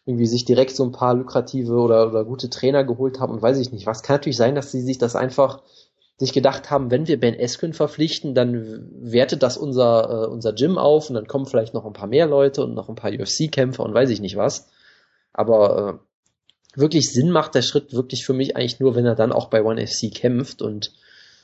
[0.05, 3.57] irgendwie sich direkt so ein paar lukrative oder, oder gute Trainer geholt haben und weiß
[3.59, 4.03] ich nicht was.
[4.03, 5.61] Kann natürlich sein, dass sie sich das einfach
[6.17, 10.77] sich gedacht haben, wenn wir Ben Eskün verpflichten, dann wertet das unser, äh, unser Gym
[10.77, 13.83] auf und dann kommen vielleicht noch ein paar mehr Leute und noch ein paar UFC-Kämpfer
[13.83, 14.69] und weiß ich nicht was.
[15.33, 16.06] Aber äh,
[16.77, 19.63] wirklich Sinn macht der Schritt wirklich für mich eigentlich nur, wenn er dann auch bei
[19.63, 20.91] One FC kämpft und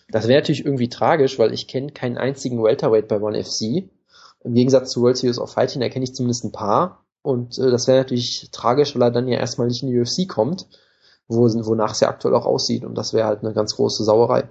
[0.09, 3.89] das wäre natürlich irgendwie tragisch, weil ich kenne keinen einzigen Welterweight bei One FC.
[4.43, 7.03] Im Gegensatz zu World Series of Fighting, da kenne ich zumindest ein paar.
[7.21, 10.27] Und äh, das wäre natürlich tragisch, weil er dann ja erstmal nicht in die UFC
[10.27, 10.67] kommt,
[11.27, 12.83] wo, wonach es ja aktuell auch aussieht.
[12.83, 14.49] Und das wäre halt eine ganz große Sauerei.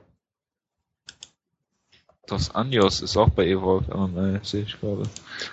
[2.26, 5.02] Dos Anjos ist auch bei Evolve MMA, sehe ich gerade.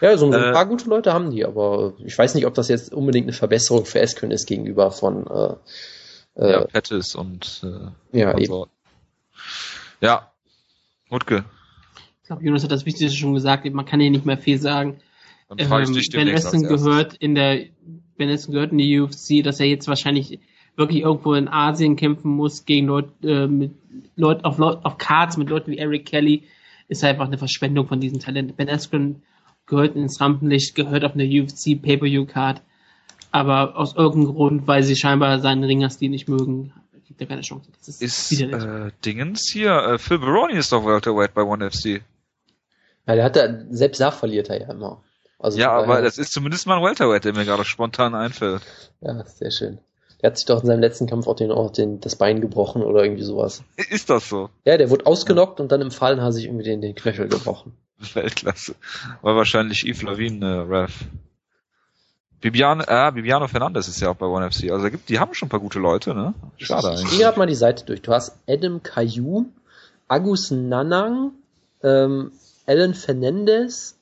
[0.02, 2.68] Ja, so ein äh, paar gute Leute haben die, aber ich weiß nicht, ob das
[2.68, 5.56] jetzt unbedingt eine Verbesserung für Eskön ist gegenüber von äh,
[6.36, 8.66] äh, ja, Pettis und äh, ja, und eben.
[10.02, 10.32] Ja,
[11.10, 11.44] Mutke.
[12.22, 15.00] Ich glaube, Jonas hat das Wichtigste schon gesagt, man kann hier nicht mehr viel sagen.
[15.58, 15.70] Ähm,
[16.12, 17.66] ben Essen gehört in der
[18.18, 20.40] Ben Essen gehört in die UFC, dass er jetzt wahrscheinlich
[20.76, 23.72] wirklich irgendwo in Asien kämpfen muss gegen Leute äh, mit
[24.16, 26.44] Leuten auf, auf Cards mit Leuten wie Eric Kelly,
[26.90, 28.58] ist einfach eine Verschwendung von diesem Talent.
[28.58, 29.24] Ben Askren
[29.66, 32.62] gehört ins Rampenlicht, gehört auf eine UFC Pay-Per-View-Card,
[33.32, 36.74] aber aus irgendeinem Grund, weil sie scheinbar seinen Ringerstil nicht mögen,
[37.06, 37.70] gibt er keine Chance.
[37.78, 42.02] Das ist, ist äh, Dingens hier, äh, Phil Baroni ist doch Welterweight bei ONE FC.
[43.06, 45.04] Ja, der hat da, selbst da verliert er ja immer.
[45.38, 48.62] Also ja, aber das ist zumindest mal ein Welterweight, der mir gerade spontan einfällt.
[49.02, 49.80] Ja, sehr schön.
[50.22, 52.82] Der hat sich doch in seinem letzten Kampf auch, den, auch den, das Bein gebrochen
[52.82, 53.64] oder irgendwie sowas.
[53.78, 54.50] Ist das so?
[54.66, 57.74] Ja, der wurde ausgenockt und dann im Fallen hat sich irgendwie den, den Knöchel gebrochen.
[58.14, 58.76] Weltklasse.
[59.22, 61.06] War wahrscheinlich Yves Lavin, äh, Ref.
[62.42, 64.72] Bibiano, äh, Bibiano Fernandes ist ja auch bei ONE FC.
[64.72, 66.34] Also gibt, die haben schon ein paar gute Leute, ne?
[66.58, 67.12] Schade eigentlich.
[67.12, 68.02] Ich gehe mal die Seite durch.
[68.02, 69.46] Du hast Adam Caillou,
[70.08, 71.32] Agus Nanang,
[71.84, 72.32] ähm,
[72.66, 73.99] Alan Fernandez,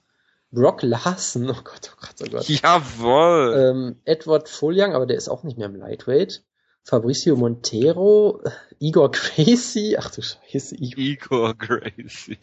[0.52, 2.48] Brock Larson, oh Gott, oh Gott, oh Gott.
[2.48, 3.56] Jawoll.
[3.58, 6.44] Ähm, Edward Fulliang, aber der ist auch nicht mehr im Lightweight.
[6.84, 8.42] Fabricio Montero,
[8.80, 12.38] Igor Gracie, ach du Scheiße, Igor, Igor Gracie.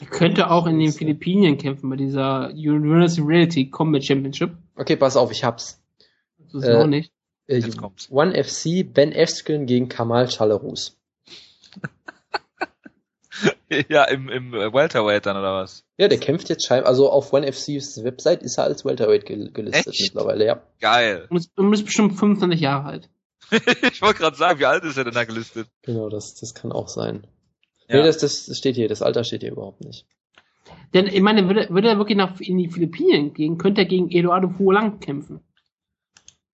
[0.00, 4.52] Er könnte auch in den Philippinen kämpfen bei dieser Universal Reality Combat Championship.
[4.76, 5.82] Okay, pass auf, ich hab's.
[6.38, 7.12] Das ist äh, auch nicht.
[7.48, 7.62] Äh,
[8.08, 10.96] One FC, Ben Eskren gegen Kamal Chalerus.
[13.88, 15.84] ja, im, im Welterweight dann, oder was?
[15.98, 19.94] Ja, der kämpft jetzt scheinbar, also auf One FC's Website ist er als Welterweight gelistet
[19.94, 20.14] Echt?
[20.14, 20.62] mittlerweile, ja.
[20.80, 21.26] Geil.
[21.30, 23.10] Und ist, und ist bestimmt 25 Jahre alt.
[23.92, 25.68] ich wollte gerade sagen, wie alt ist er denn da gelistet?
[25.82, 27.26] Genau, das, das kann auch sein.
[27.88, 27.96] Ja.
[27.96, 30.06] Nee, das, das steht hier, das Alter steht hier überhaupt nicht.
[30.94, 34.10] Denn, ich meine, würde, würde er wirklich nach, in die Philippinen gehen, könnte er gegen
[34.10, 35.40] Eduardo Fuolang kämpfen.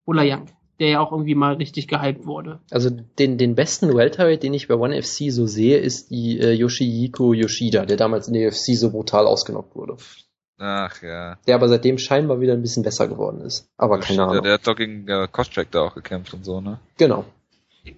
[0.06, 0.46] Oder Young
[0.80, 2.60] der ja auch irgendwie mal richtig gehypt wurde.
[2.70, 6.52] Also den, den besten Welterweight, den ich bei One FC so sehe, ist die äh,
[6.52, 9.96] Yoshihiko Yoshida, der damals in der UFC so brutal ausgenockt wurde.
[10.58, 11.38] Ach ja.
[11.46, 13.68] Der aber seitdem scheinbar wieder ein bisschen besser geworden ist.
[13.76, 14.42] Aber Yoshida, keine Ahnung.
[14.44, 16.78] Der hat doch gegen äh, Koscheck da auch gekämpft und so, ne?
[16.96, 17.24] Genau.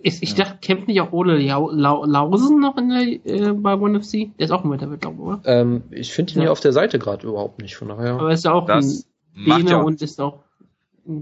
[0.03, 0.45] Ich, ich ja.
[0.45, 4.37] dachte, kämpft nicht auch Ole Lausen noch in der, äh, bei One FC?
[4.39, 5.41] Der ist auch ein Welterweight, glaube ich, oder?
[5.45, 6.43] Ähm, ich finde ihn ja.
[6.43, 8.15] hier auf der Seite gerade überhaupt nicht, von daher.
[8.15, 9.07] Aber ist ja auch das
[9.37, 10.45] ein Däne ja und ist auch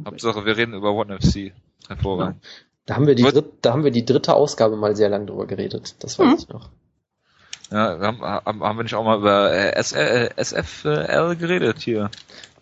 [0.04, 1.52] Hauptsache, wir reden über One FC.
[1.88, 2.42] Hervorragend.
[2.42, 2.50] Ja.
[2.86, 5.46] Da haben wir die, dritt, da haben wir die dritte Ausgabe mal sehr lang drüber
[5.46, 5.96] geredet.
[6.00, 6.36] Das weiß mhm.
[6.38, 6.70] ich noch.
[7.70, 12.10] Ja, haben, haben, haben wir nicht auch mal über äh, SL, äh, SFL geredet hier?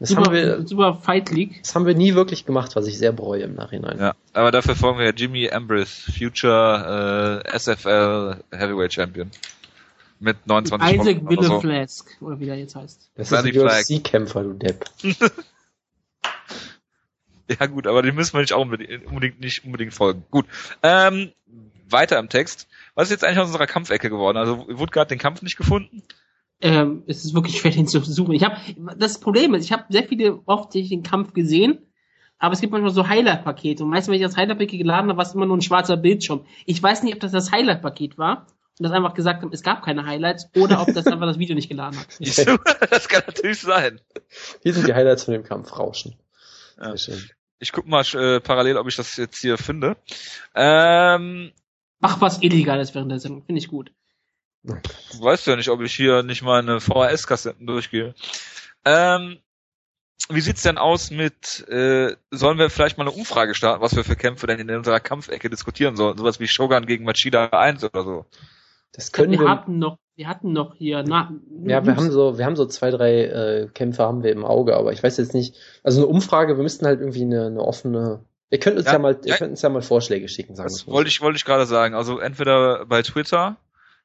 [0.01, 1.62] Das super, haben wir, super Fight League.
[1.62, 3.99] Das haben wir nie wirklich gemacht, was ich sehr bereue im Nachhinein.
[3.99, 9.31] Ja, aber dafür folgen wir ja Jimmy Ambrose, Future äh, SFL Heavyweight Champion.
[10.19, 13.11] Mit 29 Isaac Wille Flask, oder wie der jetzt heißt.
[13.15, 14.86] Das ist ein UFC-Kämpfer, du Depp.
[17.60, 20.24] Ja gut, aber den müssen wir nicht auch unbedingt, nicht unbedingt folgen.
[20.31, 20.47] Gut.
[20.82, 21.31] Ähm,
[21.89, 22.68] weiter im Text.
[22.94, 24.36] Was ist jetzt eigentlich aus unserer Kampfecke geworden?
[24.36, 26.02] Also wurde gerade den Kampf nicht gefunden?
[26.60, 28.35] Ähm, es ist wirklich schwer, den zu suchen.
[28.35, 28.56] Ich habe
[28.98, 31.78] das Problem ist, ich habe sehr viele oft den Kampf gesehen,
[32.39, 35.27] aber es gibt manchmal so Highlight-Pakete und meistens, wenn ich das Highlight-Paket geladen habe, war
[35.27, 36.47] es immer nur ein schwarzer Bildschirm.
[36.64, 38.47] Ich weiß nicht, ob das das Highlight-Paket war
[38.78, 41.55] und das einfach gesagt haben, es gab keine Highlights oder ob das einfach das Video
[41.55, 42.06] nicht geladen hat.
[42.90, 44.01] das kann natürlich sein.
[44.62, 46.16] Hier sind die Highlights von dem Kampf rauschen.
[46.78, 46.97] Ja.
[46.97, 47.31] Sehr schön.
[47.59, 49.97] Ich guck mal äh, parallel, ob ich das jetzt hier finde.
[50.55, 51.53] Ähm,
[52.01, 53.93] Mach was Illegales während der Sendung, finde ich gut.
[54.62, 54.74] Du
[55.20, 58.15] weißt ja nicht, ob ich hier nicht meine VHS-Kassetten durchgehe.
[58.85, 59.39] Ähm,
[60.28, 64.05] wie sieht's denn aus mit, äh, sollen wir vielleicht mal eine Umfrage starten, was wir
[64.05, 66.19] für Kämpfe denn in unserer Kampfecke diskutieren sollen?
[66.19, 68.27] Sowas wie Shogun gegen Machida 1 oder so.
[68.93, 71.30] Das können wir, wir hatten noch Wir hatten noch hier, na,
[71.64, 74.74] Ja, wir haben so, wir haben so zwei, drei äh, Kämpfe haben wir im Auge,
[74.74, 75.55] aber ich weiß jetzt nicht.
[75.82, 78.24] Also eine Umfrage, wir müssten halt irgendwie eine, eine offene.
[78.48, 79.36] Ihr könnt uns ja, Ja, mal, ihr ja.
[79.36, 81.94] könnt uns ja mal Vorschläge schicken, sagen Das wir wollte ich, wollte ich gerade sagen.
[81.94, 83.56] Also entweder bei Twitter,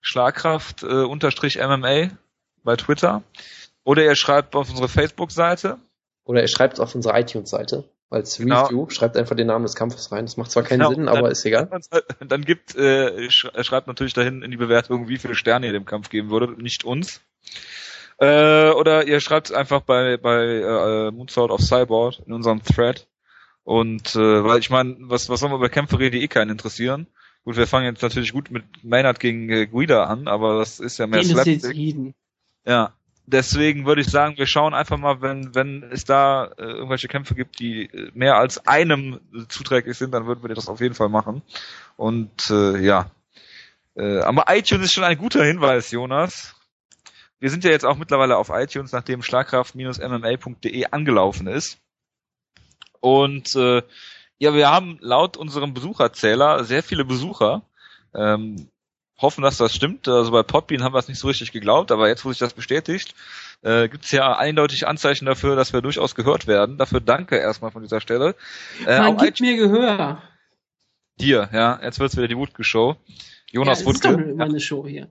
[0.02, 2.10] Schlagkraft äh, unterstrich MMA
[2.64, 3.24] bei Twitter,
[3.86, 5.78] oder ihr schreibt auf unsere Facebook-Seite.
[6.26, 8.66] Oder ihr schreibt es auf unsere iTunes-Seite als Genau.
[8.66, 10.26] Review, schreibt einfach den Namen des Kampfes rein.
[10.26, 11.70] Das macht zwar keinen Genau, Sinn, dann- aber ist egal.
[12.20, 15.86] Dann gibt, äh, sch schreibt natürlich dahin in die Bewertung, wie viele Sterne ihr dem
[15.86, 17.22] Kampf geben würdet, nicht uns.
[18.20, 23.08] Äh, oder ihr schreibt einfach bei, bei äh, Moonsault auf Cyborg in unserem Thread.
[23.64, 26.52] Und äh, weil ich meine, was, was soll man über Kämpfe reden, die eh keinen
[26.52, 27.08] interessieren?
[27.44, 31.00] Gut, wir fangen jetzt natürlich gut mit Maynard gegen äh, Guida an, aber das ist
[31.00, 32.14] ja mehr Slapstick.
[32.66, 32.94] Ja,
[33.32, 37.36] deswegen würde ich sagen, wir schauen einfach mal, wenn wenn es da äh, irgendwelche Kämpfe
[37.36, 41.10] gibt, die äh, mehr als einem zuträglich sind, dann würden wir das auf jeden Fall
[41.10, 41.42] machen.
[41.98, 43.12] Und äh, ja,
[43.96, 46.56] äh, aber iTunes ist schon ein guter Hinweis, Jonas.
[47.40, 51.80] Wir sind ja jetzt auch mittlerweile auf iTunes, nachdem schlagkraft-mma.de angelaufen ist.
[53.00, 53.82] Und äh,
[54.38, 57.64] ja, wir haben laut unserem Besucherzähler sehr viele Besucher.
[58.14, 58.70] Ähm,
[59.22, 60.08] hoffen, dass das stimmt.
[60.08, 62.54] Also bei Podbean haben wir es nicht so richtig geglaubt, aber jetzt, wo sich das
[62.54, 63.14] bestätigt,
[63.62, 66.78] äh, gibt es ja eindeutig Anzeichen dafür, dass wir durchaus gehört werden.
[66.78, 68.36] Dafür danke erstmal von dieser Stelle.
[68.86, 70.22] Äh, Man gibt mir Gehör.
[71.20, 72.96] hier, ja, jetzt wird's wieder die Wutke-Show.
[73.52, 74.24] Jonas ja, das ist doch Wutke.
[74.24, 75.10] immer eine Show hier.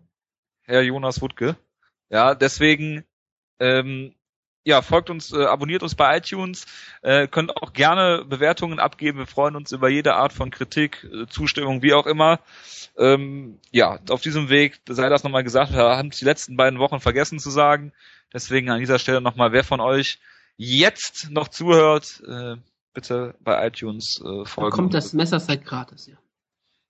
[0.63, 1.57] Herr Jonas Wutke.
[2.09, 3.05] Ja, deswegen,
[3.59, 4.15] ähm,
[4.65, 6.67] ja, folgt uns, äh, abonniert uns bei iTunes,
[7.03, 9.19] äh, könnt auch gerne Bewertungen abgeben.
[9.19, 12.41] Wir freuen uns über jede Art von Kritik, äh, Zustimmung, wie auch immer.
[12.99, 16.79] Ähm, ja, auf diesem Weg sei das nochmal gesagt, wir haben es die letzten beiden
[16.79, 17.93] Wochen vergessen zu sagen.
[18.33, 20.19] Deswegen an dieser Stelle nochmal, wer von euch
[20.57, 22.57] jetzt noch zuhört, äh,
[22.93, 24.71] bitte bei iTunes äh, Da folgen.
[24.71, 26.17] kommt das Messerset gratis, ja.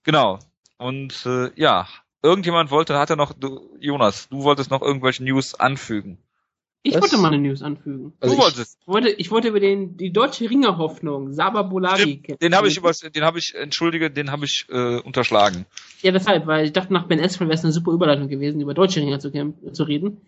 [0.02, 0.38] Genau.
[0.76, 1.86] Und äh, ja,
[2.22, 6.18] irgendjemand wollte, hat er noch, du, Jonas, du wolltest noch irgendwelche News anfügen.
[6.82, 7.02] Ich Was?
[7.02, 8.14] wollte mal eine News anfügen.
[8.20, 8.78] Also du ich- wolltest.
[8.80, 12.22] Ich wollte, ich wollte über den, die deutsche Ringerhoffnung, Saba Bolagi.
[12.24, 15.66] Stimmt, den habe ich übers, den habe ich, entschuldige, den habe ich äh, unterschlagen.
[16.00, 18.72] Ja, deshalb, weil ich dachte, nach Ben Esfeld wäre es eine super Überleitung gewesen, über
[18.72, 19.30] deutsche Ringer zu,
[19.72, 20.22] zu reden.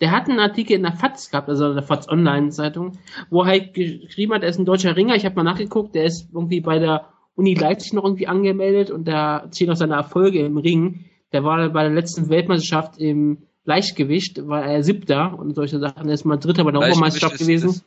[0.00, 2.98] Der hat einen Artikel in der FAZ gehabt, also in der FAZ Online-Zeitung,
[3.30, 5.14] wo er halt geschrieben hat, er ist ein deutscher Ringer.
[5.14, 9.06] Ich habe mal nachgeguckt, der ist irgendwie bei der Uni Leipzig noch irgendwie angemeldet und
[9.06, 11.04] da zählt auch seine Erfolge im Ring.
[11.32, 16.08] Der war bei der letzten Weltmeisterschaft im Leichtgewicht, war er siebter und solche Sachen.
[16.08, 17.70] Er ist mal dritter bei der Europameisterschaft gewesen.
[17.70, 17.84] ist-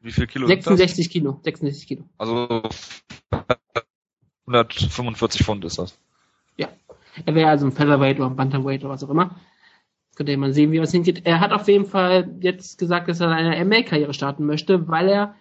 [0.00, 0.64] Wie viel Kilo sind das?
[0.64, 2.02] 66 Kilo, 66 Kilo.
[2.18, 2.62] Also
[4.46, 5.98] 145 Pfund ist das.
[7.24, 9.36] Er wäre also ein Featherweight oder ein Bantamweight oder was auch immer.
[10.16, 11.22] Könnt ihr mal sehen, wie was hingeht.
[11.24, 15.34] Er hat auf jeden Fall jetzt gesagt, dass er eine ML-Karriere starten möchte, weil er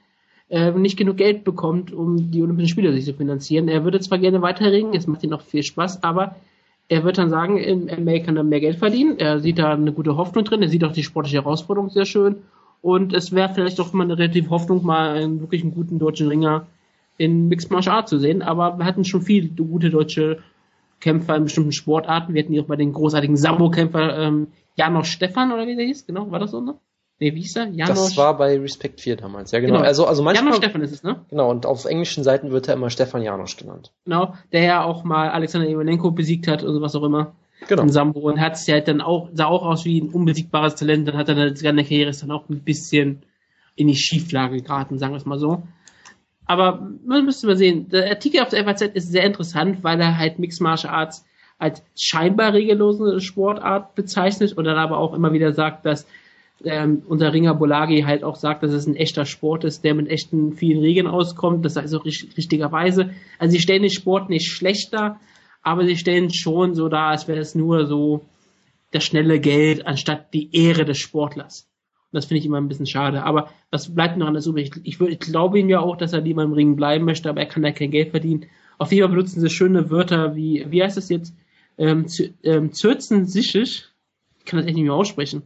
[0.47, 3.67] äh, nicht genug Geld bekommt, um die Olympischen Spiele sich zu finanzieren.
[3.67, 6.37] Er würde zwar gerne weiter ringen, es macht ihm noch viel Spaß, aber
[6.87, 9.17] er wird dann sagen, im ML kann er mehr Geld verdienen.
[9.17, 12.37] Er sieht da eine gute Hoffnung drin, er sieht auch die sportliche Herausforderung sehr schön.
[12.81, 16.27] Und es wäre vielleicht doch mal eine relative Hoffnung, mal einen wirklich einen guten deutschen
[16.27, 16.67] Ringer
[17.17, 18.43] in Mixed Martial Art zu sehen.
[18.43, 20.39] Aber wir hatten schon viele gute deutsche
[20.99, 22.33] Kämpfer in bestimmten Sportarten.
[22.33, 26.05] Wir hatten hier auch bei den großartigen Sambo-Kämpfer ähm, Janosch Stefan oder wie der hieß,
[26.05, 26.75] genau, war das so, ne?
[27.19, 27.67] Nee, wie hieß er?
[27.69, 29.75] Janosch, Das war bei Respect 4 damals, ja genau.
[29.75, 29.85] Genau.
[29.85, 31.21] Also, also manchmal, Janosch Stefan ist es, ne?
[31.29, 33.93] genau, und auf englischen Seiten wird er immer Stefan Janosch genannt.
[34.03, 37.33] Genau, der ja auch mal Alexander Emelenko besiegt hat und was auch immer.
[37.69, 37.83] Genau.
[37.83, 41.07] Im Sambo und hat sich halt dann auch, sah auch aus wie ein unbesiegbares Talent,
[41.07, 43.23] dann hat er dann seine Karriere ist dann auch ein bisschen
[43.75, 45.63] in die Schieflage geraten, sagen wir es mal so.
[46.45, 50.17] Aber man müsste mal sehen, der Artikel auf der FAZ ist sehr interessant, weil er
[50.17, 51.25] halt Mixed Martial Arts
[51.57, 56.05] als scheinbar regellose Sportart bezeichnet und dann aber auch immer wieder sagt, dass
[56.63, 60.07] ähm, unser Ringer Bolagi halt auch sagt, dass es ein echter Sport ist, der mit
[60.07, 61.65] echten vielen Regeln auskommt.
[61.65, 63.11] Das ist auch richt richtigerweise.
[63.39, 65.19] Also sie stellen den Sport nicht schlechter,
[65.61, 68.25] aber sie stellen schon so dar, als wäre es nur so
[68.91, 71.67] das schnelle Geld anstatt die Ehre des Sportlers.
[72.11, 73.23] Und das finde ich immer ein bisschen schade.
[73.23, 74.71] Aber was bleibt noch anders übrig?
[74.83, 77.47] Ich, ich glaube ihm ja auch, dass er lieber im Ring bleiben möchte, aber er
[77.47, 78.45] kann da kein Geld verdienen.
[78.77, 81.35] Auf jeden Fall benutzen sie schöne Wörter wie, wie heißt es jetzt?
[81.77, 82.05] Ähm,
[82.43, 83.89] ähm, Zürzen-Sichisch.
[84.39, 85.43] Ich kann das echt nicht mehr aussprechen.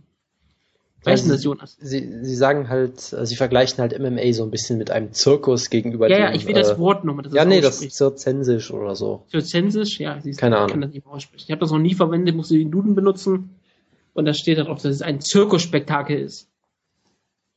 [1.04, 1.78] Weißt du das, Jonas?
[1.80, 5.70] Sie, sie sagen halt, äh, sie vergleichen halt MMA so ein bisschen mit einem Zirkus
[5.70, 7.26] gegenüber Ja, dem, ja, ich will das äh, Wort nochmal.
[7.32, 9.24] Ja, nee, das ist Zirzensisch oder so.
[9.30, 10.72] Zürzensisch, ja, siehst Keine ich Ahnung.
[10.72, 11.44] kann das nicht aussprechen.
[11.48, 13.56] Ich habe das noch nie verwendet, musste den Duden benutzen.
[14.14, 16.50] Und da steht da drauf, dass es ein Zirkusspektakel ist.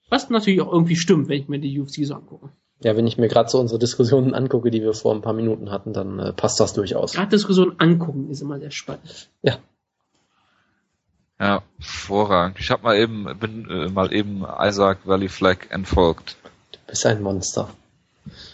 [0.09, 2.51] Was natürlich auch irgendwie stimmt, wenn ich mir die UFC so angucke.
[2.85, 5.71] Ja, wenn ich mir gerade so unsere Diskussionen angucke, die wir vor ein paar Minuten
[5.71, 7.13] hatten, dann äh, passt das durchaus.
[7.13, 9.31] Gerade Diskussionen angucken ist immer sehr spannend.
[9.43, 9.59] Ja.
[11.41, 12.59] Ja, hervorragend.
[12.61, 16.37] Ich habe mal eben, bin äh, mal eben Isaac Valley Flag entfolgt.
[16.73, 17.69] Du bist ein Monster.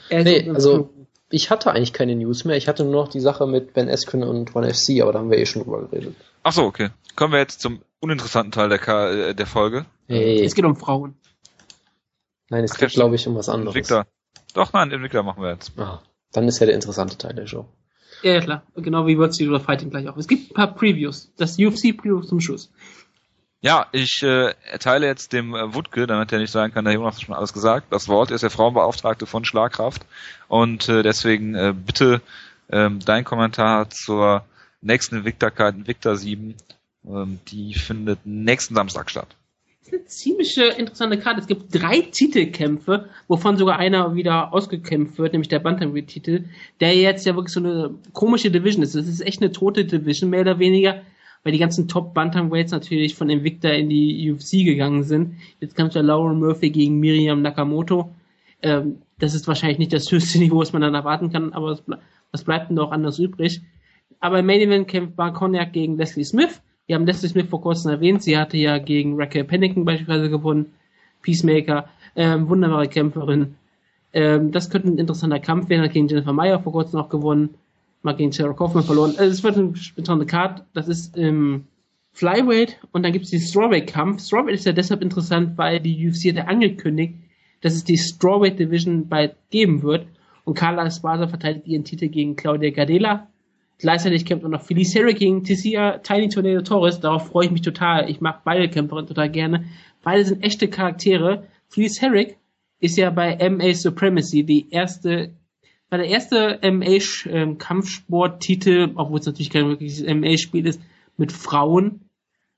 [0.09, 0.91] Er Nee, also-.
[1.31, 2.57] Ich hatte eigentlich keine News mehr.
[2.57, 5.31] Ich hatte nur noch die Sache mit Ben Askren und One FC, aber da haben
[5.31, 6.17] wir eh schon drüber geredet.
[6.43, 6.89] Ach so, okay.
[7.17, 9.85] Kommen wir jetzt zum uninteressanten Teil der, Ka äh, der Folge.
[10.07, 10.43] Hey.
[10.43, 11.17] Es geht um Frauen.
[12.49, 13.75] Nein, es Ach, geht, glaube ich, um was anderes.
[13.75, 14.07] Entwickler.
[14.55, 15.73] Doch, nein, Entwickler machen wir jetzt.
[15.79, 16.03] Ah,
[16.33, 17.67] dann ist ja der interessante Teil der Show.
[18.23, 18.63] Ja, ja, klar.
[18.77, 20.17] Genau wie World Series of Fighting gleich auch.
[20.17, 21.31] Es gibt ein paar Previews.
[21.37, 22.71] Das UFC-Preview zum Schluss.
[23.61, 27.17] Ja, ich äh, erteile jetzt dem äh, Wutke, damit er nicht sagen kann, der Jonas
[27.17, 27.93] hat schon alles gesagt.
[27.93, 30.03] Das Wort Er ist der Frauenbeauftragte von Schlagkraft.
[30.47, 32.21] Und äh, deswegen äh, bitte
[32.71, 34.45] ähm, dein Kommentar zur
[34.81, 36.55] nächsten Invicta-Card, Invicta 7.
[37.05, 39.35] Ähm, die findet nächsten Samstag statt.
[39.89, 41.41] Ist eine ziemlich äh, interessante Karte.
[41.41, 46.45] Es gibt drei Titelkämpfe, wovon sogar einer wieder ausgekämpft wird, nämlich der Bantamweight-Titel,
[46.81, 48.95] der jetzt ja wirklich so eine komische Division ist.
[48.95, 51.01] Das ist echt eine tote Division, mehr oder weniger,
[51.43, 55.37] weil die ganzen Top-Bantamweights natürlich von Invicta in die UFC gegangen sind.
[55.59, 58.11] Jetzt kämpft ja Lauren Murphy gegen Miriam Nakamoto.
[58.61, 61.81] Ähm, das ist wahrscheinlich nicht das höchste Niveau, was man dann erwarten kann, aber was,
[61.81, 61.97] ble
[62.31, 63.63] was bleibt denn noch anders übrig?
[64.21, 65.33] Aber im Main Event kämpft Bar
[65.73, 66.61] gegen Leslie Smith.
[66.89, 68.23] Wir haben Leslie Smith vor kurzem erwähnt.
[68.23, 70.73] Sie hatte ja gegen Raquel Pennington beispielsweise gewonnen.
[71.21, 73.57] Peacemaker, ähm, wunderbare Kämpferin.
[74.15, 75.83] Ähm, das könnte ein interessanter Kampf werden.
[75.83, 77.51] Hat gegen Jennifer Meyer vor kurzem auch gewonnen.
[78.01, 79.15] Mal gegen Sarah Kaufman verloren.
[79.19, 80.65] Also es wird eine interessante Card.
[80.73, 81.65] Das ist im
[82.13, 84.23] Flyweight und dann gibt es den Strawweight-Kampf.
[84.23, 87.17] Strawweight ist ja deshalb interessant, weil die UFC hat ja angekündigt,
[87.61, 90.07] dass es die Strawweight Division bald geben wird.
[90.45, 93.29] Und Carla Esparza verteidigt ihren Titel gegen Claudia Gardela.
[93.79, 96.99] Gleichzeitig kämpft auch noch Felice Herrick gegen Tessia Tiny Tornado Torres.
[96.99, 98.11] Darauf freue ich mich total.
[98.11, 99.67] Ich mag beide Kämpferinnen total gerne.
[100.03, 101.45] Beide sind echte Charaktere.
[101.69, 102.39] Felice Herrick
[102.81, 105.33] ist ja bei MA Supremacy die erste,
[105.91, 110.81] war der erste MA Kampfsporttitel, obwohl es natürlich kein wirkliches MA-Spiel ist,
[111.17, 112.01] mit Frauen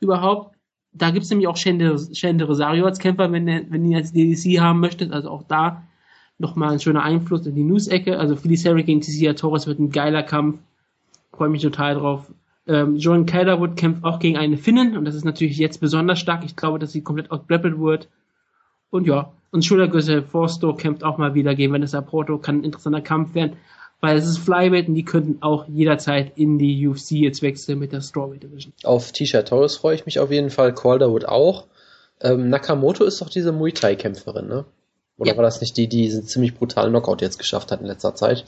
[0.00, 0.56] überhaupt.
[0.92, 5.12] Da gibt's nämlich auch Shende, Rosario als Kämpfer, wenn, wenn ihr als DDC haben möchtet.
[5.12, 5.86] Also auch da
[6.38, 8.18] nochmal ein schöner Einfluss in die News-Ecke.
[8.18, 10.58] Also Felice Herrick gegen Tessia Torres wird ein geiler Kampf
[11.40, 12.30] freue mich total drauf.
[12.66, 16.44] Ähm, John Calderwood kämpft auch gegen eine Finnin und das ist natürlich jetzt besonders stark.
[16.44, 18.08] Ich glaube, dass sie komplett outgrappelt wird.
[18.90, 23.00] Und ja, und Schultergösse Forsto kämpft auch mal wieder gegen Vanessa Porto, kann ein interessanter
[23.00, 23.56] Kampf werden,
[24.02, 27.92] weil es ist Flyweight und die könnten auch jederzeit in die UFC jetzt wechseln mit
[27.92, 28.74] der Strawweight Division.
[28.84, 31.68] Auf Tisha Torres freue ich mich auf jeden Fall, Calderwood auch.
[32.20, 34.66] Ähm, Nakamoto ist doch diese Muay Thai Kämpferin, ne?
[35.16, 35.36] Oder Ja.
[35.38, 38.44] war das nicht die, die diesen ziemlich brutalen Knockout jetzt geschafft hat in letzter Zeit?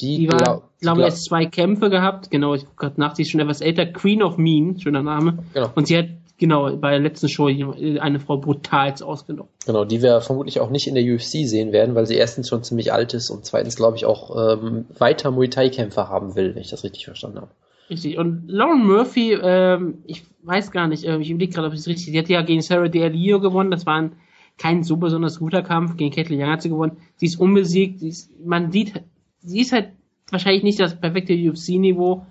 [0.00, 2.30] Die, Die war, glaub- glaube glaub- ich, jetzt zwei Kämpfe gehabt.
[2.30, 3.86] Genau, ich gucke gerade nach, sie ist schon etwas älter.
[3.86, 5.38] Queen of Mean, schöner Name.
[5.54, 5.70] Genau.
[5.74, 6.06] Und sie hat,
[6.38, 9.50] genau, bei der letzten Show eine Frau brutals ausgenommen.
[9.66, 12.64] Genau, die wir vermutlich auch nicht in der UFC sehen werden, weil sie erstens schon
[12.64, 16.62] ziemlich alt ist und zweitens, glaube ich, auch ähm, weiter Muay Thai-Kämpfer haben will, wenn
[16.62, 17.50] ich das richtig verstanden habe.
[17.88, 18.18] Richtig.
[18.18, 21.86] Und Lauren Murphy, ähm, ich weiß gar nicht, äh, ich überlege gerade, ob ich es
[21.86, 24.12] richtig, die hat ja gegen Sarah Del Rio gewonnen, das war ein,
[24.58, 28.08] kein so besonders guter Kampf, gegen Caitlin Young hat sie gewonnen, sie ist unbesiegt, sie
[28.08, 29.02] ist, man sieht,
[29.44, 29.90] sie ist halt
[30.30, 32.26] wahrscheinlich nicht das perfekte UFC-Niveau,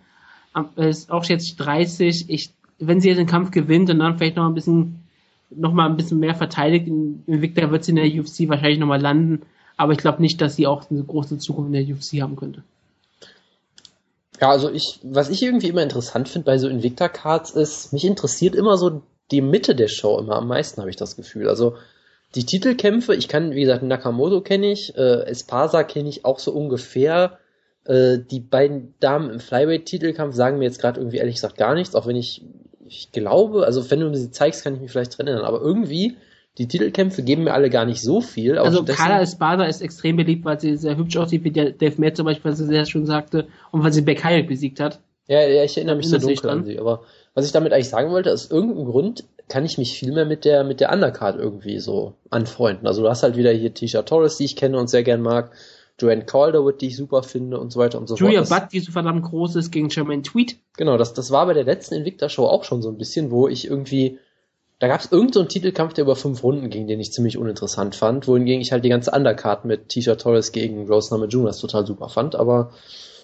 [0.76, 4.36] äh, ist auch jetzt 30, ich, wenn sie jetzt den Kampf gewinnt und dann vielleicht
[4.36, 5.04] noch ein bisschen,
[5.50, 8.88] noch mal ein bisschen mehr verteidigt, in Victor wird sie in der UFC wahrscheinlich noch
[8.88, 9.44] mal landen,
[9.78, 12.64] aber ich glaube nicht, dass sie auch eine große Zukunft in der UFC haben könnte.
[14.42, 18.56] Ja, also ich, was ich irgendwie immer interessant finde bei so Invicta-Cards ist, mich interessiert
[18.56, 21.48] immer so die Mitte der Show immer am meisten, habe ich das Gefühl.
[21.48, 21.76] Also
[22.36, 26.52] die Titelkämpfe, ich kann, wie gesagt, Nakamoto kenne ich, äh, Espasa kenne ich auch so
[26.52, 27.38] ungefähr.
[27.86, 31.96] Äh, die beiden Damen im Flyweight-Titelkampf sagen mir jetzt gerade irgendwie ehrlich gesagt gar nichts,
[31.96, 32.44] auch wenn ich,
[32.88, 35.62] ich glaube, also wenn du mir sie zeigst, kann ich mich vielleicht dran erinnern, aber
[35.62, 36.18] irgendwie,
[36.58, 38.58] die Titelkämpfe geben mir alle gar nicht so viel.
[38.58, 42.14] Also Carla Espada ist extrem beliebt, weil sie sehr hübsch aussieht, wie der Dave Mayer
[42.14, 45.00] zum Beispiel sehr schön sagte, und weil sie Beck Hayek besiegt hat.
[45.28, 46.80] Ja, ja, ich erinnere mich so dunkel an sie.
[46.80, 47.04] Aber
[47.34, 50.46] was ich damit eigentlich sagen wollte, aus irgendeinem Grund kann ich mich viel mehr mit
[50.46, 52.88] der, mit der Undercard irgendwie so anfreunden.
[52.88, 55.52] Also du hast halt wieder hier Tisha Torres, die ich kenne und sehr gern mag,
[56.00, 58.62] Joanne Calderwood, die ich super finde und so weiter und so Julia fort.
[58.62, 60.58] Butt, die so verdammt groß ist, gegen Jermaine Tweet.
[60.78, 63.68] Genau, das, das war bei der letzten Invicta-Show auch schon so ein bisschen, wo ich
[63.68, 64.20] irgendwie,
[64.80, 67.96] da gab es irgendeinen so Titelkampf, der über fünf Runden ging, den ich ziemlich uninteressant
[67.96, 72.10] fand, wohingegen ich halt die ganze Undercard mit Tisha Torres gegen Rose Namajunas total super
[72.10, 72.72] fand, aber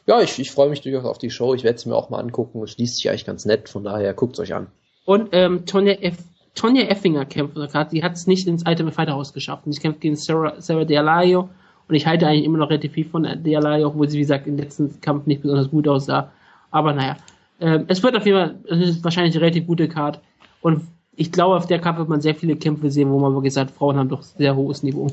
[0.09, 2.17] ja, ich, ich freue mich durchaus auf die Show, ich werde es mir auch mal
[2.17, 4.65] angucken, es liest sich eigentlich ganz nett, von daher guckt's euch an.
[5.05, 6.17] Und ähm, Tonja, Eff
[6.55, 7.91] Tonja Effinger kämpft gerade.
[7.91, 9.67] Sie hat es nicht ins Ultimate Fighter House geschafft.
[9.67, 11.47] Und sie kämpft gegen Sarah, Sarah Dealayo.
[11.87, 14.57] Und ich halte eigentlich immer noch relativ viel von Dealayo, obwohl sie, wie gesagt, im
[14.57, 16.31] letzten Kampf nicht besonders gut aussah.
[16.71, 17.17] Aber naja,
[17.61, 20.19] ähm, es wird auf jeden Fall, es ist wahrscheinlich eine relativ gute Card.
[20.61, 20.81] Und
[21.15, 23.71] ich glaube, auf der Karte wird man sehr viele Kämpfe sehen, wo man wirklich sagt,
[23.71, 25.07] Frauen haben doch sehr hohes Niveau.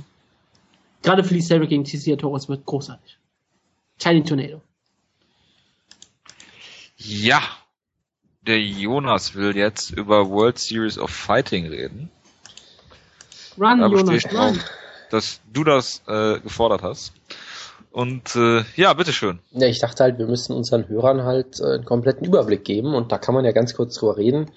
[1.03, 3.19] Gerade Felice Herrick gegen Tessia Torres wird großartig.
[3.99, 4.63] Tiny Tornado.
[6.97, 7.43] Ja,
[8.43, 12.11] der Jonas will jetzt über World Series of Fighting reden.
[13.59, 14.61] Run, Da bestehe Jonas, ich drauf, run.
[15.11, 17.13] dass du das äh, gefordert hast.
[17.91, 19.39] Und äh, ja, bitteschön.
[19.53, 23.11] Ja, ich dachte halt, wir müssen unseren Hörern halt äh, einen kompletten Überblick geben und
[23.11, 24.51] da kann man ja ganz kurz drüber reden.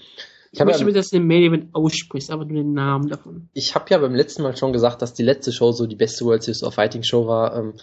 [0.52, 3.50] Ich Ich habe möchte, ja, dass du den Event aussprichst, aber nur den Namen davon.
[3.54, 6.26] ich hab ja beim letzten Mal schon gesagt, dass die letzte Show so die beste
[6.26, 7.56] World Series of Fighting Show war.
[7.56, 7.74] Ähm,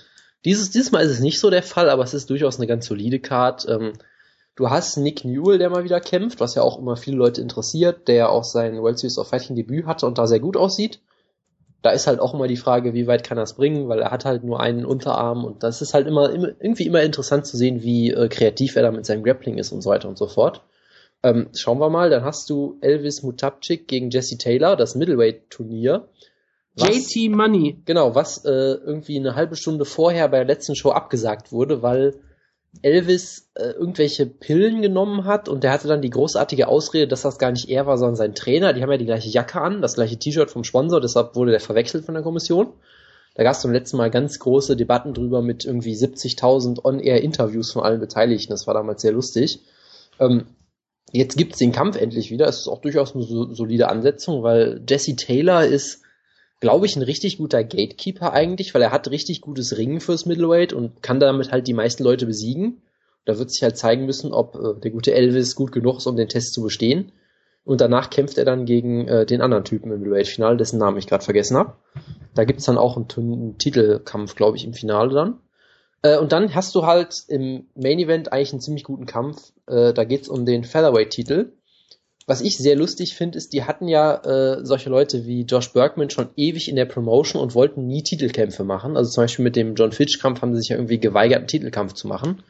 [0.45, 2.87] dieses, dieses Mal ist es nicht so der Fall, aber es ist durchaus eine ganz
[2.87, 3.67] solide Card.
[3.69, 3.95] Ähm,
[4.57, 8.09] du hast Nick Newell, der mal wieder kämpft, was ja auch immer viele Leute interessiert,
[8.09, 11.01] der ja auch sein World Series of Fighting Debüt hatte und da sehr gut aussieht.
[11.83, 14.11] Da ist halt auch immer die Frage, wie weit kann er es bringen, weil er
[14.11, 17.57] hat halt nur einen Unterarm und das ist halt immer, immer irgendwie immer interessant zu
[17.57, 20.27] sehen, wie äh, kreativ er da mit seinem Grappling ist und so weiter und so
[20.27, 20.63] fort.
[21.23, 26.09] Ähm, schauen wir mal, dann hast du Elvis Mutapchik gegen Jesse Taylor, das Middleweight-Turnier.
[26.77, 27.81] JT Money.
[27.85, 32.21] Genau, was äh, irgendwie eine halbe Stunde vorher bei der letzten Show abgesagt wurde, weil
[32.83, 37.39] Elvis äh, irgendwelche Pillen genommen hat und der hatte dann die großartige Ausrede, dass das
[37.39, 38.73] gar nicht er war, sondern sein Trainer.
[38.73, 41.61] Die haben ja die gleiche Jacke an, das gleiche T-Shirt vom Sponsor, deshalb wurde der
[41.61, 42.73] verwechselt von der Kommission.
[43.35, 47.83] Da gab es zum letzten Mal ganz große Debatten drüber mit irgendwie 70.000 On-Air-Interviews von
[47.83, 48.53] allen Beteiligten.
[48.53, 49.61] Das war damals sehr lustig.
[50.19, 50.47] Ähm,
[51.13, 52.47] jetzt gibt's den Kampf endlich wieder.
[52.47, 56.03] Es ist auch durchaus eine so, solide Ansetzung, weil Jesse Taylor ist
[56.61, 60.73] glaube ich, ein richtig guter Gatekeeper eigentlich, weil er hat richtig gutes Ringen fürs Middleweight
[60.73, 62.83] und kann damit halt die meisten Leute besiegen.
[63.25, 66.17] Da wird sich halt zeigen müssen, ob äh, der gute Elvis gut genug ist, um
[66.17, 67.13] den Test zu bestehen.
[67.65, 71.09] Und danach kämpft er dann gegen äh, den anderen Typen im Middleweight-Finale, dessen Namen ich
[71.09, 71.75] gerade vergessen habe.
[72.35, 75.41] Da gibt's dann auch einen, einen Titelkampf, glaube ich, im Finale dann.
[76.03, 79.53] Äh, und dann hast du halt im Main Event eigentlich einen ziemlich guten Kampf.
[79.67, 81.53] Äh, da geht's um den Featherweight-Titel
[82.27, 86.11] was ich sehr lustig finde, ist, die hatten ja äh, solche Leute wie Josh Bergman
[86.11, 88.97] schon ewig in der Promotion und wollten nie Titelkämpfe machen.
[88.97, 91.93] Also zum Beispiel mit dem John Fitch-Kampf haben sie sich ja irgendwie geweigert, einen Titelkampf
[91.93, 92.43] zu machen.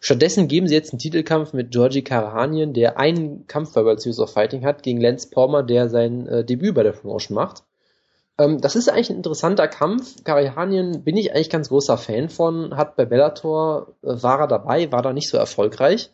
[0.00, 4.18] Stattdessen geben sie jetzt einen Titelkampf mit Georgie Karahanien, der einen Kampf bei World Series
[4.18, 7.62] of Fighting hat, gegen Lance Palmer, der sein äh, Debüt bei der Promotion macht.
[8.36, 10.24] Ähm, das ist eigentlich ein interessanter Kampf.
[10.24, 14.90] Karahanien bin ich eigentlich ganz großer Fan von, hat bei Bellator, äh, war er dabei,
[14.90, 16.10] war da nicht so erfolgreich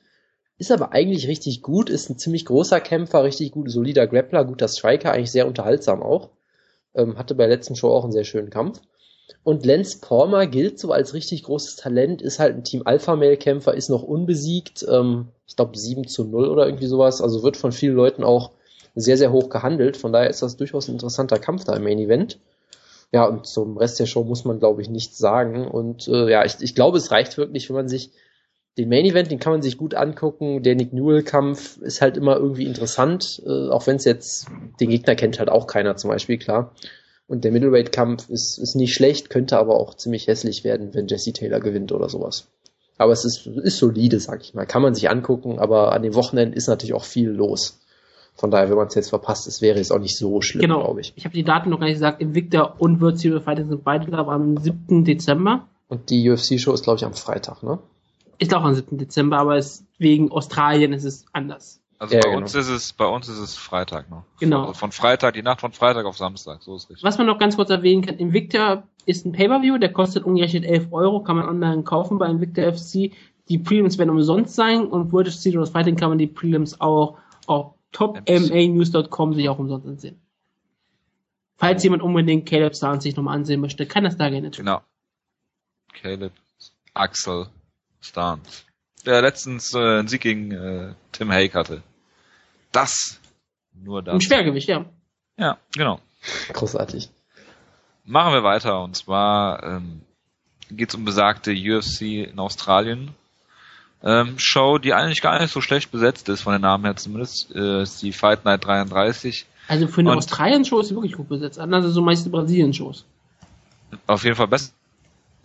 [0.60, 4.68] ist aber eigentlich richtig gut, ist ein ziemlich großer Kämpfer, richtig gut, solider Grappler, guter
[4.68, 6.28] Striker, eigentlich sehr unterhaltsam auch.
[6.94, 8.78] Ähm, hatte bei der letzten Show auch einen sehr schönen Kampf.
[9.42, 13.38] Und Lance Palmer gilt so als richtig großes Talent, ist halt ein Team Alpha Male
[13.38, 17.56] Kämpfer, ist noch unbesiegt, ähm, ich glaube 7 zu 0 oder irgendwie sowas, also wird
[17.56, 18.50] von vielen Leuten auch
[18.94, 21.98] sehr, sehr hoch gehandelt, von daher ist das durchaus ein interessanter Kampf da im Main
[21.98, 22.38] Event.
[23.12, 25.66] Ja, und zum Rest der Show muss man, glaube ich, nichts sagen.
[25.66, 28.10] Und äh, ja, ich, ich glaube, es reicht wirklich, wenn man sich
[28.78, 30.62] den Main Event, den kann man sich gut angucken.
[30.62, 34.46] Der Nick Newell Kampf ist halt immer irgendwie interessant, äh, auch wenn es jetzt
[34.80, 36.72] den Gegner kennt halt auch keiner zum Beispiel klar.
[37.26, 41.06] Und der Middleweight Kampf ist ist nicht schlecht, könnte aber auch ziemlich hässlich werden, wenn
[41.06, 42.48] Jesse Taylor gewinnt oder sowas.
[42.98, 45.58] Aber es ist ist solide, sag ich mal, kann man sich angucken.
[45.58, 47.80] Aber an den Wochenenden ist natürlich auch viel los.
[48.34, 50.82] Von daher, wenn man es jetzt verpasst, es wäre es auch nicht so schlimm, Genau.
[50.84, 51.12] glaube ich.
[51.16, 52.20] Ich habe die Daten noch gar nicht gesagt.
[52.22, 55.04] Invicta und World Series Fighting sind beide, glaube ich, am 7.
[55.04, 55.66] Dezember.
[55.88, 57.78] Und die UFC Show ist glaube ich am Freitag, ne?
[58.40, 58.96] Ist auch am 7.
[58.98, 61.80] Dezember, aber es, wegen Australien ist es anders.
[61.98, 62.40] Also Ja, bei genau.
[62.40, 64.24] uns ist es, bei uns ist es Freitag noch.
[64.40, 64.62] Genau.
[64.62, 67.04] Also von Freitag, die Nacht von Freitag auf Samstag, so ist richtig.
[67.04, 70.88] Was man noch ganz kurz erwähnen kann, Invicta ist ein Pay-Per-View, der kostet umgerechnet 11
[70.90, 73.12] Euro, kann man online kaufen bei Invicta FC.
[73.50, 77.18] Die Prelims werden umsonst sein und World Series of Fighting kann man die Prelims auch
[77.46, 80.18] auf topmanews.com sich auch umsonst ansehen.
[81.58, 84.64] Falls jemand unbedingt Caleb Stance sich nochmal ansehen möchte, kann das da gerne tun.
[84.64, 84.80] Genau.
[85.92, 86.32] Caleb
[86.94, 87.48] Axel
[88.00, 88.64] Stans.
[89.06, 91.82] Der letztens äh, einen Sieg gegen äh, Tim Hake hatte.
[92.72, 93.20] Das.
[93.74, 94.14] Nur das.
[94.14, 94.84] Im Schwergewicht, ja.
[95.36, 96.00] Ja, genau.
[96.52, 97.10] Großartig.
[98.04, 100.02] Machen wir weiter und zwar ähm,
[100.70, 103.14] geht es um besagte UFC in Australien.
[104.02, 107.54] Ähm, Show, die eigentlich gar nicht so schlecht besetzt ist, von den Namen her zumindest,
[107.54, 109.46] äh, ist die Fight Night 33.
[109.68, 111.58] Also für eine Australien-Show ist sie wirklich gut besetzt.
[111.58, 113.04] Anders als so meiste Brasilien-Shows.
[114.06, 114.72] Auf jeden Fall besser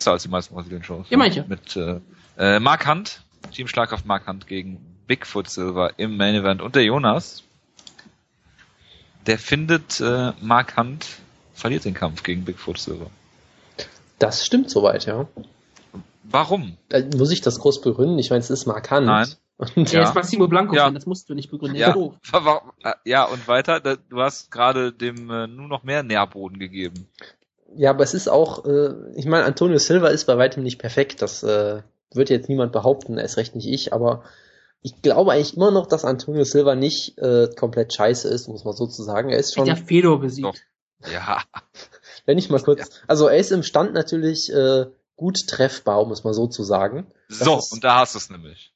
[0.05, 1.07] als die meisten Brasilien-Shows.
[1.09, 1.45] Ja, manche.
[1.47, 1.99] Mit äh,
[2.37, 3.21] äh, Mark Hunt,
[3.53, 7.43] Team Schlagkraft Mark Hunt gegen Bigfoot Silver im Main Event und der Jonas.
[9.25, 11.05] Der findet, äh, Mark Hunt
[11.53, 13.07] verliert den Kampf gegen Bigfoot Silver.
[14.19, 15.27] Das stimmt soweit, ja.
[16.23, 16.77] Warum?
[16.89, 18.17] Äh, Muss ich das groß begründen?
[18.19, 19.05] Ich meine, es ist markant.
[19.07, 19.27] Nein.
[19.57, 20.09] Und Der Ja.
[20.09, 20.89] ist Massimo Blanco, Ja.
[20.89, 21.77] Das musst du nicht begründen.
[21.77, 26.03] Ja, wa- äh, ja, und weiter, da, du hast gerade dem äh, nur noch mehr
[26.03, 27.07] Nährboden gegeben.
[27.75, 31.21] Ja, aber es ist auch, äh, ich meine, Antonio Silva ist bei weitem nicht perfekt.
[31.21, 31.81] Das äh,
[32.13, 34.23] wird jetzt niemand behaupten, erst recht nicht ich, aber
[34.81, 38.73] ich glaube eigentlich immer noch, dass Antonio Silva nicht äh, komplett scheiße ist, muss man
[38.75, 39.29] so zu sagen.
[39.31, 40.47] Er ist schon, Der Fedor besiegt.
[40.47, 41.11] Doch.
[41.11, 41.41] Ja,
[42.25, 46.23] wenn ich mal kurz, also er ist im Stand natürlich äh, gut treffbar, um es
[46.23, 47.07] mal so zu sagen.
[47.29, 48.73] so, ist- und da hast du es nämlich.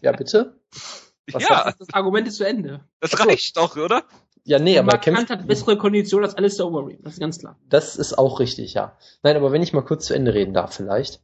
[0.00, 0.54] Ja, bitte?
[1.32, 2.80] Was ja, Das Argument ist zu Ende.
[3.00, 3.24] das Ach so.
[3.24, 4.02] reicht doch, oder?
[4.44, 5.30] Ja, nee, aber er Mark kämpft.
[5.30, 7.56] Hat bessere Konditionen als Alistair Overeem, das ist ganz klar.
[7.68, 8.96] Das ist auch richtig, ja.
[9.22, 11.20] Nein, aber wenn ich mal kurz zu Ende reden darf, vielleicht.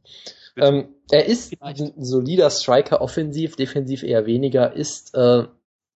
[0.57, 1.81] Ähm, er ist Vielleicht.
[1.81, 5.43] ein solider Striker, offensiv, defensiv eher weniger, ist äh,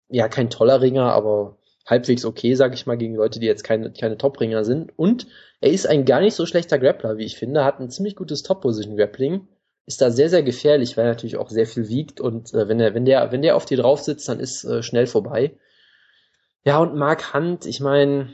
[0.10, 3.92] ja kein toller Ringer, aber halbwegs okay, sag ich mal, gegen Leute, die jetzt keine,
[3.92, 4.92] keine Top-Ringer sind.
[4.98, 5.28] Und
[5.62, 8.44] er ist ein gar nicht so schlechter Grappler, wie ich finde, hat ein ziemlich gutes
[8.44, 9.48] Top-Position-Grappling,
[9.86, 12.80] ist da sehr, sehr gefährlich, weil er natürlich auch sehr viel wiegt und äh, wenn
[12.80, 15.56] er, wenn der, wenn der auf dir drauf sitzt, dann ist äh, schnell vorbei.
[16.70, 18.30] Ja, und Mark Hunt, ich meine,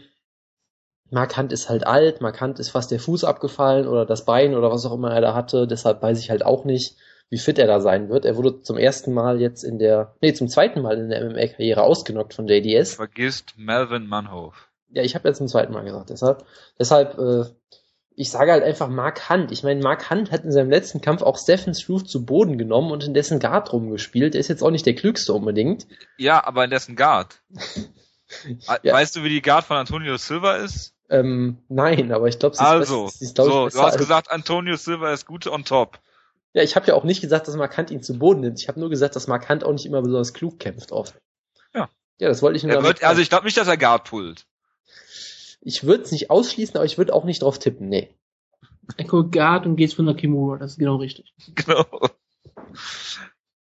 [1.10, 4.56] Mark Hunt ist halt alt, Mark Hunt ist fast der Fuß abgefallen oder das Bein
[4.56, 6.98] oder was auch immer er da hatte, deshalb weiß ich halt auch nicht,
[7.30, 8.26] wie fit er da sein wird.
[8.26, 11.84] Er wurde zum ersten Mal jetzt in der, nee, zum zweiten Mal in der MMA-Karriere
[11.84, 12.95] ausgenockt von JDS.
[12.95, 14.68] Vergisst Melvin Manhoef.
[14.90, 16.44] Ja, ich habe jetzt zum zweiten Mal gesagt, deshalb,
[16.78, 17.45] deshalb, äh,
[18.18, 19.53] ich sage halt einfach Mark Hunt.
[19.53, 22.91] Ich meine, Mark Hunt hat in seinem letzten Kampf auch Stephen Struve zu Boden genommen
[22.91, 24.34] und in dessen Guard rumgespielt.
[24.34, 25.88] Der ist jetzt auch nicht der klügste unbedingt.
[26.18, 27.41] Ja, aber in dessen Guard.
[28.84, 28.93] Ja.
[28.93, 30.93] Weißt du, wie die Guard von Antonio Silva ist?
[31.10, 33.77] Ähm, nein, aber ich glaube, sie ist, Also, best- sie ist glaub ich, so, besser
[33.77, 35.99] du hast als- gesagt, Antonio Silva ist gut on top.
[36.53, 38.60] Ja, ich habe ja auch nicht gesagt, dass Mark Hunt ihn zu Boden nimmt.
[38.61, 41.14] Ich habe nur gesagt, dass Mark Hunt auch nicht immer besonders klug kämpft oft.
[41.73, 41.89] Ja.
[42.18, 44.45] Ja, das wollte ich nur Er wird, also ich glaube nicht, dass er Guard pullt.
[45.61, 48.10] ich würde es nicht ausschließen, aber ich würde auch nicht drauf tippen, nee.
[48.97, 51.34] Er guckt Guard und geht von der Kimura, das ist genau richtig.
[51.56, 51.85] Genau.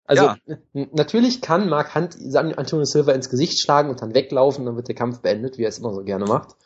[0.09, 0.36] Also Ja.
[0.72, 4.94] natürlich kann Mark Hunt Antonio Silva ins Gesicht schlagen und dann weglaufen, dann wird der
[4.94, 6.56] Kampf beendet, wie er es immer so gerne macht.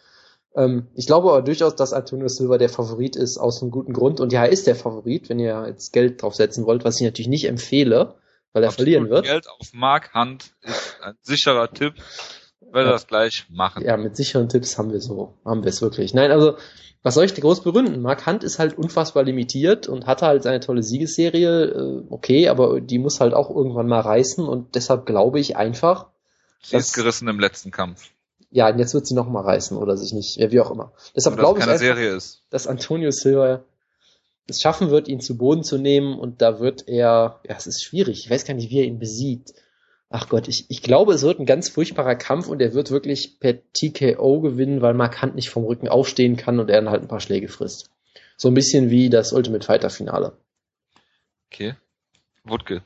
[0.55, 4.20] Ähm, ich glaube aber durchaus, dass Antonio Silva der Favorit ist aus einem guten Grund.
[4.20, 7.28] Und ja, er ist der Favorit, wenn ihr jetzt Geld draufsetzen wollt, was ich natürlich
[7.28, 8.14] nicht empfehle,
[8.52, 8.77] weil er Absolut.
[8.77, 9.24] verlieren wird.
[9.24, 11.94] Geld auf Mark Hunt ist ein sicherer Tipp.
[12.73, 12.93] Werde Ja.
[12.93, 13.85] das gleich machen.
[13.85, 16.15] Ja, mit sicheren Tipps haben wir so, haben wir es wirklich.
[16.15, 16.57] Nein, also,
[17.03, 18.01] was soll ich dir groß begründen?
[18.01, 22.81] Mark Hunt ist halt unfassbar limitiert und hatte halt seine tolle Siegesserie, äh, okay, aber
[22.81, 26.07] die muss halt auch irgendwann mal reißen und deshalb glaube ich einfach,
[26.62, 28.11] Sie ist gerissen im letzten Kampf.
[28.53, 30.93] ja, und jetzt wird sie noch mal reißen oder sich nicht, ja, wie auch immer.
[31.16, 32.43] Deshalb dass glaube ich einfach, Serie ist.
[32.51, 33.62] dass Antonio Silva
[34.47, 37.82] es schaffen wird, ihn zu Boden zu nehmen und da wird er, ja, es ist
[37.82, 39.55] schwierig, ich weiß gar nicht, wie er ihn besiegt.
[40.14, 43.40] Ach Gott, ich, ich glaube, es wird ein ganz furchtbarer Kampf und er wird wirklich
[43.40, 47.01] per TKO gewinnen, weil Mark Hunt nicht vom Rücken aufstehen kann und er dann halt
[47.01, 47.90] ein paar Schläge frisst.
[48.36, 50.36] So ein bisschen wie das Ultimate Fighter Finale.
[51.51, 51.76] Okay.
[52.44, 52.82] Wutke.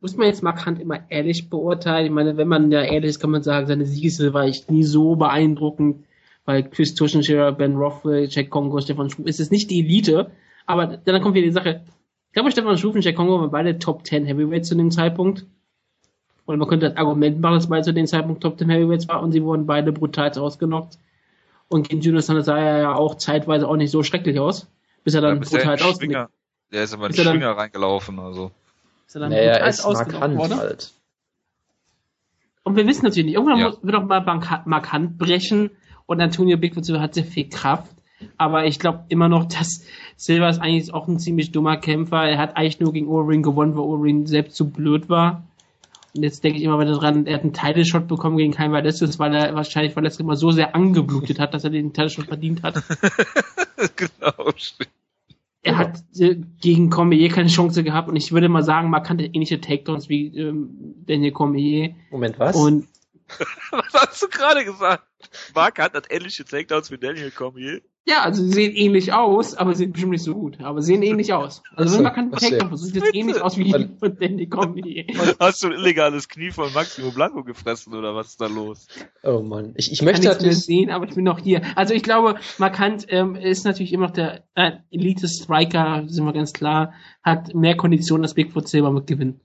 [0.00, 2.06] Muss man jetzt Mark Hunt immer ehrlich beurteilen?
[2.06, 4.84] Ich meine, wenn man ja ehrlich ist, kann man sagen, seine Siegesserie war echt nie
[4.84, 6.04] so beeindruckend,
[6.44, 10.30] weil Chris Tuschenscherer, Ben Rothwell, Jack Kongo, Stefan Schuf, ist es nicht die Elite,
[10.66, 11.82] aber dann kommt wieder die Sache,
[12.28, 15.46] ich glaube, Stefan Schuf und Jack Kongo waren beide Top 10 Heavyweights zu dem Zeitpunkt.
[16.50, 19.24] Und man könnte das Argument machen, dass beide zu dem Zeitpunkt Top 10 Heavyweights waren
[19.24, 20.98] und sie wurden beide brutal ausgenockt.
[21.68, 24.66] Und gegen Junior Sanders sah er ja auch zeitweise auch nicht so schrecklich aus,
[25.04, 26.28] bis er Ja, dann bis der brutal Schwinger,
[26.72, 28.50] der ist aber in Ist den er dann- Schwinger reingelaufen, also.
[29.06, 30.56] bis er dann Naja, er brutal ist Mark ausgenockt Hunt wurde.
[30.56, 30.92] halt.
[32.62, 33.68] Und wir wissen natürlich nicht, irgendwann Ja.
[33.68, 35.70] muss, wird auch mal Mark Mark Hunt brechen
[36.06, 37.90] und Antonio Bigfoot hat sehr viel Kraft.
[38.36, 39.84] Aber ich glaube immer noch, dass
[40.16, 42.24] Silva ist eigentlich auch ein ziemlich dummer Kämpfer.
[42.28, 45.44] Er hat eigentlich nur gegen Overeem gewonnen, weil Overeem selbst zu blöd war.
[46.14, 49.18] Und jetzt denke ich immer wieder dran, er hat einen Title-Shot bekommen gegen Kein Valdez,
[49.18, 52.74] weil er wahrscheinlich verletzt immer so sehr angeblutet hat, dass er den Title-Shot verdient hat.
[53.96, 54.90] genau, stimmt.
[55.62, 59.20] Er hat äh, gegen Cormier keine Chance gehabt und ich würde mal sagen, Mark Hunt
[59.20, 61.94] hat ähnliche Takedowns wie ähm, Daniel Cormier.
[62.10, 62.56] Moment, was?
[62.56, 62.88] Und
[63.70, 65.04] Was hast du gerade gesagt?
[65.54, 67.80] Mark hat hat ähnliche Takedowns wie Daniel Cormier.
[68.06, 70.58] Ja, also sie sehen ähnlich aus, aber sind bestimmt nicht so gut.
[70.62, 71.62] Aber sehen ähnlich aus.
[71.76, 72.32] Also wenn man kann.
[72.32, 75.06] Takedown versucht, sieht jetzt ähnlich aus wie Und- von Danny Comedy.
[75.38, 78.88] Hast du ein illegales Knie von Maximo Blanco gefressen oder was ist da los?
[79.22, 81.62] oh Mann, ich, ich möchte mehr natürlich, sehen, aber ich bin noch hier.
[81.76, 86.52] Also ich glaube, Markant ähm, ist natürlich immer noch der äh, Elite-Striker, sind wir ganz
[86.52, 89.40] klar, hat mehr Konditionen als Bigfoot Silver mit Gewinn.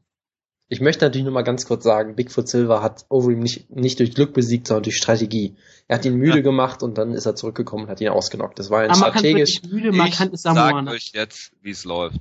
[0.67, 4.13] Ich möchte natürlich nur mal ganz kurz sagen, Bigfoot Silva hat Overeem nicht, nicht durch
[4.15, 5.55] Glück besiegt, sondern durch Strategie.
[5.87, 6.43] Er hat ihn müde Ja.
[6.43, 8.57] gemacht und dann ist er zurückgekommen und hat ihn ausgenockt.
[8.57, 12.19] Das war ein Aber strategisch, müde, ich sag euch jetzt, wie es läuft.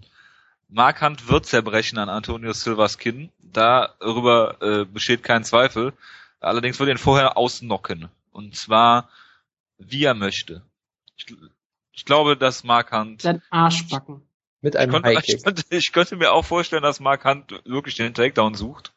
[0.68, 3.30] Mark Hunt wird zerbrechen an Antonio Silvas Kinn.
[3.40, 5.92] Darüber äh, besteht kein Zweifel.
[6.40, 8.08] Allerdings wird er ihn vorher ausnocken.
[8.32, 9.08] Und zwar,
[9.78, 10.62] wie er möchte.
[11.16, 11.26] Ich,
[11.92, 14.22] ich glaube, dass Mark Hunt Sein Arschbacken.
[14.64, 15.44] Mit Ich einem könnte, High ich, Kick.
[15.44, 18.92] könnte, ich könnte mir auch vorstellen, dass Mark Hunt wirklich den Takedown sucht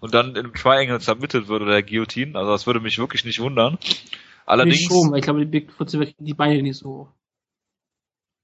[0.00, 2.38] und dann im Triangle submitted wird oder der Guillotine.
[2.38, 3.78] Also das würde mich wirklich nicht wundern.
[4.46, 7.08] Allerdings, Nicht schon, weil ich glaube, die Bigfoot Silver kriegen die Beine nicht so hoch.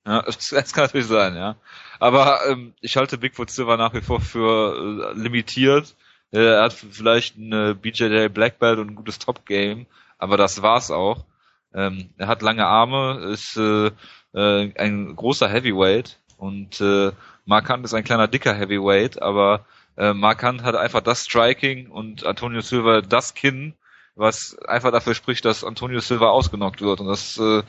[0.06, 1.56] ja, das, das kann natürlich sein, ja.
[1.98, 5.94] Aber ähm, ich halte Bigfoot Silver nach wie vor für äh, limitiert.
[6.32, 9.86] Äh, Er hat vielleicht eine BJJ Black Belt und ein gutes Top Game,
[10.18, 11.24] aber das war's auch.
[11.72, 13.90] Ähm, er hat lange Arme, ist äh,
[14.34, 17.12] äh, ein großer Heavyweight und äh,
[17.46, 19.66] Mark Hunt ist ein kleiner dicker Heavyweight, aber
[19.96, 23.74] äh, Mark Hunt hat einfach das Striking und Antonio Silva das Kinn,
[24.16, 27.00] was einfach dafür spricht, dass Antonio Silva ausgenockt wird.
[27.00, 27.62] Und das äh,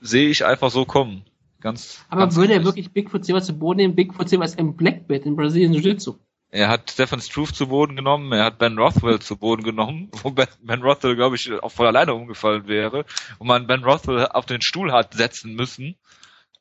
[0.00, 1.24] sehe ich einfach so kommen.
[1.60, 3.94] Ganz, Aber ganz würde er wirklich Bigfoot Silver zu Boden nehmen?
[3.94, 6.16] Bigfoot Silver ist ein Black Belt in Brasilien Jiu-Jitsu.
[6.50, 10.30] Er hat Stefan Struve zu Boden genommen, er hat Ben Rothwell zu Boden genommen, wo
[10.30, 13.04] Ben, ben Rothwell, glaube ich, auch voll alleine umgefallen wäre.
[13.38, 15.96] Und man Ben Rothwell auf den Stuhl hat setzen müssen,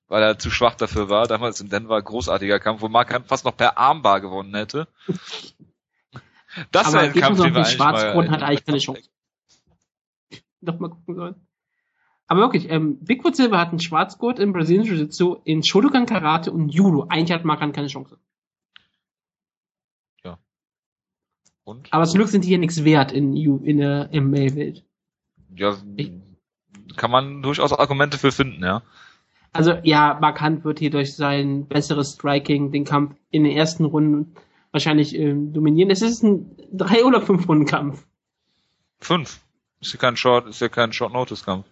[0.08, 1.28] weil er zu schwach dafür war.
[1.28, 4.88] Damals in Denver großartiger Kampf, wo Mark Hunt fast noch per Armbar gewonnen hätte.
[6.72, 9.10] Das wäre ein Kampf, den wir Schwarzgrund, hat eigentlich keine Chance.
[10.62, 11.36] Doch mal gucken sollen.
[12.28, 16.70] Aber wirklich, ähm, Bigfoot Silver hat einen Schwarzgurt in Brasilien Jiu-Jitsu, in Shodokan Karate und
[16.70, 17.06] Judo.
[17.10, 18.18] Eigentlich hat Markan keine Chance.
[21.66, 21.92] Und?
[21.92, 24.86] Aber zum Glück sind die hier nichts wert in, in der MMA-Welt.
[25.56, 26.12] Ja, Ich-
[26.96, 28.84] kann man durchaus Argumente für finden, ja.
[29.56, 34.36] Also ja, Markant wird hier durch sein besseres Striking den Kampf in den ersten Runden
[34.72, 35.90] wahrscheinlich ähm, dominieren.
[35.90, 38.06] Es ist ein drei oder fünf Runden Kampf.
[39.00, 39.40] Fünf.
[39.80, 41.66] Ist ja kein Short, ist ja kein Short-Notice-Kampf.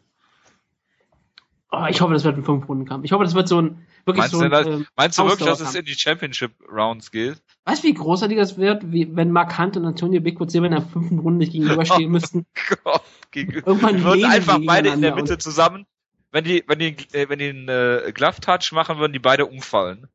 [1.74, 3.04] Oh, ich hoffe, das wird ein fünf Runden Kampf.
[3.04, 4.64] Ich hoffe, das wird so ein wirklich Meinst so du, ein.
[4.64, 7.44] denn, ähm, Meinst du wirklich, dass es in die Championship-Rounds geht?
[7.66, 10.84] Weißt du, wie großartig das wird, wie, wenn Markant und Antonio Bigfoot Silver in der
[10.84, 12.46] fünften Runde nicht gegenüberstehen müssten?
[12.86, 15.86] Gott, gegen, Irgendwann lehnen einfach beide in der Mitte zusammen.
[16.34, 19.46] Wenn die, wenn die, äh, wenn die einen äh, Glove Touch machen, würden die beide
[19.46, 20.08] umfallen.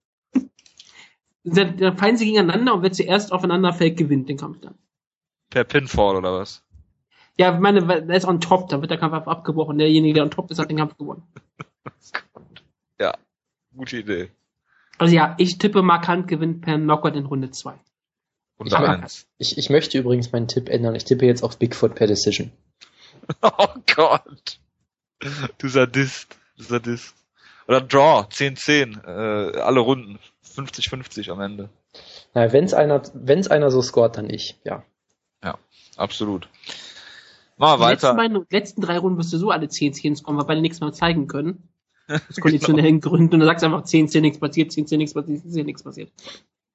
[1.44, 4.74] Dann, dann fallen sie gegeneinander und wer zuerst aufeinander fällt, gewinnt den Kampf dann.
[5.48, 6.64] Per Pinfall oder was?
[7.38, 9.78] Ja, ich meine, der ist on top, dann wird der Kampf einfach abgebrochen.
[9.78, 11.22] Derjenige, der on top ist, hat den Kampf gewonnen.
[13.00, 13.16] Ja,
[13.76, 14.30] gute Idee.
[14.98, 17.74] Also ja, ich tippe, Markant gewinnt per Knockout in Runde 2.
[18.56, 18.72] Und
[19.06, 19.26] Ich.
[19.38, 20.96] Ich, ich möchte übrigens meinen Tipp ändern.
[20.96, 22.50] Ich tippe jetzt auf Bigfoot per Decision.
[23.42, 24.58] Oh Gott.
[25.58, 26.38] Du Sadist.
[26.56, 27.14] Du Sadist.
[27.66, 30.18] Oder Draw, 10-10, äh, alle Runden.
[30.56, 31.68] 50-50 am Ende.
[32.34, 34.84] Naja, wenn's einer, wenn's einer so scoret, dann ich, ja.
[35.98, 36.48] Absolut.
[37.56, 38.16] Machen wir Die letzten, weiter.
[38.16, 40.92] beiden, letzten drei Runden wirst du so alle 10 10 kommen, weil beide nichts mehr
[40.92, 41.68] zeigen können.
[42.08, 43.34] Aus konditionellen Gründen.
[43.34, 45.82] Und du sagst einfach 10 10 nichts passiert, 10 10 nichts passiert, 10 10 nichts
[45.82, 46.12] passiert.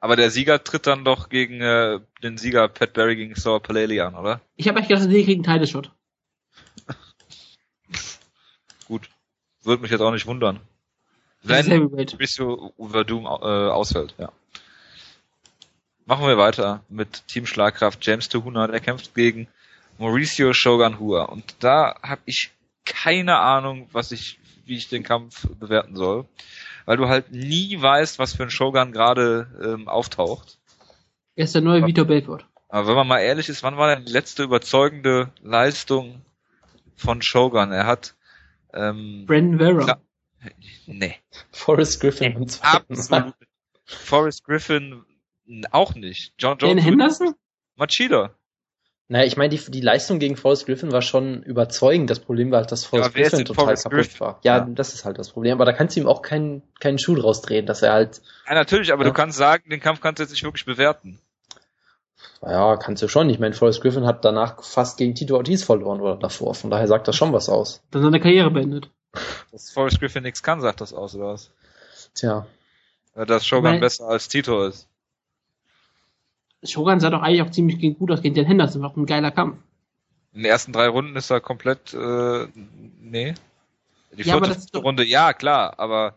[0.02, 4.02] Aber der Sieger tritt dann doch gegen äh, den Sieger Pat Barry gegen Saul Paleli
[4.02, 4.42] an, oder?
[4.58, 5.92] Ich habe echt gedacht, wir kriegen einen Title-Shot.
[9.64, 10.60] Würde mich jetzt auch nicht wundern.
[11.44, 11.68] Wenn.
[11.68, 14.32] Mauricio Verdum äh, ausfällt, ja.
[16.06, 18.06] Machen wir weiter mit Team Schlagkraft.
[18.06, 19.48] James Tuhuna, der kämpft gegen
[19.98, 21.24] Mauricio Shogun Hua.
[21.24, 22.52] Und da habe ich
[22.86, 26.26] keine Ahnung, was ich, wie ich den Kampf bewerten soll.
[26.86, 30.58] Weil du halt nie weißt, was für ein Shogun gerade ähm, auftaucht.
[31.36, 32.46] Er ist der neue Vitor Belfort.
[32.68, 36.22] Aber wenn man mal ehrlich ist, wann war denn die letzte überzeugende Leistung
[36.98, 37.72] von Shogun?
[37.72, 38.16] Er hat
[38.74, 39.84] ähm, Brandon Vera.
[39.84, 40.02] Klar.
[40.88, 41.16] nee.
[41.52, 42.48] Forrest Griffin Mal.
[42.62, 43.34] Absolut.
[43.86, 45.04] Forrest Griffin
[45.72, 46.34] auch nicht.
[46.38, 47.36] John Dan Jones Henderson?
[47.76, 48.34] Machida.
[49.10, 52.10] Naja, ich meine, die, die Leistung gegen Forrest Griffin war schon überzeugend.
[52.10, 54.20] Das Problem war halt, dass Forrest ist Griffin total Forrest kaputt Griffin?
[54.22, 54.40] war.
[54.44, 54.66] Ja, Ja.
[54.70, 55.54] das ist halt das Problem.
[55.54, 58.54] Aber da kannst du ihm auch keinen, keinen Schuh draus drehen, dass er halt, Ja,
[58.56, 59.10] natürlich, aber Ja.
[59.10, 61.20] du kannst sagen, den Kampf kannst du jetzt nicht wirklich bewerten.
[62.52, 63.30] Ja, kannst du schon.
[63.30, 66.54] Ich meine, Forrest Griffin hat danach fast gegen Tito Ortiz verloren oder davor.
[66.56, 67.82] Von daher sagt das schon was aus.
[67.92, 68.90] Dann seine Karriere beendet.
[69.52, 71.52] Dass Forrest Griffin nichts kann, sagt das aus, oder was?
[72.16, 72.46] Tja.
[73.16, 74.88] Dass Shogun Weil- besser als Tito ist.
[76.64, 78.82] Shogun sah doch eigentlich auch ziemlich gut aus gegen Dan Henderson.
[78.82, 79.58] War auch ein geiler Kampf.
[80.34, 82.48] In den ersten drei Runden ist er komplett, äh,
[83.02, 83.34] nee.
[84.18, 86.16] Die Ja, aber vierte das ist fünfte doch- Runde, ja, klar, aber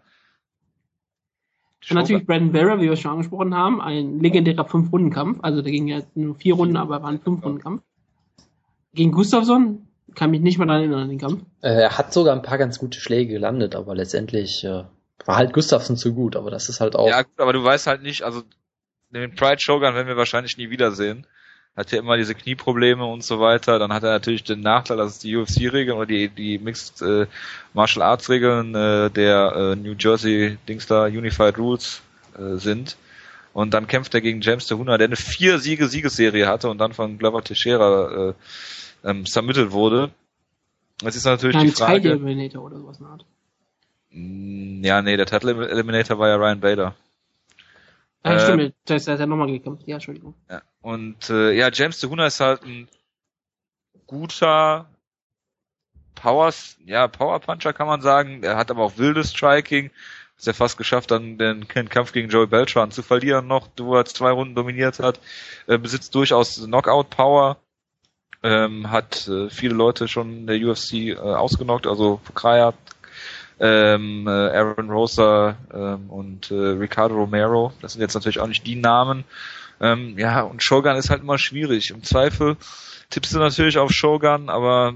[1.89, 5.39] Und natürlich Brandon Vera, wie wir schon angesprochen haben, ein legendärer Fünf-Runden-Kampf.
[5.43, 7.83] Also da ging ja nur vier Runden, aber war ein Fünf-Runden-Kampf.
[8.95, 11.43] Gegen Gustafsson kann mich nicht mal daran erinnern an den Kampf.
[11.61, 14.85] Äh, Er hat sogar ein paar ganz gute Schläge gelandet, aber letztendlich äh,
[15.25, 16.35] war halt Gustafsson zu gut.
[16.37, 17.09] Aber das ist halt auch.
[17.09, 18.43] Ja, gut, aber du weißt halt nicht, also
[19.11, 21.27] den Pride Shogun werden wir wahrscheinlich nie wiedersehen.
[21.77, 23.79] Hat ja immer diese Knieprobleme und so weiter.
[23.79, 27.27] Dann hat er natürlich den Nachteil, dass es die UFC-Regeln oder die, die Mixed äh,
[27.75, 32.03] Martial Arts Regeln äh, der äh, New Jersey Dings da Unified Rules
[32.39, 32.97] äh, sind.
[33.53, 36.93] Und dann kämpft er gegen James Tehuna, der eine vier Siege Siegesserie hatte und dann
[36.93, 38.35] von Glover Teixeira äh,
[39.11, 40.11] ähm, submitted wurde.
[41.03, 42.01] Jetzt ist natürlich Ein die Frage.
[42.01, 43.25] Title Eliminator oder sowas in Art.
[44.85, 46.95] Ja, nee, der Title Eliminator war ja Ryan Bader.
[48.27, 49.87] Ah, Äh, stimmt, das ist ja nochmal gekämpft.
[49.87, 50.35] Ja, Entschuldigung.
[50.51, 50.63] Ja.
[50.83, 52.89] Und äh, ja, James Tehuna ist halt ein
[54.07, 54.89] guter
[56.15, 56.53] Power,
[56.85, 58.43] ja, Power Puncher kann man sagen.
[58.43, 59.91] Er hat aber auch wildes Striking.
[60.37, 64.05] Ist ja fast geschafft, dann den Kampf gegen Joey Beltran zu verlieren noch, wo er
[64.05, 65.21] zwei Runden dominiert hat.
[65.67, 67.59] Äh, besitzt durchaus Knockout Power.
[68.43, 72.75] Ähm, hat äh, viele Leute schon in der UFC äh, ausgenockt, also Krajat,
[73.59, 77.73] ähm, äh, Aaron Rosa ähm, und äh, Ricardo Romero.
[77.81, 79.25] Das sind jetzt natürlich auch nicht die Namen,
[79.81, 81.91] Ähm, ja, und Shogun ist halt immer schwierig.
[81.91, 82.57] Im Zweifel
[83.11, 84.95] tippst du natürlich auf Shogun, aber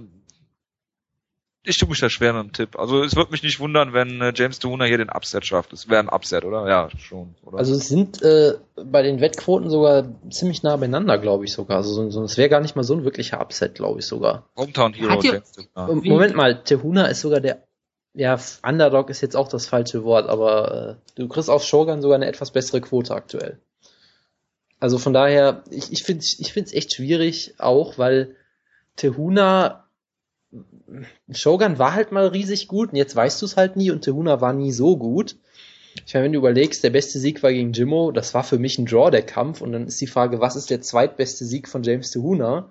[1.63, 2.79] ich tue mich da schwer mit dem Tipp.
[2.79, 5.75] Also es würde mich nicht wundern, wenn äh, James Tuhuna hier den Upset schafft.
[5.75, 6.67] Es wäre ein Upset, oder?
[6.67, 7.35] Ja, schon.
[7.45, 7.59] Oder?
[7.59, 11.77] Also es sind äh, bei den Wettquoten sogar ziemlich nah beieinander, glaube ich sogar.
[11.77, 14.47] Also so, so, es wäre gar nicht mal so ein wirklicher Upset, glaube ich sogar.
[14.57, 15.91] Hometown Hero James Tuhuna.
[15.91, 17.63] Ähm, Moment mal, Tehuna ist sogar der
[18.15, 22.17] ja, Underdog ist jetzt auch das falsche Wort, aber äh, du kriegst auf Shogun sogar
[22.17, 23.59] eine etwas bessere Quote aktuell.
[24.81, 28.35] Also von daher, ich, ich finde ich find's echt schwierig, auch weil
[28.97, 29.85] Tehuna
[31.31, 34.41] Shogun war halt mal riesig gut und jetzt weißt du es halt nie und Tehuna
[34.41, 35.37] war nie so gut.
[36.07, 38.79] Ich meine, wenn du überlegst, der beste Sieg war gegen Jimmo, das war für mich
[38.79, 41.83] ein Draw, der Kampf, und dann ist die Frage, was ist der zweitbeste Sieg von
[41.83, 42.71] James Tehuna?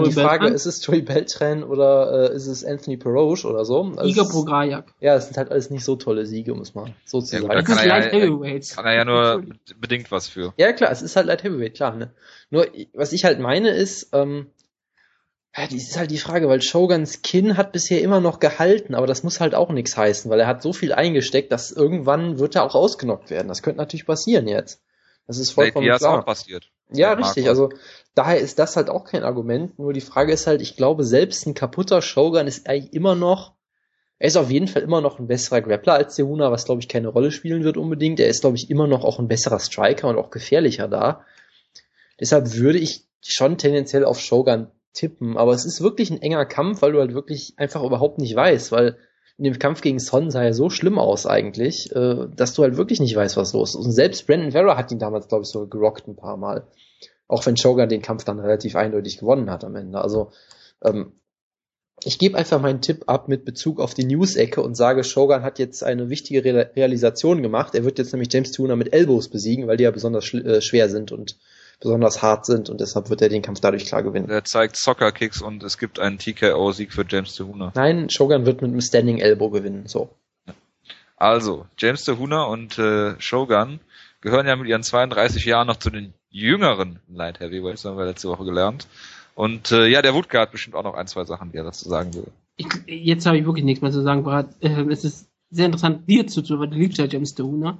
[0.00, 0.54] Ist die Frage, Beltran?
[0.54, 3.92] ist es Joey Beltran oder äh, ist es Anthony Peroge oder so?
[3.96, 4.94] Also ist- Prograjak.
[5.00, 7.40] Ja, es sind halt alles nicht so tolle Siege, um es mal so zu Ja,
[7.42, 7.48] gut, sagen.
[7.48, 8.74] da Das kann ist er ja- Light Heavyweights.
[8.76, 9.44] Kann er ja nur
[9.78, 10.54] bedingt was für.
[10.56, 11.94] Ja, klar, es ist halt Light Heavyweight, klar.
[11.94, 12.12] Ne?
[12.50, 14.46] Nur, was ich halt meine ist, ähm,
[15.56, 19.06] ja, die ist halt die Frage, weil Shoguns Kinn hat bisher immer noch gehalten, aber
[19.06, 22.54] das muss halt auch nichts heißen, weil er hat so viel eingesteckt, dass irgendwann wird
[22.54, 23.48] er auch ausgenockt werden.
[23.48, 24.80] Das könnte natürlich passieren jetzt.
[25.26, 26.20] Das ist Nate vollkommen Diaz klar.
[26.20, 26.70] auch passiert.
[26.94, 27.48] Ja, richtig.
[27.48, 27.70] Also
[28.14, 29.78] daher ist das halt auch kein Argument.
[29.78, 33.54] Nur die Frage ist halt, ich glaube, selbst ein kaputter Shogun ist eigentlich immer noch,
[34.18, 36.88] er ist auf jeden Fall immer noch ein besserer Grappler als Tehuna, was glaube ich
[36.88, 38.20] keine Rolle spielen wird unbedingt.
[38.20, 41.24] Er ist glaube ich immer noch auch ein besserer Striker und auch gefährlicher da.
[42.20, 45.36] Deshalb würde ich schon tendenziell auf Shogun tippen.
[45.36, 48.70] Aber es ist wirklich ein enger Kampf, weil du halt wirklich einfach überhaupt nicht weißt,
[48.72, 48.98] weil
[49.42, 52.76] in dem Kampf gegen Son sah er so schlimm aus eigentlich, äh, dass du halt
[52.76, 53.84] wirklich nicht weißt, was los ist.
[53.84, 56.68] Und selbst Brandon Vera hat ihn damals, glaube ich, so gerockt ein paar Mal.
[57.26, 60.00] Auch wenn Shogun den Kampf dann relativ eindeutig gewonnen hat am Ende.
[60.00, 60.30] Also
[60.84, 61.10] ähm,
[62.04, 65.58] ich gebe einfach meinen Tipp ab mit Bezug auf die News-Ecke und sage, Shogun hat
[65.58, 67.74] jetzt eine wichtige Re Realisation gemacht.
[67.74, 70.88] Er wird jetzt nämlich James Tuner mit Elbows besiegen, weil die ja besonders äh, schwer
[70.88, 71.36] sind und
[71.82, 74.28] besonders hart sind und deshalb wird er den Kampf dadurch klar gewinnen.
[74.28, 77.72] Der zeigt Soccer-Kicks und es gibt einen TKO-Sieg für James Tehuna.
[77.74, 79.86] Nein, Shogun wird mit einem Standing Elbow gewinnen.
[79.86, 80.10] So.
[81.16, 83.80] Also, James Tehuna und äh, Shogun
[84.20, 88.28] gehören ja mit ihren 32 Jahren noch zu den jüngeren Light Heavyweights, haben wir letzte
[88.28, 88.86] Woche gelernt.
[89.34, 92.14] Und äh, ja, der hat bestimmt auch noch ein, zwei Sachen, die er dazu sagen
[92.14, 92.26] will.
[92.56, 94.48] Ich, jetzt habe ich wirklich nichts mehr zu sagen, Brad.
[94.60, 97.78] Ähm, es ist sehr interessant, dir zuzuhören, weil du liebst ja James Tuhner.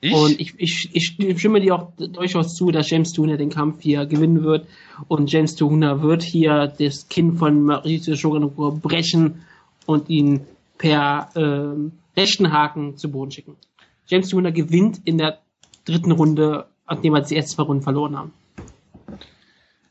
[0.00, 0.12] Ich?
[0.12, 4.06] Und ich, ich, ich stimme dir auch durchaus zu, dass James Tuhner den Kampf hier
[4.06, 4.66] gewinnen wird.
[5.08, 9.42] Und James Tuhner wird hier das Kinn von Mauricio Shogun brechen
[9.86, 10.46] und ihn
[10.78, 13.56] per ähm, rechten Haken zu Boden schicken.
[14.06, 15.38] James Tuhner gewinnt in der
[15.84, 18.32] dritten Runde, nachdem wir die ersten zwei Runden verloren haben.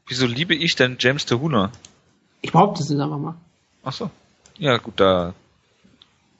[0.08, 1.72] Wieso liebe ich denn James Tehuna?
[2.42, 3.36] Ich behaupte es jetzt einfach mal.
[3.84, 4.12] Ach so.
[4.58, 5.34] Ja, gut, da.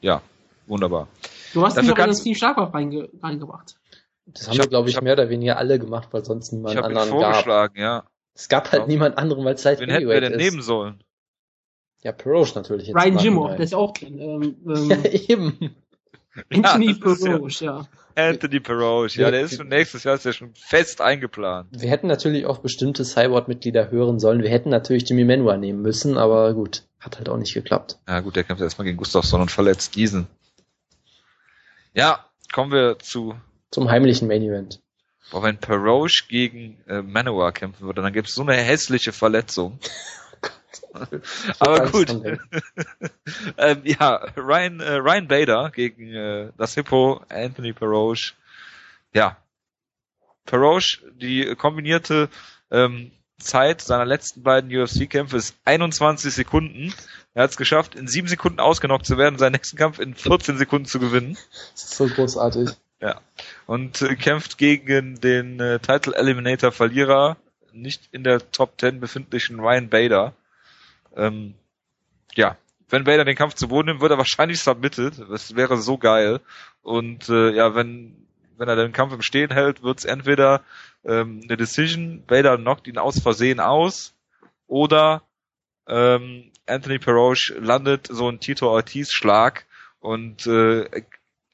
[0.02, 0.22] Ja,
[0.68, 1.08] wunderbar.
[1.56, 3.76] Du hast ihn Dafür doch in kannst- Steve Schlagwort reinge reingebracht.
[4.28, 6.48] Das Ich haben wir, hab- glaube ich, ich mehr oder weniger alle gemacht, weil sonst
[6.48, 7.22] Ich niemand habe ihn anderen gab.
[7.34, 8.04] vorgeschlagen, ja.
[8.36, 8.88] Es gab halt Ja.
[8.88, 10.38] niemand anderen, weil es Light Wen hätten wir denn ist.
[10.44, 11.02] nehmen sollen?
[12.04, 12.88] Ja, Peroge natürlich.
[12.88, 14.20] jetzt Ryan im Jimmo, der ist auch drin.
[14.20, 15.76] Ähm, Ja, ähm, eben.
[16.54, 17.88] Anthony das ist ja- Peroge, ja.
[18.18, 21.68] Anthony Peroge, ja, der ist für nächstes Jahr ist ja schon fest eingeplant.
[21.72, 24.42] Wir hätten natürlich auch bestimmte Cyborg-Mitglieder hören sollen.
[24.42, 27.98] Wir hätten natürlich Jimmy Manua nehmen müssen, aber gut, hat halt auch nicht geklappt.
[28.08, 30.28] Ja gut, der kämpft erstmal gegen Gustafsson und verletzt diesen.
[31.96, 33.36] Ja, kommen wir zu,
[33.72, 34.82] Zum heimlichen Main Event.
[35.32, 39.80] boah, wenn Peroge gegen äh, Manowar kämpfen würde, dann gäbe es so eine hässliche Verletzung.
[41.60, 42.10] Aber gut.
[43.58, 48.34] ähm, ja, Ryan, äh, Ryan Bader gegen äh, das Hippo Anthony Peroge.
[49.14, 49.38] Ja.
[50.46, 52.30] Peroge, die kombinierte
[52.72, 56.94] ähm, Zeit seiner letzten beiden UFC-Kämpfe ist 21 Sekunden.
[57.34, 60.58] Er hat es geschafft, in sieben Sekunden ausgenockt zu werden, seinen nächsten Kampf in 14
[60.58, 61.38] Sekunden zu gewinnen.
[61.74, 62.70] Das ist so großartig.
[63.02, 63.20] Ja.
[63.66, 67.38] Und äh, kämpft gegen den äh, Title Eliminator Verlierer,
[67.74, 70.34] nicht in der Top 10 befindlichen Ryan Bader.
[71.16, 71.56] Ähm,
[72.36, 72.58] ja,
[72.90, 75.20] wenn Bader den Kampf zu Boden nimmt, wird er wahrscheinlich submitted.
[75.30, 76.40] Das wäre so geil.
[76.84, 80.62] Und äh, ja, wenn wenn er den Kampf im Stehen hält, wird es entweder
[81.04, 84.14] ähm, eine Decision, Bader knockt ihn aus Versehen aus,
[84.68, 85.22] oder
[85.88, 89.66] ähm, Anthony Peroge landet so ein Tito Ortiz Schlag
[90.00, 90.90] und äh,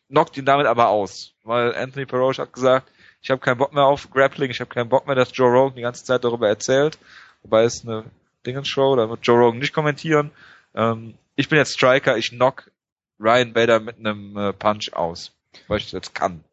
[0.10, 2.92] knockt ihn damit aber aus, weil Anthony Peroge hat gesagt,
[3.22, 5.76] ich habe keinen Bock mehr auf Grappling, ich habe keinen Bock mehr, dass Joe Rogan
[5.76, 6.98] die ganze Zeit darüber erzählt,
[7.44, 8.06] wobei es eine
[8.46, 10.32] Dingensshow, da wird Joe Rogan nicht kommentieren.
[10.74, 12.72] Ähm, ich bin jetzt Striker, ich knock
[13.20, 15.32] Ryan Bader mit einem äh, Punch aus,
[15.68, 16.44] weil ich das jetzt kann.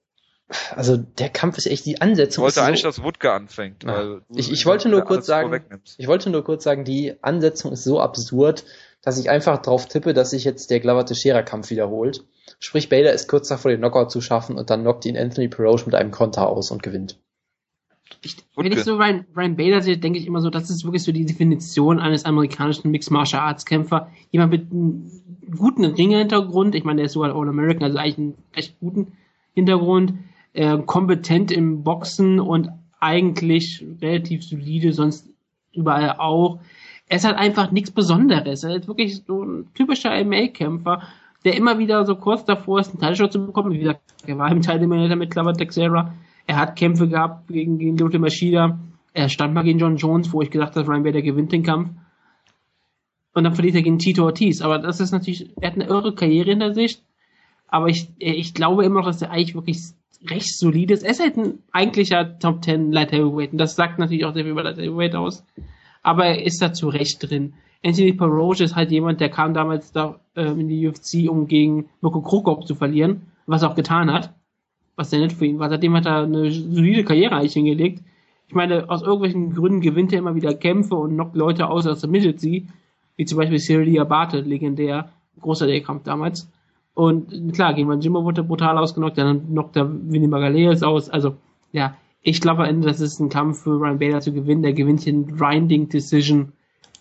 [0.74, 2.42] Also der Kampf ist echt die Ich Ansetzung.
[2.42, 3.92] wollte ist eigentlich, so, dass Wutke anfängt, Ja.
[3.92, 5.62] weil du Ich- ich wollte nur kurz sagen-
[5.98, 8.64] ich wollte nur kurz sagen, die Ansetzung ist so absurd,
[9.02, 12.24] dass ich einfach drauf tippe, dass sich jetzt der Glover Teixeira Kampf wiederholt.
[12.60, 15.84] Sprich, Bader ist kurz davor, den Knockout zu schaffen und dann knockt ihn Anthony Peroge
[15.86, 17.18] mit einem Konter aus und gewinnt.
[18.22, 21.02] Ich, wenn ich so Ryan, Ryan Bader sehe, denke ich immer so, das ist wirklich
[21.04, 24.10] so die Definition eines amerikanischen Mixed Martial Arts Kämpfer.
[24.30, 25.10] Jemand mit einem
[25.56, 26.74] guten Ringerhintergrund.
[26.74, 29.12] Ich meine, der ist sogar All-American, also eigentlich einen recht guten
[29.54, 30.14] Hintergrund.
[30.54, 32.70] Äh, kompetent im Boxen und
[33.00, 35.28] eigentlich relativ solide, sonst
[35.72, 36.58] überall auch.
[37.08, 38.64] Er ist halt einfach nichts Besonderes.
[38.64, 41.02] Er ist wirklich so ein typischer MMA-Kämpfer,
[41.44, 43.72] der immer wieder so kurz davor ist, einen Teilshot zu bekommen.
[43.72, 46.14] Wie gesagt, er war im Teil mit Clever Texera.
[46.46, 48.78] Er hat Kämpfe gehabt gegen, gegen Lute Maschida.
[49.12, 51.90] Er stand mal gegen John Jones, wo ich gedacht habe, Ryan Bader gewinnt den Kampf.
[53.34, 54.60] Und dann verliert er gegen Tito Ortiz.
[54.60, 57.02] Aber das ist natürlich, er hat eine irre Karriere hinter sich.
[57.68, 59.92] Aber ich, ich glaube immer noch, dass er eigentlich wirklich
[60.26, 61.02] recht solid ist.
[61.02, 63.52] Er ist halt ein eigentlicher Top 10 Light Heavyweight.
[63.52, 65.44] Und das sagt natürlich auch sehr viel über Light Heavyweight aus.
[66.02, 67.54] Aber er ist da zu Recht drin.
[67.84, 71.88] Anthony Peroge ist halt jemand, der kam damals da äh, in die UFC, um gegen
[72.00, 74.34] Mirko Krokop zu verlieren, was er auch getan hat.
[74.96, 75.68] Was sehr nett für ihn war.
[75.68, 78.02] Seitdem hat er eine solide Karriere eigentlich hingelegt.
[78.48, 82.02] Ich meine, aus irgendwelchen Gründen gewinnt er immer wieder Kämpfe und knockt Leute aus, als
[82.02, 82.66] er mittelt sie.
[83.16, 86.50] Wie zum Beispiel Cyril Diabate, legendär, großer Kampf damals.
[86.98, 91.08] Und klar, gegen Jimbo wurde brutal ausgenockt, dann knockt er Vinny Magaleas aus.
[91.08, 91.36] Also,
[91.70, 94.62] ja, ich glaube am Ende, das ist ein Kampf für Ryan Bader zu gewinnen.
[94.62, 96.54] Der gewinnt hier ein Grinding Decision.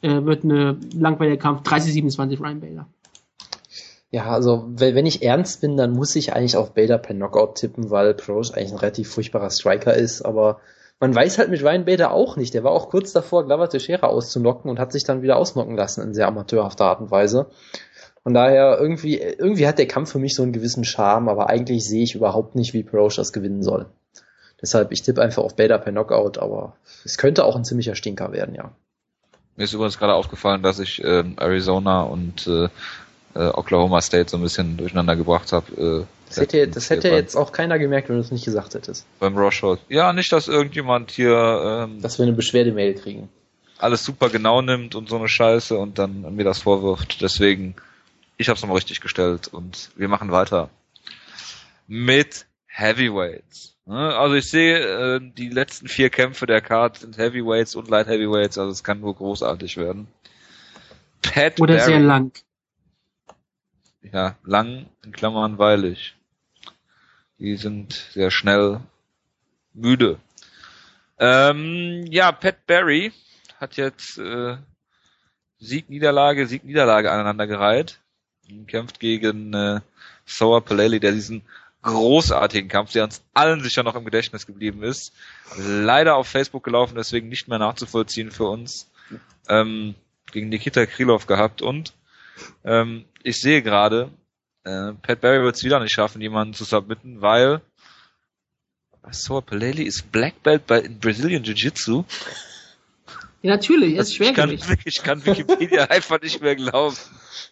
[0.03, 1.67] Äh, wird eine langweiliger Kampf.
[1.67, 2.87] 30-27 Ryan Bader.
[4.11, 7.89] Ja, also wenn ich ernst bin, dann muss ich eigentlich auf Bader per Knockout tippen,
[7.89, 10.59] weil Proch eigentlich ein relativ furchtbarer Striker ist, aber
[10.99, 12.53] man weiß halt mit Ryan Bader auch nicht.
[12.53, 16.01] Der war auch kurz davor, Glover Teixeira auszunocken und hat sich dann wieder ausnocken lassen
[16.03, 17.47] in sehr amateurhafter Art und Weise.
[18.27, 21.87] Von daher, irgendwie, irgendwie hat der Kampf für mich so einen gewissen Charme, aber eigentlich
[21.87, 23.85] sehe ich überhaupt nicht, wie Proch das gewinnen soll.
[24.61, 26.75] Deshalb, ich tippe einfach auf Bader per Knockout, aber
[27.05, 28.71] es könnte auch ein ziemlicher Stinker werden, ja.
[29.55, 32.65] Mir ist übrigens gerade aufgefallen, dass ich äh, Arizona und äh,
[33.33, 35.71] äh, Oklahoma State so ein bisschen durcheinander gebracht habe.
[36.01, 39.05] Äh, das hätte, das hätte jetzt auch keiner gemerkt, wenn du es nicht gesagt hättest.
[39.21, 39.77] Beim Rorschach.
[39.87, 41.87] Ja, nicht, dass irgendjemand hier...
[41.87, 43.29] Ähm, dass wir eine Beschwerdemail kriegen.
[43.77, 47.21] Alles super genau nimmt und so eine Scheiße und dann mir das vorwirft.
[47.21, 47.75] Deswegen,
[48.37, 50.69] ich habe es nochmal richtig gestellt und wir machen weiter
[51.87, 53.75] mit Heavyweights.
[53.85, 54.15] Ne?
[54.15, 58.57] Also ich sehe, äh, die letzten vier Kämpfe der Card sind Heavyweights und Light Heavyweights,
[58.57, 60.07] also es kann nur großartig werden.
[61.21, 61.85] Pat Oder Barry.
[61.85, 62.31] sehr lang.
[64.01, 66.15] Ja, lang in Klammern weilig.
[67.39, 68.79] Die sind sehr schnell
[69.73, 70.19] müde.
[71.19, 73.11] Ähm, ja, Pat Barry
[73.59, 74.57] hat jetzt äh,
[75.59, 77.99] Sieg, Niederlage, Sieg, Niederlage aneinandergereiht.
[78.67, 79.81] Kämpft gegen äh,
[80.25, 81.43] Sour Paleli, der diesen
[81.81, 85.13] großartigen Kampf, der uns allen sicher noch im Gedächtnis geblieben ist.
[85.57, 88.89] Leider auf Facebook gelaufen, deswegen nicht mehr nachzuvollziehen für uns.
[89.47, 89.95] Ähm,
[90.31, 91.93] gegen Nikita Krylov gehabt und
[92.65, 94.11] ähm, ich sehe gerade,
[94.63, 97.61] äh, Pat Barry wird es wieder nicht schaffen, jemanden zu submitten, weil
[99.09, 102.03] Soa Peleli ist Black Belt bei in Brazilian Jiu-Jitsu.
[103.41, 104.31] Ja, natürlich, ist schwer.
[104.31, 104.51] Ich kann,
[104.83, 106.97] ich kann Wikipedia einfach nicht mehr glauben.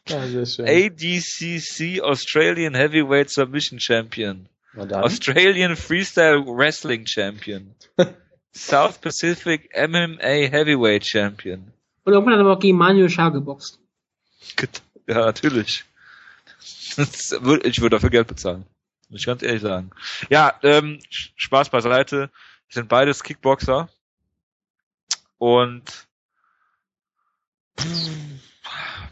[0.08, 0.68] Ja, sehr schön.
[0.68, 4.48] ADCC Australian Heavyweight Submission Champion.
[4.76, 7.76] Australian Freestyle Wrestling Champion.
[8.54, 11.72] South Pacific MMA Heavyweight Champion.
[12.04, 13.80] Und irgendwann hat er aber auch gegen Manuel Schar geboxt.
[15.08, 15.84] Ja, natürlich.
[16.98, 18.66] Ich würde dafür Geld bezahlen.
[19.10, 19.92] Muss ich ganz ehrlich sagen.
[20.30, 22.32] Ja, ähm, Spaß beiseite.
[22.70, 23.90] sind beides Kickboxer.
[25.38, 26.08] Und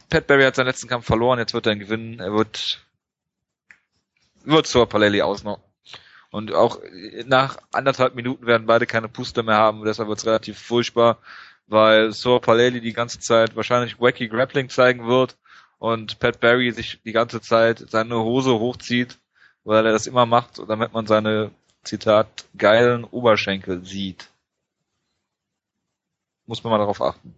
[0.10, 2.20] Pat Barry hat seinen letzten Kampf verloren, jetzt wird er ihn gewinnen.
[2.20, 2.86] Er wird,
[4.44, 5.64] wird zur Palelli ausnocken.
[6.30, 6.80] Und auch
[7.26, 11.20] nach anderthalb Minuten werden beide keine Puste mehr haben, deshalb wird es relativ furchtbar,
[11.68, 15.38] weil Sor Paleli die ganze Zeit wahrscheinlich wacky Grappling zeigen wird
[15.78, 19.20] und Pat Barry sich die ganze Zeit seine Hose hochzieht,
[19.64, 21.52] weil er das immer macht, damit man seine,
[21.84, 24.30] Zitat, geilen Oberschenkel sieht.
[26.46, 27.36] Muss man mal darauf achten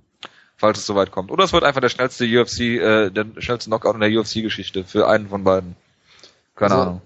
[0.57, 1.31] falls es soweit kommt.
[1.31, 5.07] Oder es wird einfach der schnellste UFC, äh, der schnellste Knockout in der UFC-Geschichte für
[5.07, 5.75] einen von beiden.
[6.55, 7.01] Keine also, Ahnung.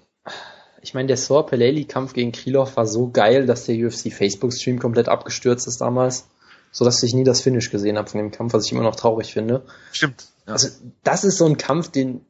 [0.81, 5.09] Ich meine, der Saw Peleli-Kampf gegen Krylov war so geil, dass der UFC Facebook-Stream komplett
[5.09, 6.27] abgestürzt ist damals,
[6.71, 8.95] so dass ich nie das Finish gesehen habe von dem Kampf, was ich immer noch
[8.95, 9.63] traurig finde.
[9.91, 10.27] Stimmt.
[10.47, 10.53] Ja.
[10.53, 10.69] Also
[11.03, 12.21] das ist so ein Kampf, den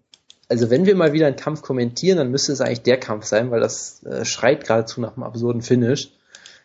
[0.50, 3.52] also wenn wir mal wieder einen Kampf kommentieren, dann müsste es eigentlich der Kampf sein,
[3.52, 6.10] weil das äh, schreit geradezu nach einem absurden Finish.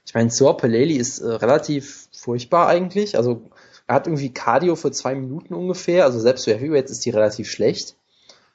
[0.06, 3.42] Ich meine, Saw Peleli ist äh, relativ furchtbar eigentlich, also
[3.86, 7.50] er hat irgendwie Cardio für zwei Minuten ungefähr, also selbst für Heavyweights ist die relativ
[7.50, 7.96] schlecht.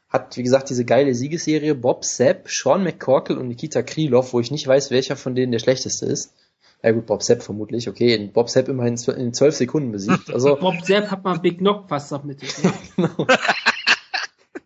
[0.09, 4.49] Hat, wie gesagt, diese geile Siegesserie Bob Sepp, Sean McCorkle und Nikita Krylov, wo ich
[4.49, 6.33] nicht weiß, welcher von denen der schlechteste ist.
[6.81, 10.29] Ja gut, Bob Sepp vermutlich, okay, Bob Sepp immerhin in zwölf Sekunden besiegt.
[10.33, 12.41] Also Bob Sepp hat mal Big Knock fast noch mit.
[12.41, 12.73] Ne?
[12.95, 13.27] genau.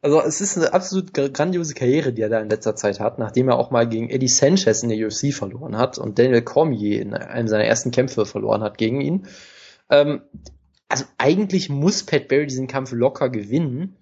[0.01, 3.49] Also es ist eine absolut grandiose Karriere, die er da in letzter Zeit hat, nachdem
[3.49, 7.13] er auch mal gegen Eddie Sanchez in der UFC verloren hat und Daniel Cormier in
[7.13, 9.27] einem seiner ersten Kämpfe verloren hat gegen ihn.
[9.93, 10.21] Ähm,
[10.89, 13.97] also eigentlich muss Pat Barry diesen Kampf locker gewinnen,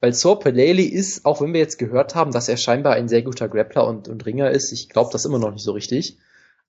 [0.00, 3.22] weil Saw Pelele ist, auch wenn wir jetzt gehört haben, dass er scheinbar ein sehr
[3.22, 6.18] guter Grappler und, und Ringer ist, ich glaube das immer noch nicht so richtig.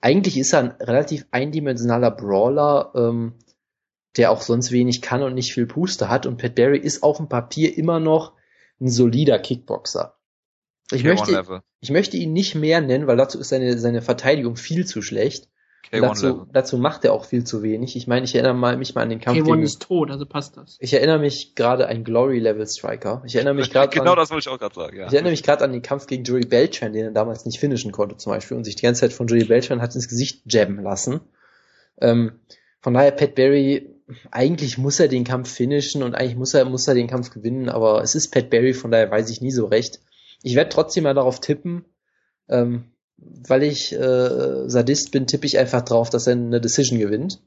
[0.01, 3.33] Eigentlich ist er ein relativ eindimensionaler Brawler, ähm,
[4.17, 6.25] der auch sonst wenig kann und nicht viel Puste hat.
[6.25, 8.33] Und Pat Barry ist auf dem Papier immer noch
[8.79, 10.15] ein solider Kickboxer.
[10.91, 11.43] Ich möchte,
[11.79, 15.49] ich möchte ihn nicht mehr nennen, weil dazu ist seine, seine Verteidigung viel zu schlecht.
[15.91, 17.95] Dazu, dazu macht er auch viel zu wenig.
[17.95, 19.39] Ich meine, ich erinnere mal, mich mal an den Kampf.
[19.39, 20.77] K1 gegen, ist tot, also passt das.
[20.79, 23.21] Ich erinnere mich gerade an Glory Level Striker.
[23.25, 25.07] Ich erinnere mich gerade Genau an, das wollte ich auch gerade sagen, ja.
[25.07, 27.91] Ich erinnere mich gerade an den Kampf gegen Joey Beltran, den er damals nicht finishen
[27.91, 30.81] konnte zum Beispiel und sich die ganze Zeit von Joey Beltran hat ins Gesicht jabben
[30.81, 31.21] lassen.
[32.01, 32.39] Ähm,
[32.81, 33.95] von daher, Pat Barry
[34.31, 37.69] eigentlich muss er den Kampf finishen und eigentlich muss er, muss er den Kampf gewinnen,
[37.69, 39.99] aber es ist Pat Barry, von daher weiß ich nie so recht.
[40.43, 41.85] Ich werde trotzdem mal darauf tippen,
[42.47, 47.41] ähm, weil ich äh, Sadist bin, tippe ich einfach drauf, dass er eine Decision gewinnt,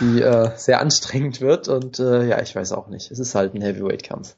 [0.00, 3.10] die äh, sehr anstrengend wird und äh, ja, ich weiß auch nicht.
[3.10, 4.36] Es ist halt ein Heavyweight-Kampf.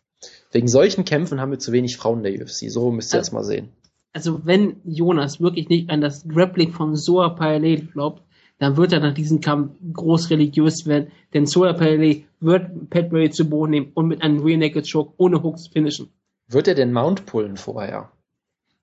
[0.50, 2.70] Wegen solchen Kämpfen haben wir zu wenig Frauen in der UFC.
[2.70, 3.68] So müsst ihr also, das mal sehen.
[4.12, 8.22] Also wenn Jonas wirklich nicht an das Grappling von Soa Paile glaubt,
[8.58, 13.30] dann wird er nach diesem Kampf groß religiös werden, denn Solar Paley wird Pat Barry
[13.30, 16.08] zu Boden nehmen und mit einem Rear Naked Choke ohne Hooks finishen.
[16.48, 18.10] Wird er den Mount pullen vorher?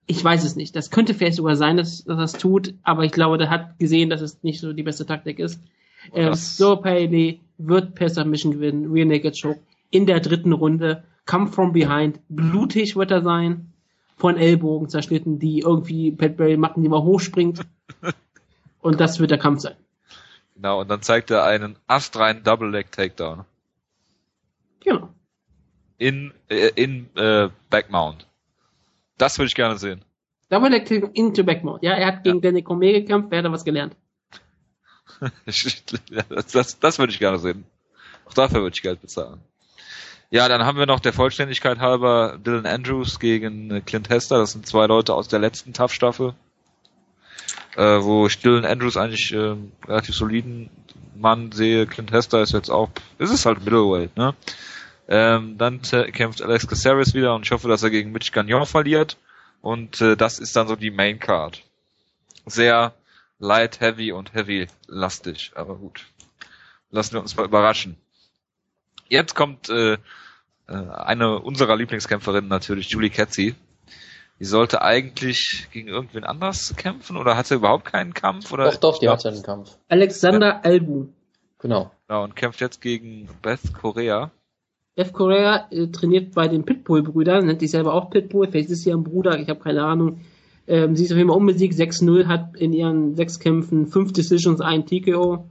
[0.07, 0.75] Ich weiß es nicht.
[0.75, 4.09] Das könnte vielleicht sogar sein, dass, dass das tut, aber ich glaube, der hat gesehen,
[4.09, 5.59] dass es nicht so die beste Taktik ist.
[6.13, 11.03] Ähm, Solar Paley wird per Submission gewinnen, Rear Naked Choke in der dritten Runde.
[11.25, 13.73] Come from behind, blutig wird er sein,
[14.15, 17.61] von Ellbogen zerschnitten, die irgendwie Pat Barry machen, die mal hochspringt.
[18.81, 19.75] Und das wird der Kampf sein.
[20.53, 23.43] Genau, und dann zeigt er einen astreinen Double Leg Takedown.
[24.79, 25.09] Genau.
[25.97, 28.27] In, äh, in äh, Backmount.
[29.17, 30.03] Das würde ich gerne sehen.
[30.49, 31.83] Double Leg Takedown into Backmount.
[31.83, 32.41] Ja, er hat gegen ja.
[32.41, 33.95] Danny Cormier gekämpft, er hat was gelernt.
[35.45, 37.65] das, das, das würde ich gerne sehen.
[38.25, 39.39] Auch dafür würde ich Geld bezahlen.
[40.29, 44.39] Ja, dann haben wir noch der Vollständigkeit halber Dylan Andrews gegen Clint Hester.
[44.39, 46.33] Das sind zwei Leute aus der letzten Tough-Staffel
[47.75, 49.55] äh, wo ich Dylan Andrews eigentlich äh,
[49.87, 50.69] relativ soliden
[51.15, 51.85] Mann sehe.
[51.85, 52.89] Clint Hester ist jetzt auch,
[53.19, 54.33] ist es halt Middleweight, ne?
[55.07, 59.17] Ähm, dann kämpft Alex Caceres wieder und ich hoffe, dass er gegen Mitch Gagnon verliert.
[59.61, 61.63] Und äh, das ist dann so die Main Card.
[62.45, 62.93] Sehr
[63.39, 66.05] light, heavy und heavy lastig, aber gut.
[66.91, 67.97] Lassen wir uns mal überraschen.
[69.07, 69.97] Jetzt kommt äh, äh
[70.67, 73.55] eine unserer Lieblingskämpferinnen natürlich, Julie Ketzi.
[74.39, 78.51] Die sollte eigentlich gegen irgendwen anders kämpfen oder hat sie überhaupt keinen Kampf?
[78.51, 78.65] Oder?
[78.65, 79.77] Doch, doch, die hat ja einen Kampf.
[79.87, 80.61] Alexander ja.
[80.61, 81.07] Albu.
[81.59, 81.91] Genau.
[82.07, 84.31] Genau, und kämpft jetzt gegen Beth Korea.
[84.95, 88.93] Beth Korea äh, trainiert bei den Pitbull-Brüdern, nennt sich selber auch Pitbull, vielleicht ist sie
[88.93, 90.21] ein Bruder, ich habe keine Ahnung.
[90.67, 94.61] Ähm, sie ist auf jeden Fall unbesiegt, 6-0, hat in ihren sechs Kämpfen fünf Decisions,
[94.61, 95.45] ein TKO.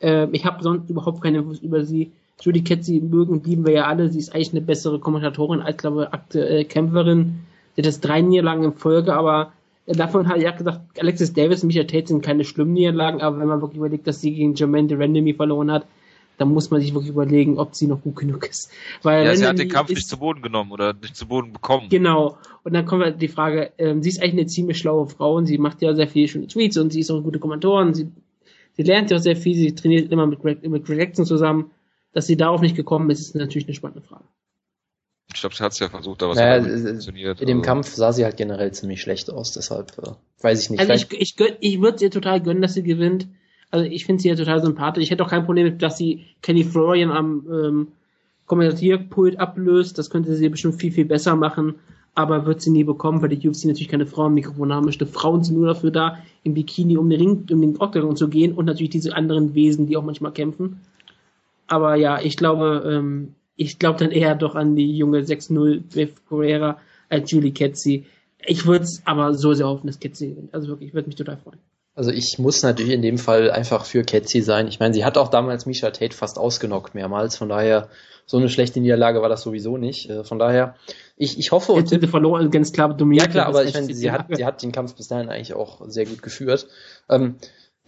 [0.00, 2.12] Ähm, ich habe sonst überhaupt keine Wurst über sie.
[2.40, 4.10] Judy Ketzi mögen, lieben wir ja alle.
[4.10, 7.40] Sie ist eigentlich eine bessere Kommentatorin als, glaube ich, aktuell Kämpferin.
[7.76, 9.52] Der hat das drei Niederlagen in Folge, aber
[9.86, 13.48] davon hat er gesagt, Alexis Davis und Michael Tate sind keine schlimmen Niederlagen, aber wenn
[13.48, 15.86] man wirklich überlegt, dass sie gegen Jermaine Durandamy verloren hat,
[16.38, 18.70] dann muss man sich wirklich überlegen, ob sie noch gut genug ist.
[19.02, 21.88] Weil ja, sie hat den Kampf nicht zu Boden genommen oder nicht zu Boden bekommen.
[21.88, 22.38] Genau.
[22.62, 25.46] Und dann kommt halt die Frage, ähm, sie ist eigentlich eine ziemlich schlaue Frau und
[25.46, 27.94] sie macht ja sehr viele schöne Tweets und sie ist auch eine gute Kommentatorin.
[27.94, 28.08] Sie,
[28.72, 31.70] sie lernt ja auch sehr viel, sie trainiert immer mit Greg, mit Greg Jackson zusammen.
[32.12, 34.24] Dass sie darauf nicht gekommen ist, ist natürlich eine spannende Frage.
[35.34, 37.40] Ich glaube, sie hat es ja versucht, aber naja, es hat funktioniert.
[37.40, 37.66] In dem also.
[37.66, 40.80] Kampf sah sie halt generell ziemlich schlecht aus, deshalb äh, weiß ich nicht.
[40.80, 43.28] Also ich, ich, gönn, ich würde ihr total gönnen, dass sie gewinnt.
[43.70, 45.04] Also ich finde sie ja total sympathisch.
[45.04, 47.88] Ich hätte auch kein Problem mit, dass sie Kenny Florian am ähm,
[48.46, 49.98] Kommentierpult ablöst.
[49.98, 51.74] Das könnte sie bestimmt viel, viel besser machen.
[52.14, 55.06] Aber wird sie nie bekommen, weil die UFC natürlich keine Frauen Mikrofon haben möchte.
[55.06, 58.54] Frauen sind nur dafür da, im Bikini um den Ring, um den Octagon zu gehen
[58.54, 60.80] und natürlich diese anderen Wesen, die auch manchmal kämpfen.
[61.66, 66.26] Aber ja, ich glaube, ähm, ich glaube dann eher doch an die junge 6-0 Beth
[66.26, 66.78] Correa
[67.10, 68.06] als Julie Ketzi.
[68.46, 70.54] Ich würde es aber so sehr hoffen, dass Ketzi gewinnt.
[70.54, 71.58] Also wirklich, ich würde mich total freuen.
[71.96, 74.68] Also ich muss natürlich in dem Fall einfach für Ketzi sein.
[74.68, 77.36] Ich meine, sie hat auch damals Misha Tate fast ausgenockt mehrmals.
[77.36, 77.88] Von daher,
[78.26, 80.10] so eine schlechte Niederlage war das sowieso nicht.
[80.10, 80.76] Äh, von daher,
[81.16, 81.72] ich, ich hoffe...
[81.86, 83.28] Sind sie verloren, ganz klar dominiert.
[83.28, 85.80] Ja klar, aber ich meine, sie hat, sie hat den Kampf bis dahin eigentlich auch
[85.88, 86.68] sehr gut geführt.
[87.08, 87.36] Ähm,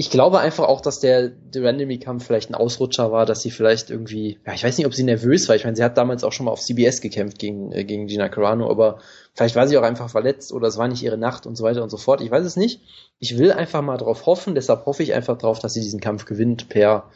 [0.01, 3.91] ich glaube einfach auch, dass der, der Randomly-Kampf vielleicht ein Ausrutscher war, dass sie vielleicht
[3.91, 5.57] irgendwie, ja, ich weiß nicht, ob sie nervös war.
[5.57, 8.29] Ich meine, sie hat damals auch schon mal auf CBS gekämpft gegen, äh, gegen Gina
[8.29, 9.01] Carano, aber
[9.35, 11.83] vielleicht war sie auch einfach verletzt oder es war nicht ihre Nacht und so weiter
[11.83, 12.21] und so fort.
[12.21, 12.81] Ich weiß es nicht.
[13.19, 16.27] Ich will einfach mal drauf hoffen, deshalb hoffe ich einfach drauf, dass sie diesen Kampf
[16.27, 17.11] gewinnt per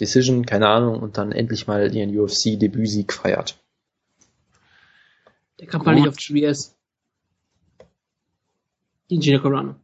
[0.00, 3.56] Decision, keine Ahnung, und dann endlich mal ihren UFC-Debütsieg feiert.
[5.60, 6.74] Der kam halt nicht auf CBS.
[9.06, 9.76] Gegen Gina Carano.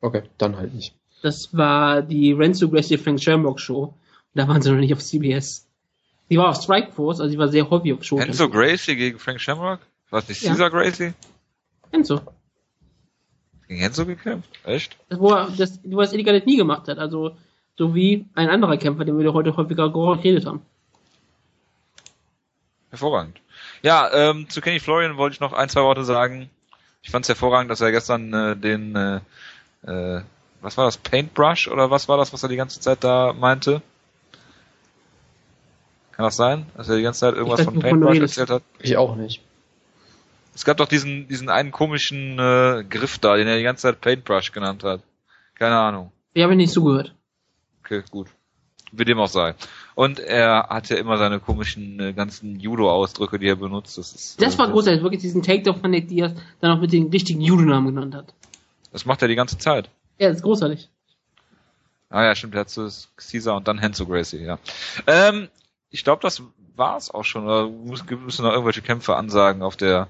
[0.00, 0.94] Okay, dann halt nicht.
[1.22, 3.94] Das war die Renzo Gracie Frank Shamrock Show.
[4.34, 5.66] Da waren sie noch nicht auf CBS.
[6.30, 8.18] Die war auf Strikeforce, also sie war sehr häufig auf Show.
[8.18, 9.80] Enzo Gracie gegen Frank Shamrock?
[10.10, 10.50] Was nicht Ja.
[10.50, 11.12] Caesar Gracie?
[11.90, 12.20] Enzo.
[13.66, 14.48] Gegen Enzo gekämpft?
[14.64, 14.96] Echt?
[15.08, 16.98] Das, wo er, das, wo er das illegal nie gemacht hat.
[16.98, 17.36] Also,
[17.76, 20.62] so wie ein anderer Kämpfer, den wir heute häufiger geredet haben.
[22.90, 23.40] Hervorragend.
[23.82, 26.50] Ja, ähm, zu Kenny Florian wollte ich noch ein, zwei Worte sagen.
[27.02, 29.20] Ich fand es hervorragend, dass er gestern äh, den, äh,
[29.86, 30.22] äh,
[30.60, 33.82] was war das, Paintbrush oder was war das, was er die ganze Zeit da meinte?
[36.12, 38.38] Kann das sein, dass er die ganze Zeit irgendwas weiß, von Paintbrush redest.
[38.38, 38.62] erzählt hat?
[38.78, 39.42] Ich auch nicht.
[40.54, 44.00] Es gab doch diesen, diesen einen komischen äh, Griff da, den er die ganze Zeit
[44.00, 45.02] Paintbrush genannt hat.
[45.54, 46.12] Keine Ahnung.
[46.34, 47.14] Ich habe nicht zugehört.
[47.82, 48.28] Okay, gut.
[48.92, 49.54] Wie dem auch sei.
[49.94, 53.96] Und er hat ja immer seine komischen äh, ganzen Judo-Ausdrücke, die er benutzt.
[53.96, 56.92] Das, ist, Das äh, war großartig, wirklich diesen Takedown von Nick Diaz dann auch mit
[56.92, 58.34] den richtigen Judo-Namen genannt hat.
[58.92, 59.88] Das macht er die ganze Zeit.
[60.20, 60.90] Ja, ist großartig.
[62.10, 64.58] Ah ja, stimmt, hat zuerst Caesar und dann Henzo Gracie, ja.
[65.06, 65.48] Ähm,
[65.88, 66.42] ich glaube, das
[66.76, 67.44] war's auch schon.
[67.44, 70.08] Oder müssen noch irgendwelche Kämpfe ansagen auf der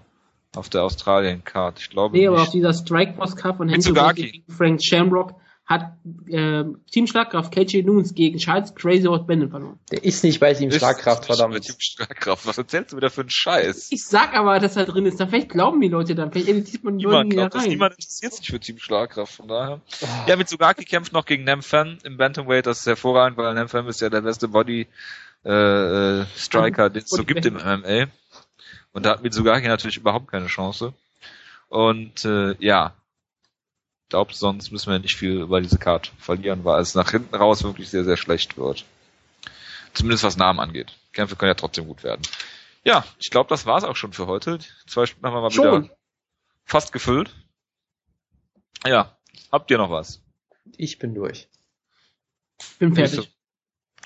[0.56, 1.78] auf der Australien-Card?
[1.78, 4.22] Ich glaube Nee, aber auf dieser Strikeforce Cup von Mitsugaki.
[4.22, 5.34] Gracie gegen Frank Shamrock
[5.70, 5.92] hat
[6.26, 9.78] äh, Team Schlagkraft KJ Nunes gegen Charles Crazy Horse Bennett verloren.
[9.92, 11.54] Der ist nicht bei Team Schlagkraft, verdammt.
[11.54, 12.44] mit Team Schlagkraft.
[12.44, 13.92] Was erzählst du wieder für einen Scheiß?
[13.92, 15.20] Ich sag aber, dass er drin ist.
[15.20, 16.32] Dann vielleicht glauben die Leute dann.
[16.32, 17.62] Vielleicht editiert man die Leute glaubt das.
[17.62, 17.68] rein.
[17.70, 19.80] Niemand interessiert sich für Team Schlagkraft, von daher.
[20.26, 22.66] Ja, Mitsugaki kämpft noch gegen Nemfan im Bantamweight.
[22.66, 24.88] Das ist hervorragend, weil Nemfan ist ja der beste Body
[25.44, 28.08] äh, äh, Striker, den es so gibt im MMA.
[28.92, 30.94] Und da hat Mitsugaki natürlich überhaupt keine Chance.
[31.68, 32.96] Und äh, ja,
[34.10, 37.62] glaube sonst müssen wir nicht viel über diese Card verlieren, weil es nach hinten raus
[37.62, 38.84] wirklich sehr, sehr schlecht wird.
[39.94, 40.92] Zumindest was Namen angeht.
[41.12, 42.22] Kämpfe können ja trotzdem gut werden.
[42.84, 44.58] Ja, ich glaube, das war's auch schon für heute.
[44.86, 45.84] Zwei Stunden haben wir mal Schon.
[45.84, 45.96] wieder
[46.64, 47.30] fast gefüllt.
[48.86, 49.16] Ja,
[49.52, 50.22] habt ihr noch was?
[50.76, 51.48] Ich bin durch.
[52.78, 53.30] Bin fertig.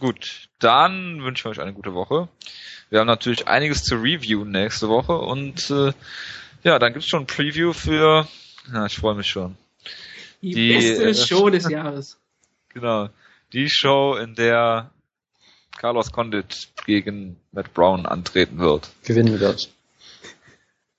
[0.01, 2.29] Gut, dann wünschen wir euch eine gute Woche.
[2.91, 5.93] Wir haben natürlich einiges zu reviewen nächste Woche und äh,
[6.65, 8.27] ja, dann gibt's schon ein Preview für.
[8.73, 9.57] Ja, ich freue mich schon.
[10.45, 12.19] Die, Die, beste äh, Show des Jahres.
[12.75, 13.09] Genau.
[13.53, 14.91] Die Show, in der
[15.79, 18.91] Carlos Condit gegen Matt Brown antreten wird.
[19.05, 19.71] Gewinnen wird.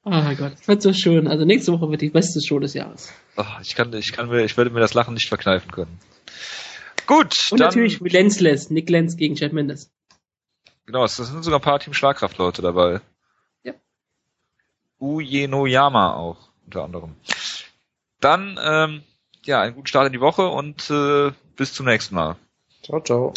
[0.06, 1.28] Oh mein Gott, das wird so schön.
[1.28, 3.12] Also nächste Woche wird die beste Show des Jahres.
[3.36, 6.00] Ach, ich kann, ich kann mir, ich werde mir das Lachen nicht verkneifen können.
[7.06, 9.92] Gut, Und dann, natürlich Lensless, Nick Lenz gegen Chad Mendes.
[10.86, 13.02] genau, es sind sogar ein paar Team Schlagkraft-Leute dabei.
[13.64, 13.74] Ja.
[15.00, 17.16] Uyenoyama auch, unter anderem.
[18.22, 19.04] Dann, ähm,
[19.46, 22.36] ja, einen guten Start in die Woche und äh, bis zum nächsten Mal.
[22.84, 23.34] Ciao, ciao.